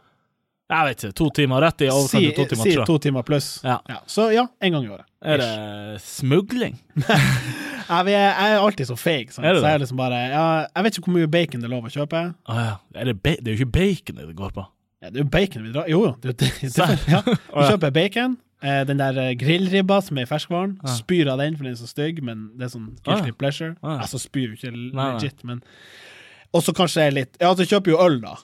Jeg 0.72 0.88
vet 0.88 1.04
ikke, 1.04 1.16
to 1.20 1.28
timer 1.36 1.60
rett 1.66 1.84
i 1.84 1.90
overkant 1.92 2.10
Si, 2.16 2.32
to 2.32 2.44
timer, 2.48 2.64
si 2.72 2.86
to 2.88 2.96
timer 3.04 3.22
pluss. 3.28 3.48
Ja. 3.68 3.78
Så 4.08 4.30
ja, 4.32 4.46
en 4.64 4.72
gang 4.78 4.88
i 4.88 4.92
året. 4.96 5.06
Er 5.20 5.44
det 5.44 6.00
smugling? 6.08 6.80
Jeg, 7.92 8.14
jeg 8.14 8.52
er 8.54 8.62
alltid 8.62 8.88
så 8.88 8.96
fake. 8.96 9.34
sant? 9.34 9.46
Er 9.46 9.56
det 9.56 9.62
så 9.62 9.68
jeg 9.68 9.78
er 9.78 9.82
liksom 9.82 9.98
bare 10.00 10.20
ja, 10.32 10.44
Jeg 10.68 10.86
vet 10.86 10.98
ikke 10.98 11.10
hvor 11.10 11.18
mye 11.18 11.32
bacon 11.32 11.64
det 11.64 11.68
er 11.68 11.74
lov 11.74 11.88
å 11.88 11.92
kjøpe. 11.92 12.22
Ah, 12.48 12.62
ja. 12.62 12.76
Er 12.94 13.10
det, 13.10 13.18
det 13.24 13.42
er 13.44 13.52
jo 13.52 13.58
ikke 13.60 13.74
bacon 13.78 14.22
det 14.22 14.36
går 14.38 14.54
på. 14.56 14.64
Ja, 15.02 15.10
det 15.10 15.18
er 15.20 15.24
jo 15.24 15.30
bacon 15.34 15.66
vi 15.66 15.74
drar 15.74 15.90
Jo, 15.90 16.04
jo. 16.06 16.14
Det, 16.22 16.36
det, 16.38 16.52
ja. 17.10 17.22
Vi 17.56 17.66
kjøper 17.66 17.94
bacon. 17.94 18.38
Eh, 18.62 18.84
den 18.86 19.00
der 19.00 19.18
eh, 19.18 19.32
grillribba 19.38 19.98
som 20.06 20.20
er 20.20 20.28
i 20.28 20.30
ferskvaren. 20.30 20.76
Ah. 20.84 20.94
Spyr 20.94 21.32
av 21.32 21.42
den, 21.42 21.56
for 21.58 21.66
den 21.66 21.74
er 21.74 21.80
så 21.80 21.90
stygg, 21.90 22.22
men 22.22 22.46
det 22.58 22.68
er 22.68 22.72
sånn 22.76 22.92
guilty 23.02 23.32
ah, 23.34 23.38
pleasure. 23.38 23.74
Altså 23.82 24.20
spyr 24.22 24.52
jo 24.52 24.58
ikke 24.58 24.72
legit, 24.94 25.42
men 25.48 25.64
Og 26.52 26.62
så 26.62 26.74
kanskje 26.76 27.08
litt 27.10 27.38
Ja, 27.40 27.50
så 27.56 27.66
kjøper 27.66 27.94
jo 27.94 28.00
øl, 28.04 28.20
da. 28.22 28.36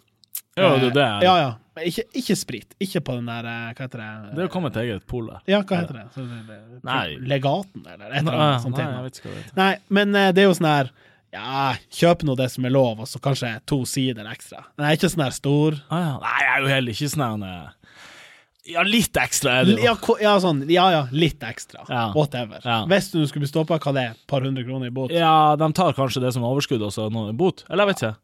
Ja, 0.59 0.69
det, 0.83 0.93
det, 0.97 1.07
Eh, 1.09 1.25
ja, 1.25 1.35
ja. 1.45 1.49
Men 1.79 1.87
ikke, 1.93 2.05
ikke 2.19 2.35
sprit. 2.37 2.73
Ikke 2.83 3.01
på 3.07 3.15
den 3.19 3.29
der 3.31 3.47
eh, 3.47 3.67
Hva 3.79 3.85
heter 3.87 4.01
det? 4.03 4.09
det 4.37 4.43
er 4.45 4.49
kommet 4.51 4.79
eget 4.83 5.05
pol 5.07 5.29
der. 5.31 5.43
Ja, 5.47 5.61
hva 5.63 5.83
heter 5.85 6.01
det? 6.01 6.07
Så 6.15 6.25
det, 6.27 6.41
det 6.49 6.81
Nei. 6.89 7.05
Legaten, 7.31 7.85
eller 7.87 8.09
et 8.11 8.23
eller 8.25 8.35
annet 8.39 8.65
sånt. 8.67 8.81
nei, 8.81 8.89
jeg 8.97 9.05
vet 9.07 9.21
ikke 9.21 9.29
hva 9.29 9.37
det 9.37 9.45
heter. 9.45 9.61
Nei, 9.63 9.71
men 10.01 10.19
eh, 10.19 10.33
det 10.35 10.43
er 10.43 10.49
jo 10.51 10.57
sånn 10.59 10.71
her 10.73 10.91
Ja, 11.33 11.63
kjøp 11.93 12.23
nå 12.25 12.35
det 12.41 12.47
som 12.51 12.65
er 12.65 12.73
lov, 12.73 13.03
og 13.05 13.09
så 13.11 13.21
kanskje 13.23 13.51
to 13.69 13.83
sider 13.87 14.27
ekstra. 14.33 14.63
Er 14.81 14.97
ikke 14.97 15.11
sånn 15.13 15.27
her 15.27 15.35
stor. 15.37 15.77
Ah, 15.93 16.01
ja. 16.07 16.15
Nei, 16.25 16.37
jeg 16.43 16.53
er 16.57 16.63
jo 16.65 16.71
heller 16.73 16.97
ikke 16.97 17.11
sånn 17.15 17.45
her 17.47 17.75
Ja, 18.69 18.83
litt 18.85 19.17
ekstra 19.17 19.59
er 19.61 19.69
det 19.69 19.77
jo. 19.79 19.85
Ja, 19.87 19.95
ja, 20.25 20.33
sånn, 20.45 20.65
ja, 20.69 20.87
ja, 20.93 21.03
litt 21.13 21.45
ekstra. 21.47 21.85
Ja. 21.89 22.09
Whatever. 22.17 22.65
Hvis 22.91 23.13
du 23.15 23.21
skulle 23.29 23.47
bli 23.47 23.53
stoppa, 23.53 23.79
hva 23.81 23.93
det 23.97 24.03
er? 24.09 24.17
Et 24.17 24.27
par 24.29 24.45
hundre 24.45 24.65
kroner 24.67 24.91
i 24.91 24.93
bot? 24.93 25.13
Ja, 25.15 25.55
de 25.61 25.69
tar 25.77 25.95
kanskje 25.97 26.21
det 26.27 26.35
som 26.35 26.45
overskudd 26.49 26.83
og 26.85 26.93
så 26.97 27.07
noe 27.13 27.33
bot. 27.37 27.63
Eller 27.71 27.87
jeg 27.87 27.95
vet 27.95 28.03
ikke. 28.03 28.17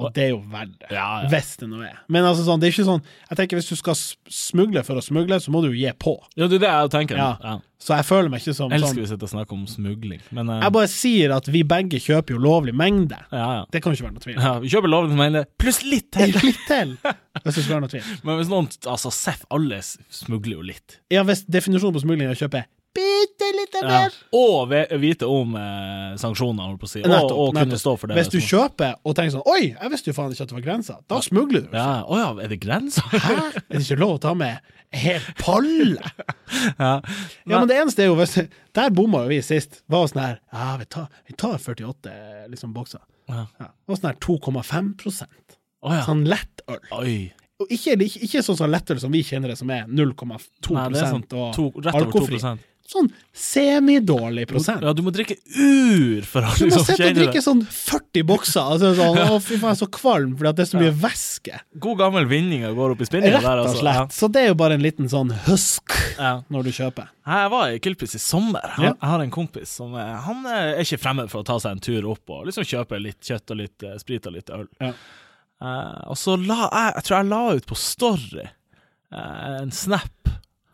Og 0.00 0.12
det 0.16 0.22
er 0.24 0.30
jo 0.32 0.38
verdt 0.52 0.72
det. 0.80 0.88
Ja, 0.94 1.08
ja. 1.22 1.28
Hvis 1.28 1.50
det 1.60 1.68
nå 1.68 1.82
er. 1.84 1.98
Men 2.12 2.24
altså 2.24 2.46
sånn, 2.46 2.62
det 2.62 2.70
er 2.70 2.72
ikke 2.72 2.86
sånn 2.88 3.02
Jeg 3.04 3.38
tenker 3.42 3.58
hvis 3.60 3.68
du 3.68 3.76
skal 3.76 3.98
smugle 4.32 4.82
for 4.86 4.96
å 4.98 5.04
smugle, 5.04 5.36
så 5.44 5.52
må 5.52 5.60
du 5.64 5.68
jo 5.68 5.76
gi 5.76 5.92
på. 6.00 6.14
Ja, 6.38 6.48
det 6.48 6.58
er 6.58 6.64
det 6.64 6.70
jeg 6.72 6.92
tenker. 6.94 7.20
Ja. 7.20 7.58
Så 7.82 7.96
jeg 7.98 8.06
føler 8.06 8.30
meg 8.30 8.40
ikke 8.44 8.54
som 8.54 8.72
Elsker 8.72 8.92
sånn 8.94 9.00
vi 9.02 9.06
sitter 9.10 9.26
og 9.26 9.32
snakker 9.32 9.56
om 9.58 9.64
smugling, 9.66 10.20
men 10.30 10.50
uh, 10.52 10.60
Jeg 10.62 10.74
bare 10.76 10.90
sier 10.92 11.32
at 11.34 11.48
vi 11.50 11.64
begge 11.66 11.98
kjøper 12.02 12.36
jo 12.36 12.42
lovlig 12.42 12.74
mengde. 12.78 13.18
ja, 13.34 13.48
ja. 13.58 13.64
Det 13.74 13.82
kan 13.82 13.90
jo 13.92 13.98
ikke 13.98 14.06
være 14.06 14.16
noe 14.16 14.24
tvil. 14.26 14.36
ja. 14.38 14.52
Vi 14.62 14.70
kjøper 14.72 14.92
lovlig 14.92 15.18
mengde 15.18 15.44
pluss 15.58 15.82
litt 15.84 16.08
til. 16.14 16.30
Litt 16.46 16.62
til, 16.68 16.94
hvis 17.42 17.58
det 17.58 17.64
skal 17.64 17.74
være 17.76 17.84
noe 17.88 17.92
tvil. 17.92 18.12
Men 18.22 18.38
hvis 18.38 18.52
noen 18.52 18.70
Altså, 18.86 19.10
Seff, 19.14 19.42
alle 19.52 19.80
smugler 19.82 20.56
jo 20.60 20.68
litt. 20.72 21.00
Ja, 21.12 21.26
hvis 21.26 21.42
definisjonen 21.50 21.98
på 21.98 22.04
smugling 22.06 22.30
er 22.30 22.36
å 22.36 22.38
kjøpe 22.38 22.64
bitte 22.94 23.48
litt 23.56 23.76
Ja. 23.80 23.88
mer. 23.88 24.12
Og 24.36 24.68
vite 25.00 25.26
om 25.28 25.54
eh, 25.56 26.16
sanksjoner, 26.20 26.66
holdt 26.68 26.80
på 26.82 26.88
å 26.88 26.92
si. 26.92 27.00
Og, 27.02 27.08
Nettopp, 27.10 27.32
og 27.38 27.54
kunne 27.54 27.64
nettopp. 27.66 27.80
stå 27.80 27.94
for 27.98 28.06
det. 28.12 28.16
Hvis 28.18 28.30
du 28.30 28.40
som- 28.40 28.48
kjøper 28.52 28.94
og 29.04 29.16
tenker 29.16 29.36
sånn 29.38 29.46
Oi, 29.46 29.62
jeg 29.80 29.90
visste 29.90 30.06
jo 30.12 30.12
faen 30.18 30.30
ikke 30.34 30.42
at 30.46 30.48
det 30.48 30.58
var 30.58 30.66
grensa. 30.66 30.98
Da 31.08 31.20
smugler 31.20 31.64
du. 31.66 31.76
ja. 31.76 32.04
Å 32.04 32.16
ja, 32.20 32.28
er 32.44 32.48
det 32.48 32.60
grenser? 32.60 33.02
Hæ? 33.10 33.36
Er 33.56 33.78
det 33.78 33.82
ikke 33.86 33.98
lov 33.98 34.16
å 34.18 34.20
ta 34.20 34.34
med 34.34 34.58
en 34.92 34.98
hel 34.98 35.20
palle? 35.38 36.12
ja. 36.78 37.00
Ja, 37.46 37.58
men 37.58 37.68
det 37.68 37.76
eneste 37.80 38.04
er 38.04 38.10
jo 38.12 38.16
hvis 38.16 38.36
Der 38.74 38.90
bomma 38.90 39.24
jo 39.24 39.28
vi 39.28 39.40
sist. 39.42 39.82
Var 39.88 40.06
sånn 40.08 40.20
her 40.22 40.40
Ja, 40.52 40.76
vi 40.76 40.84
tar, 40.84 41.08
vi 41.28 41.34
tar 41.34 41.58
48 41.58 42.48
liksom 42.50 42.72
bokser. 42.74 43.00
Ja. 43.28 43.46
Ja. 43.60 43.66
Det 43.72 43.88
var 43.88 43.96
sånn 43.96 44.10
her 44.12 44.18
2,5 44.20 45.26
oh, 45.82 45.92
ja. 45.92 46.02
Sånn 46.06 46.26
lettøl. 46.28 46.80
Oi. 46.98 47.32
Og 47.62 47.70
ikke, 47.70 47.94
ikke, 48.00 48.22
ikke 48.26 48.42
sånn 48.42 48.58
som 48.58 48.70
lettøl 48.72 48.98
som 49.02 49.12
vi 49.14 49.22
kjenner 49.22 49.52
det, 49.52 49.58
som 49.60 49.70
er 49.70 49.84
0,2 49.86 50.74
Nei, 50.74 50.88
det 50.90 51.02
er 51.02 51.12
sånn 51.12 51.26
og 51.38 51.52
to, 51.54 51.68
rett 51.78 51.94
over 51.94 51.94
2 51.94 52.00
alkoholfri. 52.02 52.40
Sånn 52.88 53.06
semidårlig 53.32 54.44
prosent. 54.50 54.82
Ja, 54.84 54.92
du 54.92 55.00
må 55.06 55.12
drikke 55.14 55.36
ur 55.56 56.24
for 56.28 56.44
å 56.44 56.50
Du 56.58 56.64
må 56.64 56.68
liksom 56.68 56.84
sitte 56.84 57.06
og 57.08 57.16
drikke 57.16 57.42
sånn 57.44 57.62
40 57.64 58.26
bokser. 58.28 58.60
Altså 58.74 58.90
sånn, 58.98 59.20
å, 59.32 59.38
fy 59.40 59.56
faen, 59.56 59.70
jeg 59.70 59.76
er 59.76 59.80
så 59.80 59.88
kvalm 59.96 60.34
fordi 60.36 60.52
det 60.58 60.64
er 60.66 60.70
så 60.72 60.80
mye 60.80 60.94
væske. 61.04 61.60
God 61.86 62.00
gammel 62.02 62.28
vinninger 62.30 62.74
går 62.76 62.94
opp 62.96 63.04
i 63.04 63.08
spinninga 63.08 63.40
Rett 63.40 63.48
og 63.64 63.70
slett. 63.70 63.80
slett. 63.80 64.16
Så 64.18 64.28
det 64.34 64.42
er 64.44 64.50
jo 64.50 64.58
bare 64.60 64.76
en 64.78 64.84
liten 64.84 65.08
sånn 65.12 65.32
husk 65.46 65.94
Ja. 66.18 66.34
når 66.52 66.68
du 66.68 66.72
kjøper. 66.76 67.08
Jeg 67.32 67.52
var 67.54 67.72
i 67.72 67.80
Kilpis 67.82 68.16
i 68.18 68.22
sommer. 68.22 68.66
Ja. 68.76 68.92
Jeg 68.92 69.10
har 69.14 69.24
en 69.24 69.34
kompis 69.34 69.72
som 69.80 69.94
er, 69.96 70.14
han 70.26 70.46
er 70.50 70.82
ikke 70.82 71.00
fremmed 71.00 71.30
for 71.32 71.40
å 71.44 71.48
ta 71.48 71.58
seg 71.62 71.78
en 71.78 71.84
tur 71.86 72.08
opp 72.12 72.34
og 72.34 72.48
liksom 72.50 72.66
kjøpe 72.66 72.98
litt 73.00 73.22
kjøtt 73.24 73.54
og 73.54 73.62
litt 73.62 73.86
eh, 73.86 73.96
sprit 74.02 74.26
og 74.28 74.34
litt 74.36 74.50
øl. 74.52 74.66
Ja. 74.82 74.92
Eh, 75.62 76.00
og 76.10 76.18
så 76.18 76.34
la 76.40 76.66
jeg 76.66 76.96
Jeg 76.98 77.06
tror 77.06 77.16
jeg 77.20 77.30
la 77.30 77.42
ut 77.54 77.66
på 77.70 77.78
Story 77.78 78.48
uh, 79.14 79.62
en 79.62 79.70
snap. 79.70 80.21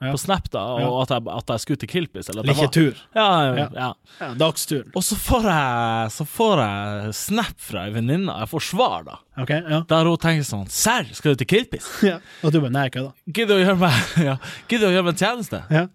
Ja. 0.01 0.13
På 0.15 0.19
Snap 0.23 0.45
da, 0.55 0.61
og 0.63 0.81
Ja. 0.81 0.91
at, 1.03 1.09
jeg, 1.11 1.23
at 1.37 1.49
jeg 1.51 1.61
skulle 1.65 1.77
til 1.83 1.89
Kilpis. 1.91 2.29
Eller 2.31 2.41
at 2.45 2.47
Like 2.47 2.61
var- 2.61 2.73
tur. 2.73 2.95
Ja, 3.17 3.67
ja. 3.75 3.93
Dagsturen. 4.39 4.93
Og 4.95 5.03
så 5.03 5.17
får 5.19 5.43
jeg 5.51 6.11
Så 6.15 6.25
får 6.27 6.57
jeg 6.63 7.15
snap 7.15 7.55
fra 7.59 7.85
ei 7.87 7.91
venninne. 7.97 8.31
Jeg 8.39 8.49
får 8.49 8.63
svar, 8.69 9.03
da. 9.05 9.17
Okay, 9.43 9.61
Ja. 9.69 9.81
Der 9.89 10.05
hun 10.05 10.17
tenker 10.19 10.45
sånn 10.47 10.69
Serr, 10.71 11.05
skal 11.13 11.35
du 11.35 11.45
til 11.45 11.47
Kilpis? 11.51 11.89
ja. 12.11 12.19
Og 12.45 12.53
du 12.53 12.61
bare 12.61 12.71
Nei, 12.71 12.89
kødda. 12.91 13.13
Gidder 13.33 13.57
du 13.59 13.59
å 13.59 13.67
gjøre 13.67 13.79
meg 13.79 13.93
ja. 14.29 14.37
Gidder 14.69 14.87
du 14.87 14.93
å 14.93 14.95
gjøre 14.97 15.05
meg 15.11 15.15
en 15.15 15.23
tjeneste? 15.27 15.63
Ja. 15.71 15.87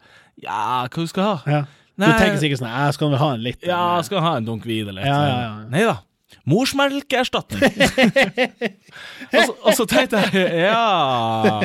Ja, 0.44 0.88
hva 0.88 0.90
du 1.04 1.08
skal 1.08 1.24
ha? 1.24 1.42
ja. 1.48 1.64
Du 1.94 2.06
tenker 2.10 2.40
sikkert 2.42 2.58
sånn 2.60 2.72
Jeg 2.74 2.94
skal 2.96 3.10
vel 3.14 3.20
ha 3.22 3.28
en 3.36 3.44
litt 3.46 3.62
Ja, 3.70 4.02
skal 4.02 4.20
ha 4.26 4.36
en 4.40 4.46
dunk 4.48 4.64
vin 4.66 4.88
eller 4.90 5.04
et. 5.06 5.70
Nei 5.72 5.84
da. 5.86 6.00
Morsmelkerstatning. 6.50 7.62
og, 9.34 9.44
så, 9.46 9.54
og 9.64 9.76
så 9.78 9.86
tenkte 9.88 10.24
jeg 10.34 10.66
Ja 10.66 11.62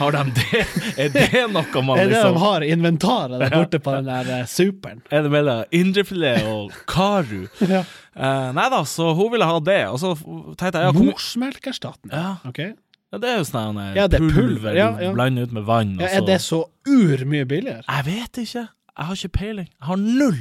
Har 0.00 0.14
de 0.16 0.22
det? 0.36 0.60
Er 0.96 1.08
det 1.14 1.42
noe 1.54 1.82
man 1.84 1.98
liksom 2.00 2.00
Er 2.00 2.08
det 2.10 2.20
de 2.24 2.40
har 2.42 2.64
i 2.64 2.70
inventaret 2.74 3.40
der 3.42 3.52
borte 3.54 3.80
på 3.84 3.94
den 3.98 4.08
der 4.08 4.30
eh, 4.40 4.44
superen? 4.48 5.02
Er 5.12 5.26
det 5.26 5.32
mellom 5.34 5.64
indrefilet 5.76 6.46
og 6.50 6.72
karu? 6.90 7.46
Ja. 7.74 7.84
Uh, 8.20 8.50
nei 8.56 8.64
da, 8.72 8.80
så 8.90 9.12
hun 9.14 9.30
ville 9.32 9.46
ha 9.46 9.58
det. 9.62 9.78
Og 9.88 10.00
så 10.02 10.10
tenkte 10.58 10.80
jeg 10.82 10.88
ja, 10.88 10.92
mye- 10.96 11.12
Morsmelkerstatning? 11.12 12.10
ja, 12.12 12.32
OK? 12.48 12.58
ja, 13.12 13.18
det 13.22 13.28
er 13.30 13.36
jo 13.38 13.44
sånn 13.48 13.78
eh, 13.80 13.92
Ja, 13.96 14.04
er 14.08 14.16
pulver, 14.18 14.34
pulver, 14.34 14.76
ja, 14.76 14.88
ja. 15.06 15.12
blander 15.14 15.46
ut 15.46 15.52
med 15.56 15.64
vann. 15.68 15.92
Og 15.98 16.02
Ja, 16.04 16.10
så. 16.10 16.22
er 16.22 16.26
det 16.28 16.38
så 16.44 16.60
urmye 16.90 17.46
billigere? 17.48 17.84
Jeg 17.86 18.06
vet 18.08 18.40
ikke. 18.44 18.64
Jeg 18.66 19.06
har 19.10 19.20
ikke 19.20 19.32
peiling. 19.38 19.68
Jeg 19.70 19.86
har 19.92 20.00
null. 20.02 20.40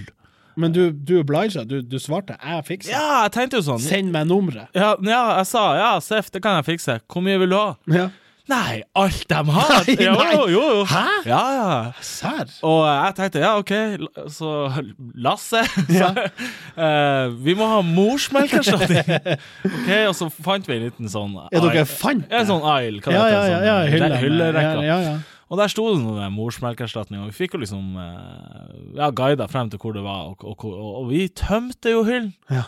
Men 0.59 0.73
du, 0.75 0.81
du 0.91 1.13
obliga. 1.21 1.63
du, 1.63 1.77
du 1.81 1.97
svarte 2.03 2.35
'jeg 2.41 2.65
fikser'. 2.67 2.91
Ja, 2.91 3.21
jeg 3.23 3.31
tenkte 3.37 3.61
jo 3.61 3.63
sånn. 3.69 3.79
Send 3.79 4.11
meg 4.11 4.27
nummeret. 4.27 4.67
Ja, 4.75 4.95
ja, 4.99 5.21
jeg 5.37 5.47
sa 5.47 5.61
ja, 5.77 5.91
Seff, 6.03 6.31
det 6.33 6.41
kan 6.43 6.57
jeg 6.59 6.65
fikse. 6.73 6.99
Hvor 7.07 7.23
mye 7.23 7.37
vil 7.39 7.49
du 7.53 7.55
ha? 7.55 7.75
Ja. 7.87 8.09
Nei, 8.49 8.79
alt 8.97 9.25
de 9.29 9.35
har! 9.53 9.71
Nei, 9.85 9.95
nei. 9.99 10.05
jo, 10.09 10.45
jo, 10.49 10.61
jo. 10.79 10.83
Hæ? 10.89 11.03
Ja, 11.29 11.41
ja. 11.53 11.67
Serr? 12.01 12.49
Og 12.65 12.79
jeg 12.87 13.15
tenkte 13.19 13.43
ja, 13.43 13.51
OK, 13.61 13.73
så 14.33 14.53
Lasse 15.25 15.61
Ja. 16.01 16.09
uh, 16.73 17.35
Vi 17.45 17.53
må 17.59 17.67
ha 17.69 17.81
morsmelkerstatning. 17.85 19.05
OK, 19.77 19.89
og 20.09 20.15
så 20.17 20.29
fant 20.33 20.65
vi 20.69 20.79
en 20.79 20.87
liten 20.87 21.11
sånn 21.11 21.35
Ja, 21.53 21.61
dere 21.61 21.85
fant 21.89 22.25
det? 22.25 22.39
en 22.41 22.49
sånn 22.49 22.65
aisle. 22.65 23.03
Hva 23.05 23.13
Ja, 23.13 23.25
det 23.27 23.35
ja, 23.35 23.43
heter, 23.43 23.67
ja, 23.69 23.75
ja, 23.85 23.99
sånn 24.07 24.17
hylle. 24.23 24.49
Ja, 24.55 24.73
ja, 24.87 24.97
ja. 25.11 25.13
Og 25.49 25.57
der 25.57 25.71
sto 25.73 25.85
det 25.89 26.01
noe 26.03 26.27
morsmelkerstatning, 26.33 27.23
og 27.23 27.31
vi 27.31 27.37
fikk 27.39 27.55
jo 27.57 27.61
liksom 27.63 27.95
eh, 27.97 28.73
Ja, 28.99 29.07
guida 29.17 29.47
frem 29.49 29.69
til 29.73 29.81
hvor 29.81 29.95
det 29.97 30.03
var, 30.05 30.27
og, 30.33 30.43
og, 30.45 30.65
og, 30.69 30.91
og 31.03 31.07
vi 31.09 31.23
tømte 31.33 31.93
jo 31.95 32.03
hyllen. 32.09 32.33
ja. 32.53 32.67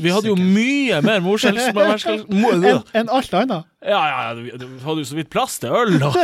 Vi 0.00 0.10
hadde 0.10 0.30
jo 0.30 0.36
mye 0.40 1.00
mer 1.04 1.20
morskjell 1.24 1.58
Enn 1.68 2.64
en 2.96 3.10
alt 3.12 3.34
annet? 3.36 3.66
Ja, 3.86 4.00
ja, 4.08 4.34
vi 4.38 4.50
hadde 4.56 5.02
jo 5.02 5.06
så 5.06 5.18
vidt 5.18 5.28
plass 5.30 5.58
til 5.62 5.74
øl, 5.76 5.98
Og. 6.02 6.16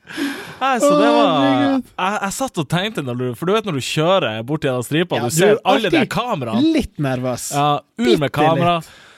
Nei, 0.60 0.74
så 0.82 0.90
det 1.00 1.08
var 1.08 1.30
jeg, 1.40 1.84
jeg 1.96 2.34
satt 2.36 2.60
og 2.60 2.66
tenkte, 2.70 3.02
når 3.06 3.16
du, 3.20 3.26
for 3.40 3.48
du 3.48 3.54
vet 3.56 3.68
når 3.68 3.78
du 3.80 3.84
kjører 3.86 4.42
borti 4.46 4.68
gjennom 4.68 4.84
stripa, 4.84 5.16
Ja, 5.16 5.22
du 5.24 5.32
du 5.32 5.38
ser 5.38 5.54
er 5.56 5.62
alle 5.72 5.92
de 5.94 6.02
kameraene. 6.12 6.74
Litt 6.76 7.00
nervøs. 7.00 7.48
Ja, 7.56 7.70
ur 8.04 8.18
med 8.20 8.34
kamera. 8.36 8.76
Lasse- 8.82 9.08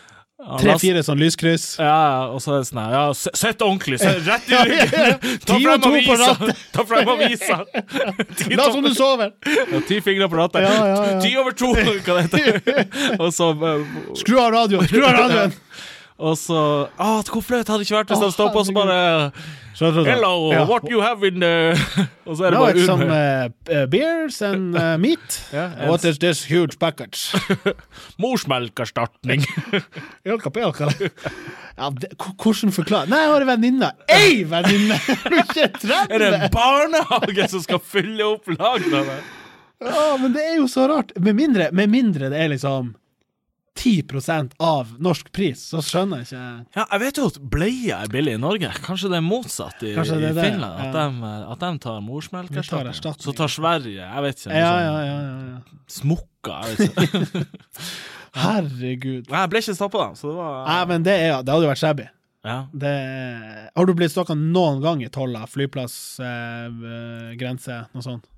Tre-fire 0.43 1.03
sånn 1.07 1.21
lyskryss. 1.23 1.67
Ja, 1.79 2.27
og 2.35 2.41
så 2.43 2.57
er 2.57 2.65
det 2.65 2.69
sånn 2.73 2.81
ja, 2.91 3.03
Sett 3.15 3.63
ordentlig, 3.63 4.01
Sett 4.03 4.25
rett 4.27 4.49
i 4.51 4.59
ryggen! 4.73 5.21
Ta 5.47 5.59
frem 5.63 5.87
avisa! 5.87 6.33
Ta 6.75 6.87
frem 6.89 7.11
avisa! 7.15 7.61
La 8.59 8.67
som 8.73 8.83
du 8.83 8.91
sover! 8.97 9.33
ja, 9.47 9.83
ti 9.87 10.01
fingre 10.03 10.29
på 10.33 10.41
rattet. 10.41 10.67
Ja, 10.67 10.75
ja, 10.75 10.99
ja. 11.13 11.21
Ti 11.23 11.33
over 11.39 11.55
to, 11.55 11.71
hva 11.77 12.19
det 12.19 12.27
heter. 12.27 13.17
Og 13.21 13.31
så 13.35 13.53
eh, 13.55 13.97
Skru 14.19 14.39
av 14.43 14.51
radioen! 14.57 14.91
Skru 14.91 15.07
av 15.07 15.15
radioen! 15.21 15.55
Og 16.23 16.37
så 16.39 16.59
Å, 16.87 17.09
hvor 17.27 17.43
flaut 17.43 17.67
hadde 17.67 17.83
det 17.83 17.89
ikke 17.89 17.99
vært 17.99 18.13
hvis 18.13 18.23
de 18.23 18.31
stoppa 18.37 18.63
og 18.63 18.69
så 18.69 18.75
bare. 18.77 19.33
Hello, 19.83 20.53
Ja. 20.53 20.65
what 20.69 20.85
you 20.91 21.01
have 21.03 21.25
in 21.27 21.41
the 21.41 21.73
Og 22.29 22.37
så 22.39 22.45
er 22.47 22.51
det 22.53 22.59
No, 22.59 22.67
bare 22.67 22.77
it's 22.77 22.87
some 22.87 23.09
uh, 23.09 23.49
uh, 23.73 23.87
beers 23.91 24.37
and 24.47 24.77
uh, 24.77 24.97
meat. 25.05 25.41
Yeah, 25.53 25.89
What 25.89 26.05
is 26.05 26.19
this 26.23 26.45
huge 26.45 26.79
package? 26.79 27.33
morsmelkerstatning. 28.23 29.43
Ja, 30.23 30.37
hvordan 31.89 32.73
forklare 32.77 33.09
Nei, 33.11 33.23
jeg 33.25 33.33
har 33.33 33.41
en 33.47 33.51
venninne. 33.51 33.91
Ei 34.13 34.43
venninne! 34.47 34.99
Du 35.25 35.35
er 35.35 35.43
ikke 35.43 35.69
30! 35.81 35.95
Er 36.13 36.19
det 36.23 36.33
en 36.37 36.49
barnehage 36.55 37.49
som 37.51 37.65
skal 37.65 37.81
fylle 37.83 38.29
opp 38.37 38.53
lagene? 38.53 39.19
Ja, 39.83 40.13
men 40.21 40.35
det 40.37 40.45
er 40.53 40.59
jo 40.61 40.69
så 40.71 40.85
rart. 40.93 41.11
Med 41.19 41.35
mindre, 41.35 41.73
med 41.75 41.91
mindre 41.91 42.29
det 42.31 42.39
er 42.45 42.53
liksom 42.53 42.93
10% 43.79 44.53
av 44.61 44.91
norsk 45.01 45.31
pris, 45.33 45.63
så 45.73 45.81
skjønner 45.85 46.21
jeg 46.21 46.29
ikke 46.29 46.77
Ja, 46.77 46.85
jeg 46.85 47.01
vet 47.01 47.19
jo 47.19 47.27
at 47.31 47.39
bleier 47.55 48.03
er 48.05 48.11
billig 48.13 48.35
i 48.37 48.41
Norge. 48.41 48.69
Kanskje 48.85 49.09
det 49.13 49.19
er 49.19 49.25
motsatt 49.25 49.81
i, 49.83 49.95
er 49.95 50.03
i 50.03 50.09
Finland? 50.09 50.41
Finland? 50.41 50.83
ja. 50.83 50.89
At, 50.89 50.97
de, 50.99 51.31
at 51.55 51.63
de 51.65 51.71
tar 51.87 52.01
morsmelkerstatning. 52.05 53.23
Så 53.25 53.35
tar 53.37 53.53
Sverige 53.53 54.03
Jeg 54.03 54.25
vet 54.27 54.43
ikke. 54.43 54.59
Ja, 54.61 54.73
sånn 54.73 54.83
ja, 54.85 54.97
ja. 55.07 55.21
ja, 55.23 55.55
ja. 55.55 55.85
Smokka, 55.97 56.59
jeg 56.69 56.77
vet 56.83 57.07
ikke. 57.07 57.47
Herregud. 58.43 59.31
Nei, 59.33 59.41
jeg 59.45 59.53
ble 59.53 59.63
ikke 59.65 59.77
stoppa, 59.77 60.05
da, 60.05 60.19
så 60.21 60.31
det 60.31 60.37
var 60.39 60.61
Nei, 60.69 60.83
men 60.93 61.09
det, 61.09 61.17
er, 61.21 61.33
det 61.41 61.53
hadde 61.55 61.67
jo 61.67 61.73
vært 61.73 61.83
shabby. 61.83 62.07
ja. 62.49 62.59
Det, 62.85 62.93
har 63.73 63.89
du 63.89 63.95
blitt 63.97 64.15
stokka 64.15 64.37
noen 64.37 64.81
gang 64.85 65.03
i 65.05 65.11
tolla? 65.13 65.47
Flyplass, 65.49 65.97
eh, 66.21 66.69
eh, 66.69 67.33
grense, 67.41 67.83
noe 67.93 68.05
sånt? 68.05 68.29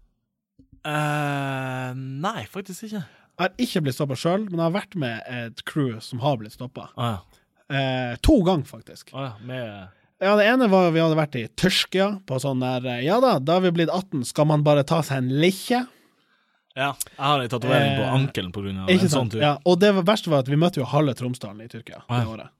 Uh, 0.84 1.94
Nei, 1.96 2.42
faktisk 2.52 2.86
ikke. 2.88 3.04
Jeg 3.34 3.42
har 3.48 3.64
ikke 3.66 3.82
blitt 3.82 3.96
stoppa 3.96 4.16
sjøl, 4.18 4.44
men 4.46 4.60
jeg 4.60 4.64
har 4.68 4.74
vært 4.76 4.94
med 5.00 5.22
et 5.26 5.64
crew 5.66 5.96
som 6.04 6.20
har 6.22 6.38
blitt 6.38 6.54
stoppa. 6.54 6.88
Ah, 6.94 7.16
ja. 7.16 7.40
Eh, 7.74 8.16
to 8.22 8.38
ganger, 8.46 8.68
faktisk. 8.68 9.10
Ah, 9.14 9.32
ja. 9.32 9.46
Med 9.46 9.88
Ja, 10.22 10.36
Det 10.36 10.44
ene 10.46 10.68
var 10.70 10.92
vi 10.94 11.00
hadde 11.02 11.18
vært 11.18 11.34
i 11.40 11.48
Tyrkia, 11.58 12.20
på 12.26 12.38
sånn 12.40 12.62
der 12.62 12.84
eh, 12.86 13.00
Ja 13.04 13.18
da, 13.20 13.38
da 13.42 13.58
har 13.58 13.64
vi 13.64 13.72
blitt 13.74 13.90
18, 13.90 14.22
skal 14.28 14.46
man 14.46 14.62
bare 14.62 14.84
ta 14.86 15.00
seg 15.02 15.24
en 15.24 15.32
likkje? 15.42 15.82
Ja. 16.74 16.92
Jeg 16.94 17.24
har 17.24 17.42
ei 17.42 17.50
tatovering 17.50 17.96
på 17.98 18.04
Eh, 18.04 18.14
ankelen 18.14 18.52
på 18.54 18.62
av 18.62 18.90
Ikke 18.90 19.08
en 19.08 19.12
sånn 19.16 19.32
tur. 19.32 19.42
Ja, 19.42 19.56
og 19.64 19.80
det 19.82 19.92
verste 20.04 20.30
var 20.30 20.44
at 20.44 20.50
vi 20.50 20.58
møtte 20.58 20.82
jo 20.82 20.86
halve 20.90 21.14
Tromsdalen 21.18 21.64
i 21.64 21.68
Tyrkia 21.70 22.02
Ah, 22.08 22.20
det 22.22 22.30
året. 22.30 22.50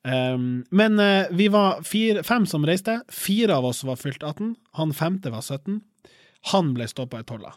Um, 0.00 0.64
men 0.72 0.96
uh, 0.98 1.26
vi 1.30 1.50
var 1.52 1.82
fire, 1.84 2.22
fem 2.24 2.46
som 2.48 2.64
reiste. 2.64 3.00
Fire 3.12 3.58
av 3.58 3.66
oss 3.68 3.82
var 3.84 3.98
fylt 4.00 4.22
18. 4.22 4.54
Han 4.78 4.94
femte 4.96 5.30
var 5.30 5.42
17. 5.42 5.80
Han 6.54 6.70
ble 6.74 6.86
stoppa 6.88 7.20
i 7.20 7.26
tolla. 7.28 7.52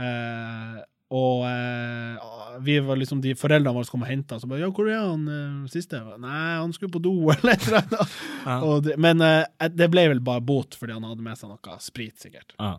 Eh, 0.00 0.78
og 1.12 1.42
eh, 1.44 2.32
vi 2.64 2.78
var 2.80 2.96
liksom 2.96 3.20
de 3.20 3.34
foreldrene 3.36 3.74
våre 3.76 3.84
som 3.84 3.98
kom 3.98 4.04
og 4.06 4.10
henta 4.10 4.38
oss. 4.38 4.46
Ja, 4.48 4.70
hvor 4.72 4.88
er 4.88 5.02
han 5.02 5.26
eh, 5.28 5.70
siste? 5.72 6.00
Nei, 6.20 6.54
han 6.56 6.72
skulle 6.72 6.92
på 6.94 7.02
do, 7.04 7.14
eller 7.34 7.52
et 7.56 7.66
eller 7.68 7.82
annet. 7.82 8.14
Ja. 8.46 8.56
Det, 8.86 8.96
men 9.02 9.24
eh, 9.26 9.68
det 9.72 9.90
ble 9.92 10.06
vel 10.14 10.22
bare 10.24 10.44
bot 10.44 10.78
fordi 10.78 10.96
han 10.96 11.04
hadde 11.08 11.24
med 11.24 11.38
seg 11.38 11.52
noe 11.52 11.76
sprit, 11.84 12.16
sikkert. 12.22 12.56
Ja. 12.56 12.74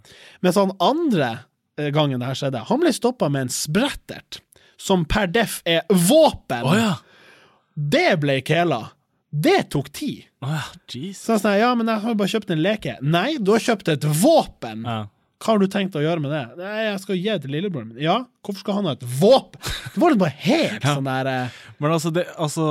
Mens 0.46 0.58
han 0.58 0.74
andre 0.82 1.30
eh, 1.78 1.92
gangen 1.94 2.24
det 2.24 2.32
her 2.32 2.42
skjedde, 2.42 2.66
han 2.72 2.82
ble 2.82 2.96
stoppa 2.96 3.30
med 3.34 3.48
en 3.48 3.54
sprettert, 3.54 4.42
som 4.82 5.06
per 5.06 5.30
def 5.32 5.62
er 5.70 5.86
våpen. 5.94 6.66
Oh, 6.66 6.78
ja. 6.78 6.98
Det 7.74 8.10
ble 8.22 8.42
kela. 8.46 8.88
Det 9.34 9.64
tok 9.74 9.94
tid. 9.94 10.26
Oh. 10.46 10.66
Så 10.90 11.36
han 11.36 11.42
sa 11.42 11.54
ja, 11.58 11.72
men 11.78 11.90
jeg 11.90 12.04
har 12.04 12.18
bare 12.18 12.34
kjøpt 12.34 12.52
en 12.54 12.62
leke. 12.62 12.98
Nei, 13.02 13.38
du 13.42 13.54
har 13.56 13.64
kjøpt 13.64 13.94
et 13.94 14.06
våpen. 14.06 14.84
Ja. 14.86 15.04
Hva 15.44 15.52
har 15.54 15.60
du 15.60 15.68
tenkt 15.68 15.96
å 16.00 16.04
gjøre 16.04 16.24
med 16.24 16.32
det? 16.32 16.44
Nei, 16.62 16.74
jeg 16.88 17.00
skal 17.04 17.18
gi 17.20 17.30
det 17.30 17.42
til 17.44 17.52
lillebroren 17.58 17.90
min. 17.92 18.00
Ja, 18.04 18.22
hvorfor 18.46 18.64
skal 18.64 18.78
han 18.80 18.88
ha 18.88 18.94
et 18.96 19.04
våpen? 19.20 19.60
Det 19.94 20.00
var 20.02 20.16
bare 20.22 20.38
helt 20.46 20.86
sånn 20.88 21.10
der 21.10 21.30
eh, 21.32 21.64
Men 21.84 21.96
altså, 21.98 22.14
det, 22.16 22.24
altså 22.40 22.68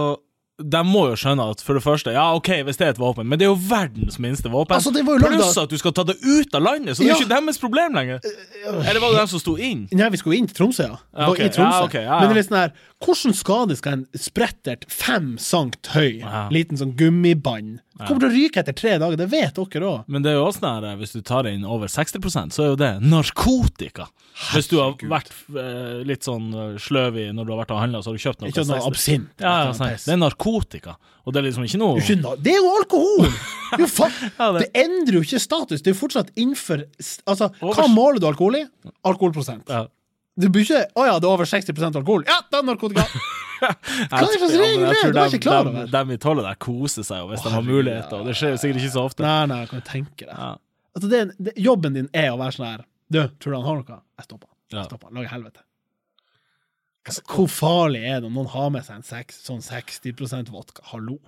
de 0.62 0.80
må 0.86 1.06
jo 1.10 1.14
skjønne 1.18 1.44
at 1.54 1.62
for 1.64 1.74
det 1.78 1.82
første, 1.82 2.12
ja 2.14 2.24
ok, 2.36 2.48
hvis 2.66 2.78
det 2.78 2.84
er 2.86 2.92
et 2.94 3.00
våpen, 3.00 3.26
men 3.26 3.40
det 3.40 3.46
er 3.46 3.50
jo 3.50 3.56
verdens 3.56 4.18
minste 4.22 4.50
våpen. 4.52 4.76
Altså, 4.76 4.92
det 4.94 5.02
var 5.06 5.16
jo 5.18 5.30
Pluss 5.32 5.56
at 5.58 5.72
du 5.72 5.78
skal 5.80 5.94
ta 5.96 6.04
det 6.06 6.18
ut 6.22 6.54
av 6.54 6.62
landet, 6.62 6.94
så 6.94 7.02
det 7.02 7.08
Ja. 7.08 7.16
er 7.16 7.24
ikke 7.24 7.32
deres 7.32 7.58
problem 7.58 7.96
lenger. 7.96 8.20
Eller 8.68 9.00
var 9.02 9.14
det 9.14 9.22
dem 9.22 9.30
som 9.32 9.42
sto 9.42 9.56
inn? 9.56 9.88
Nei, 9.90 10.10
vi 10.12 10.20
skulle 10.20 10.36
inn 10.38 10.46
til 10.46 10.56
Tromsø, 10.60 10.86
ja. 10.92 10.98
Ja, 11.16 11.26
var 11.32 11.40
i 11.40 11.48
Tromsø. 11.48 11.78
Ja, 11.80 11.88
okay. 11.88 12.04
Men 12.06 12.28
det 12.28 12.36
er 12.36 12.40
litt 12.40 12.50
sånn 12.50 12.60
her 12.60 12.72
Hvordan 13.02 13.34
skade 13.34 13.76
skal 13.76 13.92
en 13.98 14.06
sprettert 14.14 14.84
fem 14.90 15.34
sankt 15.42 15.88
høy, 15.94 16.20
Ja. 16.22 16.48
liten 16.54 16.78
sånn 16.78 16.94
gummibånd 16.96 17.80
Kommer 18.02 18.24
til 18.24 18.30
å 18.30 18.34
ryke 18.34 18.58
etter 18.62 18.74
tre 18.74 18.96
dager, 18.98 19.16
det 19.20 19.28
vet 19.30 19.54
dere 19.54 19.86
òg. 19.86 20.04
Men 20.08 20.22
det 20.24 20.32
er 20.32 20.34
jo 20.40 20.46
også 20.48 20.58
sånn 20.62 20.82
her, 20.82 20.96
hvis 20.98 21.12
du 21.12 21.20
tar 21.22 21.46
inn 21.46 21.62
over 21.64 21.86
60% 21.86 22.50
så 22.56 22.64
er 22.64 22.68
jo 22.72 22.76
det 22.80 22.88
narkotika. 23.04 24.08
Hvis 24.54 24.66
du 24.70 24.78
har 24.80 24.94
vært 24.96 25.30
eh, 25.54 26.00
litt 26.08 26.24
sånn 26.26 26.48
sløv 26.52 26.80
sløvig 26.80 27.28
når 27.36 27.46
du 27.46 27.52
har 27.52 27.60
vært 27.62 27.74
og 27.76 27.80
handla, 27.82 28.00
så 28.02 28.10
har 28.10 28.16
du 28.18 28.22
kjøpt 28.24 28.40
noe 28.42 28.50
Ikke 28.50 28.64
noe 28.66 28.80
60. 28.80 28.90
absint. 28.90 29.28
Ja, 29.44 29.52
ja, 29.66 29.72
sånn. 29.76 29.92
Det 30.06 30.14
er 30.16 30.20
narkotika. 30.22 30.96
Og 31.26 31.32
det 31.34 31.42
er 31.42 31.46
liksom 31.50 31.64
ikke 31.68 31.78
noe 31.82 32.00
er 32.00 32.16
na- 32.22 32.36
Det 32.42 32.52
er 32.54 32.60
jo 32.62 32.70
alkohol! 32.80 33.28
Det, 33.72 33.86
jo 33.86 34.08
Ja, 34.38 34.52
det. 34.52 34.66
endrer 34.74 35.14
jo 35.16 35.22
ikke 35.24 35.40
status. 35.40 35.80
Det 35.80 35.92
er 35.92 35.94
jo 35.94 36.00
fortsatt 36.06 36.28
innenfor 36.36 36.82
Altså, 37.26 37.48
hva 37.60 37.86
måler 37.88 38.20
du 38.20 38.26
alkohol 38.26 38.56
i? 38.58 38.64
Alkoholprosent. 39.04 39.68
ja. 39.68 39.86
Du 40.40 40.48
blir 40.48 40.64
ikke 40.64 40.84
Å 40.96 41.06
ja, 41.06 41.16
det 41.20 41.28
er 41.28 41.32
over 41.34 41.48
60% 41.48 41.98
alkohol. 42.00 42.26
Ja, 42.28 42.40
det 42.48 42.60
er 42.60 42.68
narkotika! 42.68 43.06
Hva 43.62 43.68
er 44.18 44.24
det 44.26 44.38
slags 44.40 44.54
Ja, 44.56 44.68
men 44.74 44.88
er 44.88 45.12
det? 45.12 45.12
Du 45.14 45.20
ikke 45.36 45.42
klar 45.44 45.68
over. 45.70 45.90
Dem 45.90 46.14
i 46.14 46.18
tollet 46.20 46.46
der 46.48 46.56
koser 46.58 47.06
seg 47.06 47.28
hvis 47.30 47.44
de 47.44 47.52
har 47.52 47.66
muligheter, 47.66 48.22
og 48.22 48.26
det 48.26 48.34
skjer 48.38 48.56
jo 48.56 48.62
sikkert 48.62 48.82
ikke 48.82 48.94
så 48.96 49.04
ofte. 49.06 49.22
Nei, 49.22 49.42
nei, 49.50 49.58
jeg 49.62 49.70
kan 49.70 49.84
tenke 49.86 50.24
det. 50.26 50.32
Ja. 50.32 50.48
Altså, 50.92 51.10
det, 51.12 51.20
er 51.20 51.36
det, 51.38 51.54
jobben 51.62 51.94
din 51.96 52.08
er 52.16 52.32
å 52.32 52.40
være 52.40 52.56
sånn 52.56 52.66
her 52.68 52.82
Du, 53.12 53.20
tror 53.40 53.54
du 53.54 53.58
han 53.60 53.68
har 53.68 53.78
noe? 53.78 54.00
Jeg 54.18 54.26
stopper. 54.26 54.48
Ja. 54.72 54.80
Jeg 54.80 54.88
stopper. 54.90 55.12
Lager 55.14 55.30
helvete. 55.36 55.62
Altså, 57.06 57.22
hvor 57.26 57.48
farlig 57.50 58.02
er 58.06 58.20
det 58.22 58.28
om 58.30 58.36
noen 58.38 58.50
har 58.52 58.72
med 58.74 58.86
seg 58.86 58.98
en 59.00 59.06
6, 59.06 59.38
sånn 59.46 59.62
60% 59.64 60.50
vodka? 60.54 60.84
Hallo. 60.90 61.20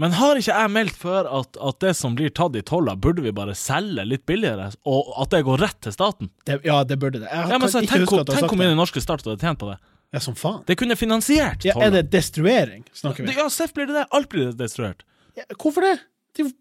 Men 0.00 0.14
har 0.16 0.38
ikke 0.40 0.54
jeg 0.56 0.70
meldt 0.72 0.96
før 0.96 1.26
at, 1.28 1.56
at 1.60 1.78
det 1.84 1.92
som 1.98 2.14
blir 2.16 2.30
tatt 2.32 2.56
i 2.56 2.62
tolla, 2.64 2.94
burde 2.96 3.22
vi 3.22 3.32
bare 3.36 3.52
selge 3.58 4.06
litt 4.08 4.24
billigere, 4.26 4.70
og 4.88 5.10
at 5.20 5.34
det 5.34 5.42
går 5.44 5.60
rett 5.60 5.78
til 5.84 5.92
staten? 5.94 6.30
Det, 6.48 6.60
ja, 6.64 6.78
det 6.88 6.96
burde 6.98 7.20
det. 7.20 7.28
Jeg 7.28 7.52
Ja, 7.52 7.58
men 7.60 7.68
så, 7.68 7.82
tenk, 7.84 8.08
hvor- 8.08 8.24
tenk 8.24 8.48
hvor 8.48 8.56
mye 8.58 8.70
den 8.72 8.80
norske 8.80 9.02
Start 9.04 9.24
hadde 9.26 9.38
tjent 9.42 9.60
på 9.60 9.68
det. 9.68 9.78
Ja, 10.12 10.20
som 10.20 10.34
faen. 10.36 10.62
Det 10.68 10.76
kunne 10.80 10.96
finansiert 10.96 11.60
tolla. 11.62 11.76
Ja, 11.76 11.86
er 11.88 11.90
det 11.98 12.10
destruering, 12.12 12.84
snakker 12.96 13.24
vi? 13.26 13.32
Ja, 13.36 13.48
Seff 13.52 13.72
blir 13.76 13.86
det 13.88 13.94
det. 14.00 14.06
Alt 14.12 14.28
blir 14.32 14.52
destruert. 14.56 15.04
Ja, 15.36 15.44
hvorfor 15.56 15.84
det? 15.84 15.98
det? 16.36 16.52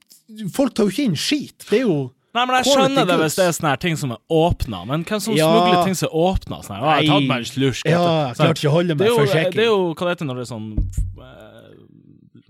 Folk 0.56 0.76
tar 0.76 0.88
jo 0.88 0.94
ikke 0.94 1.04
inn 1.10 1.18
skit. 1.20 1.66
Det 1.70 1.82
er 1.82 1.88
jo 1.88 2.12
Nei, 2.32 2.46
men 2.48 2.56
jeg 2.64 2.72
skjønner 2.72 3.04
det 3.10 3.16
hvis 3.20 3.36
det 3.36 3.44
er 3.44 3.52
sånne 3.58 3.72
her 3.74 3.80
ting 3.84 3.98
som 4.00 4.14
er 4.16 4.20
åpna, 4.32 4.86
men 4.88 5.02
hvem 5.04 5.20
som 5.20 5.34
Ja. 5.36 5.50
smugler 5.52 5.82
ting 5.84 5.96
som 6.00 6.08
er 6.08 6.14
åpna? 6.16 6.62
Sånn 6.64 6.78
her, 6.80 7.02
jeg 7.02 7.10
har 7.10 7.20
tatt 7.20 7.28
meg 7.28 7.38
en 7.44 7.50
slursk. 7.50 7.84
Ja, 7.92 8.00
jeg 8.00 8.38
du». 8.38 8.44
klarte 8.44 8.60
ikke 8.62 8.70
å 8.72 8.76
holde 8.78 8.96
meg 8.96 9.10
for 9.12 9.26
sjekking. 9.28 9.52
det 9.60 9.66
er 9.66 9.68
jo 9.68 9.82
hva 9.94 10.08
det 10.08 10.14
heter 10.16 10.26
når 10.30 10.36
det 10.40 10.46
er 10.48 10.52
sånn 10.56 10.70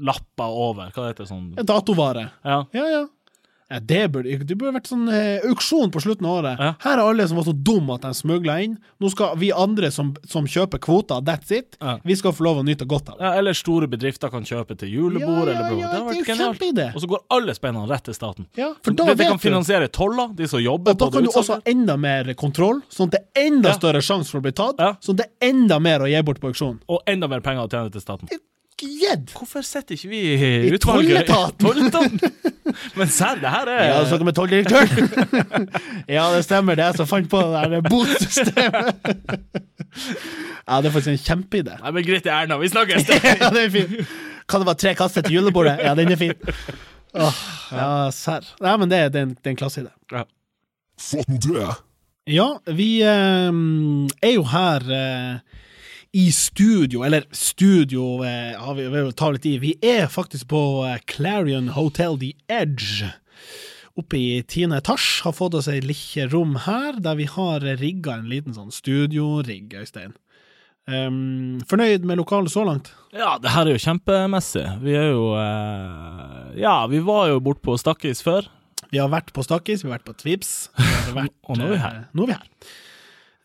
lapper 0.01 0.59
over. 0.67 0.91
Hva 0.95 1.09
heter 1.11 1.25
det 1.25 1.31
sånn 1.31 1.49
ja, 1.57 1.63
Datovare. 1.63 2.29
Ja. 2.43 2.61
Ja, 2.75 2.85
ja. 2.89 3.01
ja 3.71 3.79
det, 3.79 4.01
burde, 4.11 4.33
det 4.43 4.55
burde 4.59 4.73
vært 4.75 4.89
sånn 4.89 5.05
eh, 5.15 5.45
auksjon 5.47 5.93
på 5.93 6.01
slutten 6.03 6.25
av 6.27 6.41
året. 6.41 6.59
Ja. 6.59 6.71
Her 6.83 6.97
er 6.99 7.01
alle 7.05 7.23
som 7.29 7.37
var 7.39 7.45
så 7.47 7.53
dumme 7.55 7.95
at 7.95 8.03
de 8.03 8.11
smugla 8.17 8.57
inn. 8.65 8.73
Nå 8.99 9.11
skal 9.13 9.37
vi 9.39 9.53
andre 9.55 9.87
som, 9.95 10.09
som 10.27 10.49
kjøper 10.49 10.81
kvoter, 10.83 11.21
that's 11.23 11.53
it, 11.55 11.77
Ja. 11.79 11.93
vi 12.03 12.17
skal 12.19 12.35
få 12.35 12.43
lov 12.49 12.59
å 12.59 12.65
nyte 12.67 12.83
godt 12.83 13.13
av 13.13 13.15
det. 13.21 13.23
ja, 13.29 13.31
eller 13.39 13.55
store 13.55 13.87
bedrifter 13.87 14.33
kan 14.33 14.43
kjøpe 14.43 14.75
til 14.81 14.91
julebord. 14.91 15.47
Ja, 15.47 15.55
ja, 15.55 15.71
ja, 15.71 15.71
det 15.71 16.01
har 16.01 16.11
det 16.11 16.17
er 16.17 16.19
jo 16.19 16.37
kjempeidé. 16.41 16.89
Og 16.91 17.05
så 17.05 17.11
går 17.13 17.23
alle 17.37 17.55
spennene 17.55 17.87
rett 17.87 18.05
til 18.09 18.19
staten. 18.19 18.49
Ja, 18.59 18.73
for 18.83 18.91
da 18.91 19.07
det, 19.13 19.17
de 19.23 19.31
kan 19.31 19.39
du. 19.39 19.45
finansiere 19.47 19.87
toller, 19.87 20.35
de 20.35 20.51
som 20.51 20.59
jobber 20.59 20.91
Og 20.91 20.99
da 21.05 21.11
kan 21.15 21.23
det 21.23 21.31
du 21.31 21.39
også 21.39 21.61
ha 21.61 21.71
enda 21.71 21.95
mer 21.95 22.33
kontroll, 22.35 22.83
sånn 22.91 23.07
at 23.07 23.15
det 23.15 23.23
er 23.23 23.47
enda 23.53 23.77
større 23.79 24.03
sjanse 24.03 24.35
for 24.35 24.43
å 24.43 24.49
bli 24.49 24.51
tatt. 24.51 24.83
Sånn 24.99 25.15
at 25.15 25.23
det 25.23 25.31
er 25.31 25.53
enda 25.55 25.79
mer 25.79 26.03
å 26.03 26.11
gi 26.11 26.21
bort 26.27 26.43
på 26.43 26.51
auksjon. 26.51 26.81
Og 26.91 27.07
enda 27.07 27.31
mer 27.31 27.39
penger 27.39 27.69
å 27.69 27.71
tjene 27.71 27.95
til 27.95 28.03
staten. 28.03 28.27
Gjedd! 28.81 29.31
Hvorfor 29.35 29.61
setter 29.65 29.93
ikke 29.97 30.09
vi 30.09 30.21
utvalget 30.73 31.21
I 31.29 31.35
tolletaten. 31.61 32.19
Men 32.97 33.09
serr, 33.11 33.39
det 33.41 33.51
her 33.51 33.69
er 33.69 33.81
Ja, 33.89 33.97
du 34.01 34.07
snakker 34.09 34.27
med 34.29 34.37
tolldirektøren? 34.37 35.67
ja, 36.15 36.23
det 36.35 36.43
stemmer, 36.47 36.77
det 36.79 36.85
er 36.85 36.91
jeg 36.93 36.99
som 37.01 37.09
fant 37.09 37.29
på 37.31 37.41
det 37.43 37.63
der 37.73 37.83
botsystemet. 37.85 39.11
ja, 40.67 40.79
det 40.81 40.89
er 40.89 40.95
faktisk 40.95 41.11
en 41.13 41.21
kjempeidé. 41.25 41.75
Nei, 41.81 41.91
men 41.97 42.05
greit, 42.07 42.29
Erna, 42.31 42.57
vi 42.61 42.69
snakkes! 42.71 43.09
ja, 43.41 43.49
det 43.53 43.65
er 43.67 43.73
fint. 43.73 44.15
Kan 44.49 44.63
det 44.63 44.69
være 44.71 44.81
tre 44.85 44.93
kasser 44.99 45.25
til 45.27 45.37
julebordet? 45.39 45.77
Ja, 45.83 45.93
den 45.99 46.11
er 46.15 46.19
fin. 46.19 46.33
Åh, 47.11 47.41
ja, 47.75 47.87
serr. 48.15 48.47
Nei, 48.63 48.75
men 48.79 48.91
det, 48.91 48.97
er- 49.05 49.11
det 49.13 49.19
er 49.21 49.27
en, 49.29 49.35
det 49.35 49.51
er 49.51 49.55
en 49.55 49.59
klasseidé. 49.61 49.91
Ja. 50.15 50.23
Det. 51.01 51.69
Ja, 52.29 52.47
vi 52.77 52.89
eh, 53.01 53.51
er 54.21 54.33
jo 54.35 54.43
her 54.51 54.83
eh, 54.95 55.61
i 56.13 56.25
studio, 56.35 57.03
eller 57.07 57.23
studio 57.31 58.23
eh, 58.27 58.57
har 58.59 58.75
vi, 58.75 58.87
vi 58.91 59.03
tar 59.15 59.33
litt 59.37 59.45
i. 59.47 59.53
Vi 59.61 59.73
er 59.85 60.07
faktisk 60.11 60.49
på 60.51 60.61
eh, 60.87 60.97
Clarion 61.07 61.69
Hotel 61.77 62.17
The 62.19 62.33
Edge. 62.51 63.07
Oppe 63.99 64.17
i 64.19 64.41
tiende 64.47 64.79
etasje. 64.81 65.21
Har 65.25 65.35
fått 65.37 65.55
oss 65.59 65.69
ei 65.71 65.79
lille 65.83 66.27
rom 66.31 66.57
her, 66.65 66.99
der 67.03 67.15
vi 67.19 67.29
har 67.31 67.63
rigga 67.79 68.17
en 68.19 68.27
liten 68.31 68.55
sånn 68.55 68.71
studiorigg, 68.75 69.71
Øystein. 69.79 70.13
Um, 70.91 71.59
fornøyd 71.69 72.03
med 72.09 72.17
lokalet 72.19 72.51
så 72.51 72.63
langt? 72.67 72.89
Ja, 73.15 73.35
det 73.39 73.51
her 73.53 73.69
er 73.69 73.75
jo 73.77 73.83
kjempemessig. 73.83 74.63
Vi 74.81 74.95
er 74.97 75.11
jo 75.13 75.27
eh, 75.37 76.55
Ja, 76.59 76.75
vi 76.91 76.99
var 77.05 77.29
jo 77.31 77.39
borte 77.43 77.63
på 77.67 77.77
Stakkis 77.79 78.23
før. 78.25 78.47
Vi 78.91 78.99
har 78.99 79.11
vært 79.13 79.29
på 79.35 79.43
Stakkis, 79.45 79.85
vi 79.85 79.91
har 79.91 79.99
vært 79.99 80.09
på 80.09 80.17
Tvips. 80.19 80.53
Vært, 81.15 81.31
Og 81.47 81.59
nå 81.59 81.67
er 81.69 81.75
vi 81.75 81.79
her. 81.83 81.99
eh, 82.01 82.09
Nå 82.17 82.25
er 82.25 82.31
vi 82.33 82.39
her. 82.39 82.73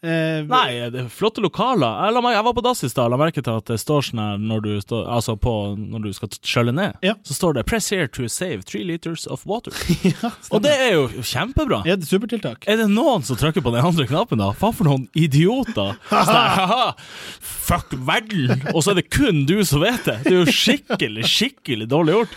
Eh, 0.04 0.42
Nei, 0.44 0.90
det 0.92 1.00
er 1.00 1.06
flotte 1.10 1.40
lokaler. 1.40 1.96
Jeg, 2.06 2.22
meg, 2.22 2.34
jeg 2.36 2.44
var 2.46 2.54
på 2.54 2.62
dass 2.62 2.82
i 2.84 2.88
stad, 2.92 3.08
la 3.10 3.16
merke 3.18 3.40
til 3.42 3.56
at 3.58 3.64
det 3.72 3.78
står 3.80 4.04
sånn 4.04 4.20
her 4.20 4.36
når 4.38 4.60
du, 4.66 4.68
stå, 4.84 4.98
altså 5.10 5.34
på, 5.40 5.54
når 5.80 6.04
du 6.04 6.10
skal 6.14 6.28
skjølle 6.44 6.74
ned, 6.76 6.98
Ja. 7.02 7.14
så 7.26 7.34
står 7.34 7.54
det 7.56 7.64
'Press 7.66 7.88
here 7.90 8.06
to 8.06 8.28
save 8.28 8.62
three 8.62 8.84
liters 8.84 9.26
of 9.26 9.42
water'. 9.48 9.72
ja, 10.22 10.30
Og 10.52 10.62
det 10.62 10.74
er 10.76 10.92
jo 10.94 11.08
kjempebra. 11.08 11.80
ja, 11.88 11.96
det 11.96 12.04
er 12.04 12.12
supertiltak. 12.12 12.68
Er 12.68 12.76
det 12.76 12.90
noen 12.92 13.24
som 13.24 13.36
trykker 13.40 13.64
på 13.64 13.72
den 13.72 13.82
andre 13.84 14.06
knappen, 14.06 14.38
da? 14.38 14.52
Faen 14.52 14.74
for 14.76 14.84
noen 14.84 15.08
idioter! 15.16 15.96
Sånn 16.12 16.94
fuck 17.40 17.90
verden! 18.06 18.62
Og 18.74 18.84
så 18.84 18.92
er 18.92 19.00
det 19.00 19.10
kun 19.10 19.46
du 19.48 19.64
som 19.64 19.80
vet 19.80 20.04
det! 20.04 20.20
Det 20.28 20.32
er 20.34 20.44
jo 20.44 20.52
skikkelig, 20.52 21.24
skikkelig 21.24 21.88
dårlig 21.90 22.14
gjort. 22.20 22.36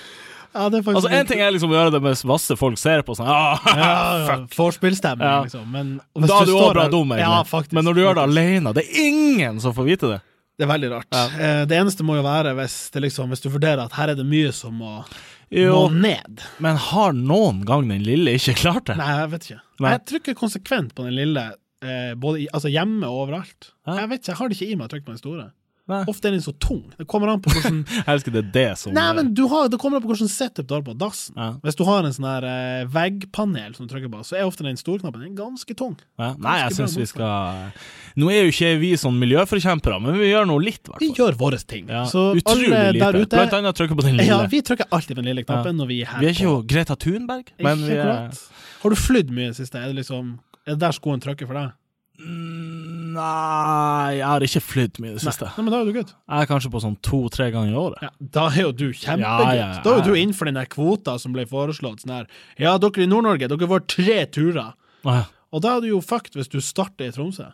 Ja, 0.54 0.66
det 0.70 0.80
er 0.80 0.84
faktisk 0.88 0.98
Altså, 1.04 1.12
En 1.20 1.28
ting 1.30 1.42
er 1.46 1.52
liksom 1.54 1.70
å 1.70 1.76
gjøre 1.78 1.92
det 1.94 2.02
mens 2.02 2.24
masse 2.26 2.56
folk 2.58 2.78
ser 2.82 3.04
på, 3.06 3.14
sånn 3.18 3.28
ah, 3.30 3.60
ja, 3.70 3.90
ja, 3.90 4.26
fuck. 4.30 4.56
Vorspielstemning, 4.58 5.28
Ja. 5.28 5.44
liksom. 5.46 5.68
Men 5.72 5.92
hvis 6.18 6.32
Da 6.32 6.40
er 6.42 6.50
du 6.50 6.56
òg 6.58 6.74
bra 6.74 6.88
dum, 6.90 7.12
egentlig. 7.14 7.28
Ja, 7.28 7.44
faktisk. 7.46 7.74
Men 7.78 7.86
når 7.86 7.94
du 8.00 8.02
gjør 8.02 8.18
det 8.20 8.24
alene, 8.30 8.74
det 8.74 8.86
er 8.88 9.02
ingen 9.08 9.60
som 9.62 9.76
får 9.78 9.86
vite 9.92 10.10
det. 10.16 10.20
Det 10.60 10.66
er 10.68 10.72
veldig 10.74 10.90
rart. 10.92 11.08
Ja. 11.16 11.66
Det 11.70 11.78
eneste 11.78 12.04
må 12.04 12.18
jo 12.18 12.24
være 12.26 12.52
hvis, 12.58 12.74
det 12.92 13.06
liksom, 13.06 13.30
hvis 13.32 13.46
du 13.46 13.48
vurderer 13.54 13.86
at 13.86 13.94
her 13.96 14.12
er 14.12 14.18
det 14.20 14.26
mye 14.28 14.50
som 14.52 14.74
må, 14.76 14.98
må 15.06 15.56
Jo, 15.56 15.78
ned. 15.94 16.42
men 16.60 16.76
har 16.90 17.14
noen 17.16 17.62
gang 17.66 17.88
den 17.88 18.04
lille 18.04 18.34
ikke 18.36 18.58
klart 18.60 18.90
det? 18.92 18.98
Nei, 19.00 19.08
jeg 19.22 19.30
vet 19.38 19.48
ikke. 19.48 19.62
Nei. 19.80 19.94
Jeg 19.96 20.04
trykker 20.12 20.36
konsekvent 20.42 20.92
på 20.98 21.06
den 21.08 21.16
lille, 21.16 21.46
eh, 21.80 22.12
både 22.20 22.42
i, 22.44 22.50
altså 22.52 22.68
hjemme 22.74 23.08
og 23.08 23.22
overalt. 23.30 23.70
Ja. 23.88 24.02
Jeg 24.02 24.10
vet 24.12 24.20
ikke, 24.26 24.32
jeg 24.34 24.40
har 24.42 24.50
det 24.52 24.58
ikke 24.60 24.68
i 24.74 24.76
meg 24.82 24.90
å 24.90 24.92
trykke 24.92 25.08
på 25.08 25.16
den 25.16 25.22
store. 25.24 25.48
Nei. 25.90 26.04
Ofte 26.12 26.30
er 26.30 26.36
den 26.36 26.44
så 26.46 26.54
tung. 26.62 26.84
Det 27.00 27.08
kommer 27.10 27.32
an 27.34 27.40
på 27.42 27.50
hvordan 27.50 27.80
Jeg 27.98 28.06
elsker 28.14 28.36
det 28.36 28.44
det 28.54 28.66
som 28.78 28.94
Nei, 28.94 29.08
men 29.18 29.32
du 29.34 29.42
har, 29.50 29.68
det 29.74 29.80
kommer 29.82 29.98
an 29.98 30.04
på 30.06 30.12
hvordan 30.12 30.30
setup 30.30 30.68
du 30.70 30.76
har 30.76 30.84
på 30.86 30.94
dassen. 31.02 31.34
Ja. 31.36 31.48
Hvis 31.66 31.78
du 31.80 31.82
har 31.88 32.06
en 32.06 32.14
sånn 32.14 32.28
her 32.30 32.46
eh, 32.46 32.84
veggpanel 32.94 33.74
som 33.74 33.88
du 33.88 33.94
trykker 33.96 34.12
på, 34.14 34.22
så 34.28 34.38
er 34.38 34.46
ofte 34.46 34.64
den 34.68 34.78
storknappen 34.78 35.24
den 35.26 35.34
ganske 35.40 35.74
tung. 35.80 35.96
ja. 36.22 36.36
Nei, 36.38 36.60
jeg 36.62 36.70
Ganske 36.70 36.86
syns 36.86 36.98
vi 37.02 37.08
skal 37.10 37.74
Nå 38.20 38.30
er 38.34 38.44
jo 38.46 38.52
ikke 38.54 38.70
vi 38.82 38.92
sånn 39.00 39.18
miljøforkjempere, 39.22 39.98
men 40.04 40.18
vi 40.20 40.30
gjør 40.30 40.46
noe 40.50 40.62
litt, 40.64 40.82
i 40.86 40.92
hvert 40.94 41.04
Vi 41.04 41.10
gjør 41.18 41.38
våre 41.40 41.60
ting. 41.64 41.90
Ja, 41.90 42.04
Så 42.10 42.28
utrolig 42.38 42.70
alle 42.74 42.94
lite. 42.94 43.06
der 43.06 43.20
ute 43.24 43.38
Blant 43.42 43.58
annet 43.60 43.78
trykker 43.80 43.98
på 44.00 44.06
den 44.06 44.18
lille. 44.20 44.30
Ja, 44.30 44.40
vi 44.52 44.62
trykker 44.66 44.90
alltid 44.94 45.16
på 45.16 45.22
den 45.24 45.30
lille 45.32 45.46
knappen 45.48 45.78
når 45.80 45.90
vi 45.90 46.00
er 46.04 46.14
her. 46.14 46.22
Vi 46.24 46.30
er 46.30 46.36
ikke 46.38 46.48
jo 46.50 46.56
Greta 46.70 46.98
Thunberg, 47.00 47.50
men 47.60 47.82
Ikke 47.82 47.90
vi 47.90 47.98
er 47.98 48.10
klart. 48.10 48.42
Har 48.84 48.94
du 48.94 49.00
flydd 49.00 49.34
mye 49.36 49.50
i 49.50 49.52
det 49.54 49.60
siste? 49.62 49.82
Er 49.82 49.90
det 49.94 50.02
liksom 50.04 50.36
Er 50.68 50.76
det 50.76 50.82
der 50.86 50.94
skoen 50.98 51.22
trykker 51.24 51.48
for 51.50 51.58
deg? 51.58 51.72
Mm, 52.20 52.69
Nei, 53.16 54.18
jeg 54.20 54.26
har 54.28 54.46
ikke 54.46 54.62
flydd 54.64 55.00
mye 55.04 55.12
i 55.12 55.16
det 55.18 55.24
siste. 55.24 55.48
Nei, 55.56 55.64
men 55.66 55.74
da 55.74 55.80
er 55.82 55.90
du 55.90 55.94
good. 55.96 56.12
Jeg 56.14 56.46
er 56.46 56.50
kanskje 56.50 56.72
på 56.74 56.82
sånn 56.84 56.98
to-tre 57.06 57.50
ganger 57.56 57.74
i 57.74 57.80
året. 57.80 58.04
Ja, 58.06 58.10
da 58.38 58.46
er 58.52 58.62
jo 58.68 58.72
du 58.76 58.86
kjempegutt 58.92 59.46
Ja, 59.46 59.54
ja. 59.58 59.68
Da 59.86 59.94
er 59.96 60.02
jo 60.02 60.12
du 60.14 60.20
innenfor 60.20 60.50
den 60.50 60.60
der 60.60 60.70
kvota 60.72 61.18
som 61.22 61.34
ble 61.36 61.46
foreslått. 61.50 62.04
Sånn 62.06 62.16
her 62.18 62.28
Ja, 62.62 62.78
dere 62.82 63.06
i 63.06 63.10
Nord-Norge, 63.10 63.50
dere 63.52 63.70
får 63.74 63.86
tre 63.96 64.20
turer. 64.38 64.74
Ja. 65.08 65.24
Og 65.56 65.64
da 65.66 65.78
er 65.78 65.82
du 65.86 65.90
jo 65.94 66.02
fucked 66.06 66.36
hvis 66.38 66.52
du 66.52 66.60
starter 66.62 67.10
i 67.10 67.16
Tromsø. 67.16 67.48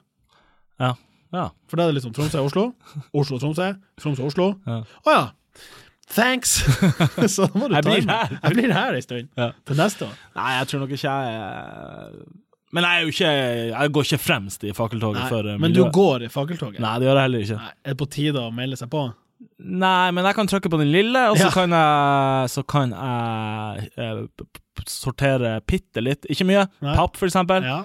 Ja. 0.83 0.93
ja. 1.31 1.49
For 1.71 1.79
da 1.79 1.85
er 1.87 1.93
det 1.93 2.01
liksom 2.01 2.13
Tromsø-Oslo, 2.17 2.69
Oslo-Tromsø, 3.15 3.71
Tromsø-Oslo. 4.01 4.51
Å 4.67 4.75
Ja. 4.75 4.83
ja. 5.13 5.25
Thanks! 6.05 6.59
Så 7.33 7.47
da 7.47 7.57
må 7.57 7.65
du 7.67 7.73
Jeg 7.73 7.81
ta 7.81 7.89
blir 7.89 8.03
her. 8.11 8.33
Jeg 8.43 8.53
blir 8.59 8.73
her 8.75 8.93
ei 8.93 9.01
stund. 9.01 9.29
Ja. 9.39 9.47
Til 9.65 9.79
neste 9.79 10.05
år. 10.05 10.11
Nei, 10.35 10.51
jeg 10.59 10.67
tror 10.69 10.83
nok 10.83 10.91
ikke 10.93 11.07
jeg 11.09 11.39
er- 11.39 12.19
Men 12.76 12.84
jeg 12.88 13.11
ikke 13.13 13.30
Jeg 13.71 13.91
går 13.95 14.07
ikke 14.09 14.19
fremst 14.21 14.63
i 14.67 14.73
fakkeltoget 14.76 15.21
Nei, 15.23 15.30
for 15.32 15.47
eh, 15.53 15.57
men 15.61 15.76
du 15.76 15.84
går 15.95 16.26
i 16.28 16.32
fakkeltoget. 16.34 16.82
Nei, 16.84 16.95
det 16.99 17.07
gjør 17.07 17.19
jeg 17.21 17.28
heller 17.30 17.45
ikke. 17.45 17.59
Nei, 17.61 17.71
Er 17.86 17.93
det 17.95 17.99
på 18.01 18.07
tide 18.17 18.41
å 18.43 18.51
melde 18.55 18.80
seg 18.82 18.91
på? 18.91 19.03
Nei, 19.59 20.11
men 20.15 20.26
jeg 20.28 20.36
kan 20.38 20.47
trykke 20.51 20.71
på 20.71 20.80
den 20.82 20.91
lille, 20.91 21.21
og 21.32 21.38
så 21.39 21.47
Ja. 21.49 21.53
kan 21.55 21.73
jeg 21.76 22.49
Så 22.55 22.63
kan 22.67 22.91
jeg 22.95 23.89
eh, 23.97 24.21
p- 24.38 24.47
p- 24.76 24.86
sortere 24.91 25.55
bitte 25.67 26.03
litt. 26.03 26.28
Ikke 26.32 26.45
mye. 26.47 26.67
Nei. 26.84 26.95
Papp, 26.97 27.15
for 27.19 27.28
eksempel. 27.30 27.63
Ja. 27.63 27.82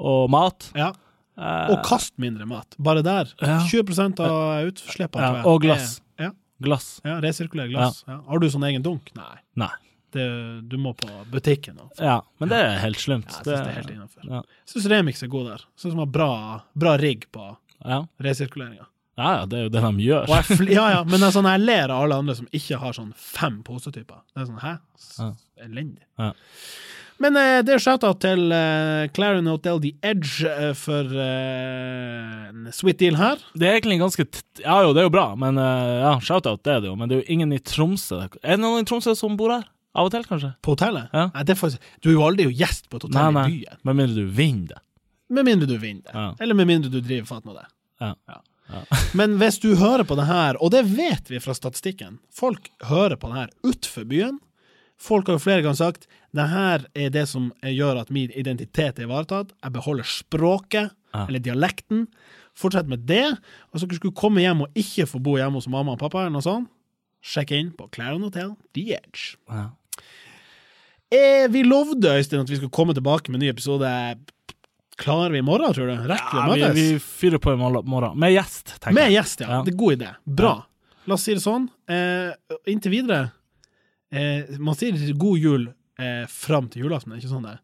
Og 0.00 0.30
mat. 0.32 0.70
ja. 0.76 0.92
Eh, 1.40 1.70
Og 1.72 1.82
kast 1.86 2.12
mindre 2.20 2.44
mat. 2.48 2.74
Bare 2.78 3.02
der. 3.02 3.30
Ja. 3.40 3.60
20% 3.64 4.20
av 4.20 4.66
utslippene. 4.68 5.22
Ja, 5.40 5.44
og 5.48 5.62
glass. 5.62 6.00
Ja. 6.20 6.30
Glass. 6.60 7.00
Ja, 7.04 7.18
resirkulere 7.24 7.70
glass. 7.72 8.02
Ja. 8.08 8.18
Har 8.28 8.38
du 8.42 8.46
sånn 8.52 8.66
egen 8.68 8.82
dunk? 8.84 9.08
Nei. 9.16 9.38
Nei. 9.56 9.70
Det, 10.12 10.24
du 10.68 10.76
må 10.82 10.92
på 10.98 11.08
butikken. 11.30 11.78
Altså. 11.84 12.02
Ja, 12.04 12.16
men 12.42 12.48
det 12.52 12.58
er 12.66 12.78
helt 12.82 12.98
slemt. 13.02 13.30
Ja, 13.30 13.38
jeg 13.38 13.44
syns 13.44 13.64
det 13.64 13.72
er 13.72 13.76
helt 13.80 13.90
innafor. 13.94 14.28
Ja. 14.30 14.42
Syns 14.72 14.88
Remix 14.90 15.22
er 15.22 15.30
god 15.32 15.46
der. 15.52 15.66
Jeg 15.66 15.84
Syns 15.84 15.94
de 15.96 16.00
har 16.02 16.10
bra, 16.18 16.30
bra 16.74 16.96
rigg 17.00 17.28
på 17.34 17.48
Ja. 17.84 18.02
resirkuleringa. 18.20 18.86
ja, 19.20 19.30
ja, 19.38 19.46
det 19.46 19.58
er 19.58 19.62
jo 19.66 19.72
det 19.74 19.80
de 19.86 20.04
gjør. 20.06 20.28
Jeg, 20.32 20.68
ja, 20.72 20.84
ja, 20.96 21.00
men 21.04 21.22
er 21.22 21.30
sånn, 21.34 21.48
jeg 21.50 21.60
ler 21.70 21.90
av 21.92 22.04
alle 22.06 22.16
andre 22.22 22.34
som 22.38 22.46
ikke 22.56 22.78
har 22.80 22.92
sånn 22.96 23.10
fem 23.16 23.62
posetyper. 23.66 24.22
Det 24.34 24.42
er 24.42 24.46
sånn, 24.52 24.62
hæ? 24.64 24.76
S- 24.98 25.18
Ja. 25.20 25.32
Elendig. 25.60 26.02
Ja. 26.18 26.32
Men 27.20 27.36
eh, 27.36 27.58
det 27.60 27.74
er 27.74 27.82
shout-out 27.84 28.16
til 28.24 28.46
eh, 28.56 29.02
Clarion 29.12 29.44
Hotel 29.52 29.76
The 29.82 29.90
Edge 30.08 30.48
eh, 30.48 30.70
for 30.72 31.04
eh, 31.04 32.48
en 32.48 32.70
sweet 32.72 32.96
deal 33.02 33.18
her. 33.20 33.36
Det 33.52 33.68
er 33.68 33.76
egentlig 33.76 33.98
ganske 34.00 34.24
Ja 34.64 34.78
jo, 34.86 34.94
det 34.96 35.02
er 35.02 35.08
jo 35.10 35.12
bra, 35.12 35.26
men 35.36 35.58
eh, 35.60 35.98
ja, 36.00 36.14
shout-out, 36.24 36.62
det 36.64 36.72
er 36.78 36.80
det 36.80 36.88
jo. 36.88 36.96
Men 36.96 37.10
det 37.10 37.18
er 37.18 37.20
jo 37.20 37.34
ingen 37.36 37.52
i 37.52 37.60
Tromsø. 37.60 38.22
Er 38.40 38.56
det 38.56 38.62
noen 38.62 38.86
i 38.86 38.88
Tromsø 38.88 39.12
som 39.18 39.36
bor 39.36 39.52
her? 39.52 39.66
Av 39.94 40.06
og 40.06 40.12
til, 40.14 40.22
kanskje? 40.28 40.52
På 40.62 40.76
hotellet? 40.76 41.08
Ja. 41.12 41.24
Nei, 41.34 41.42
det 41.48 41.54
er 41.56 41.58
faktisk, 41.58 41.88
du 42.02 42.10
er 42.10 42.14
jo 42.14 42.26
aldri 42.28 42.46
gjest 42.54 42.86
på 42.90 43.00
et 43.00 43.08
hotell 43.08 43.16
Nei, 43.18 43.30
nei. 43.34 43.46
i 43.50 43.56
byen. 43.64 43.80
Med 43.88 43.96
mindre 43.98 44.14
du 44.22 44.30
vinner 44.36 44.68
det. 44.76 44.80
Med 45.30 45.44
mindre 45.48 45.66
du 45.70 45.76
vinner 45.82 46.04
det. 46.06 46.14
Ja. 46.14 46.28
Eller 46.40 46.54
med 46.58 46.66
mindre 46.70 46.90
du 46.92 47.00
driver 47.00 47.26
fatt 47.26 47.44
med 47.48 47.58
det. 47.58 47.66
Ja. 48.00 48.38
Men 49.18 49.34
hvis 49.40 49.58
du 49.58 49.72
hører 49.74 50.04
på 50.06 50.14
det 50.18 50.28
her, 50.28 50.54
og 50.62 50.70
det 50.70 50.84
vet 50.92 51.26
vi 51.32 51.40
fra 51.42 51.54
statistikken, 51.58 52.20
folk 52.30 52.70
hører 52.86 53.18
på 53.18 53.32
det 53.32 53.40
her 53.40 53.50
utenfor 53.66 54.06
byen. 54.10 54.38
Folk 55.00 55.26
har 55.26 55.38
jo 55.38 55.42
flere 55.42 55.62
ganger 55.64 55.78
sagt 55.80 56.06
det 56.36 56.44
her 56.52 56.84
er 56.94 57.10
det 57.10 57.24
som 57.26 57.48
gjør 57.66 58.02
at 58.04 58.10
min 58.14 58.30
identitet 58.38 59.00
er 59.00 59.08
ivaretatt. 59.08 59.50
Jeg 59.64 59.72
beholder 59.74 60.06
språket, 60.06 60.92
Ja. 61.10 61.24
eller 61.26 61.42
dialekten. 61.42 62.04
Fortsett 62.54 62.86
med 62.86 63.00
det. 63.08 63.24
Og 63.72 63.80
så 63.80 63.88
skulle 63.88 64.12
du 64.12 64.14
komme 64.14 64.38
hjem 64.44 64.60
og 64.62 64.76
ikke 64.78 65.08
få 65.10 65.18
bo 65.18 65.34
hjemme 65.40 65.58
hos 65.58 65.66
mamma 65.66 65.96
og 65.96 65.98
pappa, 65.98 66.20
eller 66.22 66.36
noe 66.38 66.44
sånt, 66.46 66.68
sjekk 67.26 67.50
inn 67.56 67.72
på 67.74 67.88
Clarion 67.90 68.22
Hotel 68.22 68.52
The 68.76 68.84
Edge. 69.00 69.34
Ja. 69.50 69.70
Eh, 71.10 71.48
vi 71.50 71.62
lovde, 71.66 72.12
Øystein, 72.20 72.40
at 72.44 72.50
vi 72.50 72.56
skulle 72.60 72.70
komme 72.74 72.94
tilbake 72.94 73.30
med 73.32 73.40
en 73.40 73.46
ny 73.46 73.50
episode. 73.50 73.88
Klarer 75.00 75.32
vi 75.34 75.40
i 75.40 75.42
morgen, 75.46 75.72
tror 75.74 75.88
du? 75.88 75.94
Rekker 76.10 76.36
vi 76.36 76.40
å 76.42 76.50
møtes? 76.52 76.76
vi 76.76 76.98
fyrer 77.00 77.40
på 77.42 77.54
i 77.54 77.58
morgen. 77.58 78.18
Med 78.20 78.34
gjest, 78.34 78.76
tenker 78.78 78.94
Med 78.98 79.08
jeg. 79.10 79.16
gjest, 79.22 79.40
ja. 79.42 79.48
Ja. 79.56 79.62
Det 79.66 79.72
er 79.74 79.78
god 79.80 79.96
idé. 79.96 80.10
Bra. 80.26 80.52
La 81.08 81.16
oss 81.16 81.24
si 81.26 81.34
det 81.34 81.42
sånn. 81.42 81.64
Eh, 81.90 82.30
inntil 82.70 82.92
videre 82.92 83.30
eh, 84.12 84.44
Man 84.60 84.76
sier 84.78 84.92
god 85.18 85.38
jul 85.40 85.64
eh, 85.98 86.26
fram 86.30 86.68
til 86.70 86.84
julaften, 86.84 87.16
ikke 87.16 87.32
sånn 87.32 87.46
det? 87.48 87.56
er? 87.56 87.60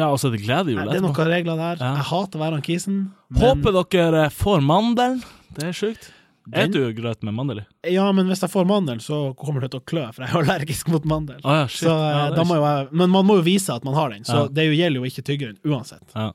Ja, 0.00 0.08
og 0.10 0.18
så 0.18 0.26
er 0.32 0.34
det 0.34 0.42
gledejul 0.42 0.80
etterpå. 0.80 0.90
Det 0.90 0.98
er 0.98 1.04
noen 1.04 1.30
regler 1.30 1.60
der. 1.60 1.78
Ja. 1.84 1.92
Jeg 2.00 2.08
hater 2.08 2.40
å 2.40 2.42
være 2.42 2.56
han 2.58 2.64
kisen. 2.66 2.96
men- 3.30 3.42
Håper 3.44 3.76
dere 3.92 4.24
får 4.34 4.64
mandelen. 4.66 5.20
Det 5.54 5.68
er 5.68 5.76
sjukt. 5.76 6.08
Den- 6.46 6.70
Spiser 6.72 6.92
du 6.94 7.02
grøt 7.02 7.22
med 7.26 7.34
mandel 7.34 7.58
i? 7.60 7.66
Ja, 7.94 8.10
men 8.12 8.26
hvis 8.30 8.40
jeg 8.40 8.50
får 8.52 8.66
mandel, 8.66 8.98
så 9.02 9.34
kommer 9.36 9.60
det 9.60 9.72
til 9.72 9.80
å 9.80 9.84
klø, 9.84 10.06
for 10.14 10.22
jeg 10.24 10.30
er 10.30 10.42
allergisk 10.44 10.88
mot 10.88 11.04
mandel. 11.04 11.40
Å 11.42 11.60
ja, 11.62 11.66
shit. 11.66 11.88
Så, 11.88 11.90
eh, 11.90 12.36
Ja, 12.36 12.44
jo 12.44 12.62
jeg, 12.64 12.88
men 12.92 13.10
man 13.10 13.26
må 13.26 13.36
jo 13.40 13.42
vise 13.42 13.74
at 13.74 13.84
man 13.84 13.94
har 13.94 14.10
den, 14.10 14.22
så 14.22 14.44
Ja. 14.44 14.48
det 14.48 14.68
gjelder 14.76 15.00
jo 15.00 15.02
ikke 15.10 15.24
tygge 15.26 15.46
den 15.52 15.58
uansett. 15.64 16.06
Ja. 16.14 16.32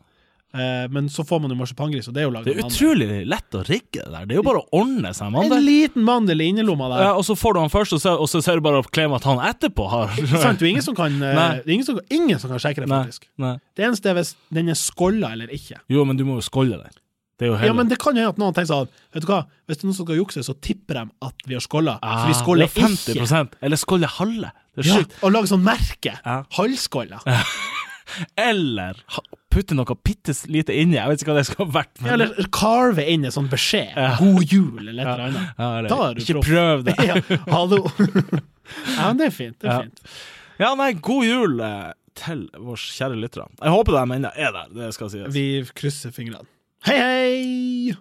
Eh, 0.53 0.85
men 0.91 1.07
så 1.07 1.23
får 1.23 1.39
man 1.39 1.49
jo 1.51 1.55
marsipangris, 1.55 2.09
og 2.09 2.13
det 2.13 2.23
er 2.23 2.25
jo 2.27 2.31
laget 2.35 2.43
Det 2.51 2.57
er 2.57 2.67
utrolig 2.67 3.25
lett 3.25 3.51
å 3.55 3.61
rigge 3.63 4.03
det 4.03 4.11
der. 4.11 4.25
Det 4.25 4.31
er 4.35 4.41
jo 4.41 4.43
bare 4.43 4.59
å 4.59 4.67
ordne 4.81 5.13
seg 5.15 5.31
mandel. 5.31 5.57
En 5.57 5.63
liten 5.63 6.03
mandel 6.03 6.41
i 6.41 6.49
innerlomma 6.51 6.89
der. 6.91 7.03
Ja, 7.05 7.13
og 7.15 7.23
så 7.23 7.37
får 7.39 7.53
du 7.55 7.59
han 7.61 7.69
først, 7.71 7.93
og 7.95 8.01
så, 8.03 8.19
og 8.19 8.27
så 8.27 8.43
ser 8.43 8.55
du 8.59 8.61
bare 8.65 8.83
klem 8.91 9.13
at 9.15 9.23
han 9.23 9.37
etterpå 9.39 9.87
har 9.89 10.07
Sant, 10.27 10.59
det 10.59 10.65
er 10.65 10.67
jo 10.67 10.71
ingen 10.73 10.83
som 10.83 10.93
kan, 10.93 11.23
eh, 11.23 11.61
ingen 11.71 11.85
som, 11.85 12.01
ingen 12.11 12.37
som 12.37 12.49
kan 12.51 12.59
sjekke 12.59 12.83
det, 12.83 12.89
Nei, 12.89 12.99
faktisk. 13.05 13.29
nei. 13.39 13.53
Det 13.79 13.85
eneste 13.87 14.11
er 14.11 14.13
hvis 14.19 14.35
den 14.51 14.67
er 14.67 14.73
skålla 14.75 15.31
eller 15.31 15.47
ikke. 15.47 15.79
Jo, 15.87 16.03
men 16.03 16.17
du 16.17 16.25
må 16.25 16.35
jo 16.35 16.41
skålle 16.43 16.83
den. 16.83 16.91
Er 17.41 17.47
jo 17.47 17.55
Ja, 17.65 17.73
men 17.73 17.87
det 17.89 17.97
kan 17.99 18.15
hende 18.15 18.29
at 18.29 18.37
noen 18.37 18.53
tenker 18.53 18.69
sånn 18.69 18.87
Vet 19.13 19.23
du 19.25 19.27
hva, 19.31 19.39
hvis 19.67 19.77
det 19.79 19.83
er 19.83 19.87
noen 19.89 19.95
som 19.97 20.05
skal 20.05 20.19
jukse, 20.21 20.43
så 20.45 20.53
tipper 20.61 20.93
de 20.99 21.03
at 21.27 21.45
vi 21.47 21.53
har 21.57 21.61
skåla. 21.65 21.97
ah, 22.01 22.21
så 22.23 22.27
vi 22.31 22.37
skåler 22.37 22.67
er 22.67 22.69
ikke. 22.69 23.27
50 23.27 23.57
Eller 23.61 23.77
skåler 23.81 24.07
halve. 24.19 24.51
Det 24.75 24.85
er 24.85 24.89
Ja, 24.91 25.03
og 25.23 25.31
lage 25.33 25.49
sånn 25.51 25.63
merke. 25.65 26.13
Ja. 26.25 26.43
Halvskåla. 26.57 27.19
Eller 28.37 28.97
putte 29.51 29.75
noe 29.75 29.95
bitte 30.03 30.33
lite 30.51 30.73
inni. 30.75 30.97
Jeg 30.97 31.11
vet 31.11 31.21
ikke 31.23 31.31
hva 31.33 31.39
det 31.41 31.45
skal 31.47 31.65
ha 31.65 31.71
vært. 31.81 32.01
men- 32.01 32.13
eller 32.13 32.47
carve 32.51 33.03
inn 33.07 33.25
en 33.25 33.31
sånn 33.31 33.49
beskjed. 33.51 33.95
God 34.19 34.43
jul, 34.51 34.87
eller 34.87 35.03
et 35.03 35.07
eller 35.07 35.25
annet. 35.27 35.53
Ja, 35.57 35.81
Da 35.87 36.09
er 36.09 36.13
du 36.13 36.21
ikke 36.21 36.33
proff. 36.39 36.45
prøv 36.47 36.83
det. 36.83 36.95
ja, 37.09 37.37
hallo. 37.51 37.81
ja, 38.97 39.07
men 39.07 39.17
det 39.17 39.27
er 39.27 39.35
fint. 39.35 39.59
Det 39.59 39.67
er 39.69 39.73
Ja. 39.73 39.81
fint. 39.81 40.01
Ja, 40.59 40.75
nei, 40.75 40.93
god 40.93 41.25
jul 41.25 41.59
eh, 41.61 41.91
til 42.15 42.49
våre 42.59 42.77
kjære 42.77 43.19
lyttere. 43.19 43.47
Jeg 43.61 43.71
håper 43.71 43.91
de 43.91 44.15
ennå 44.15 44.31
er 44.35 44.51
der, 44.51 44.67
det 44.75 44.93
skal 44.93 45.09
sies. 45.09 45.27
Vi 45.33 45.63
krysser 45.75 46.11
fingrene. 46.11 46.45
Hei, 46.83 46.97
hei! 46.97 47.95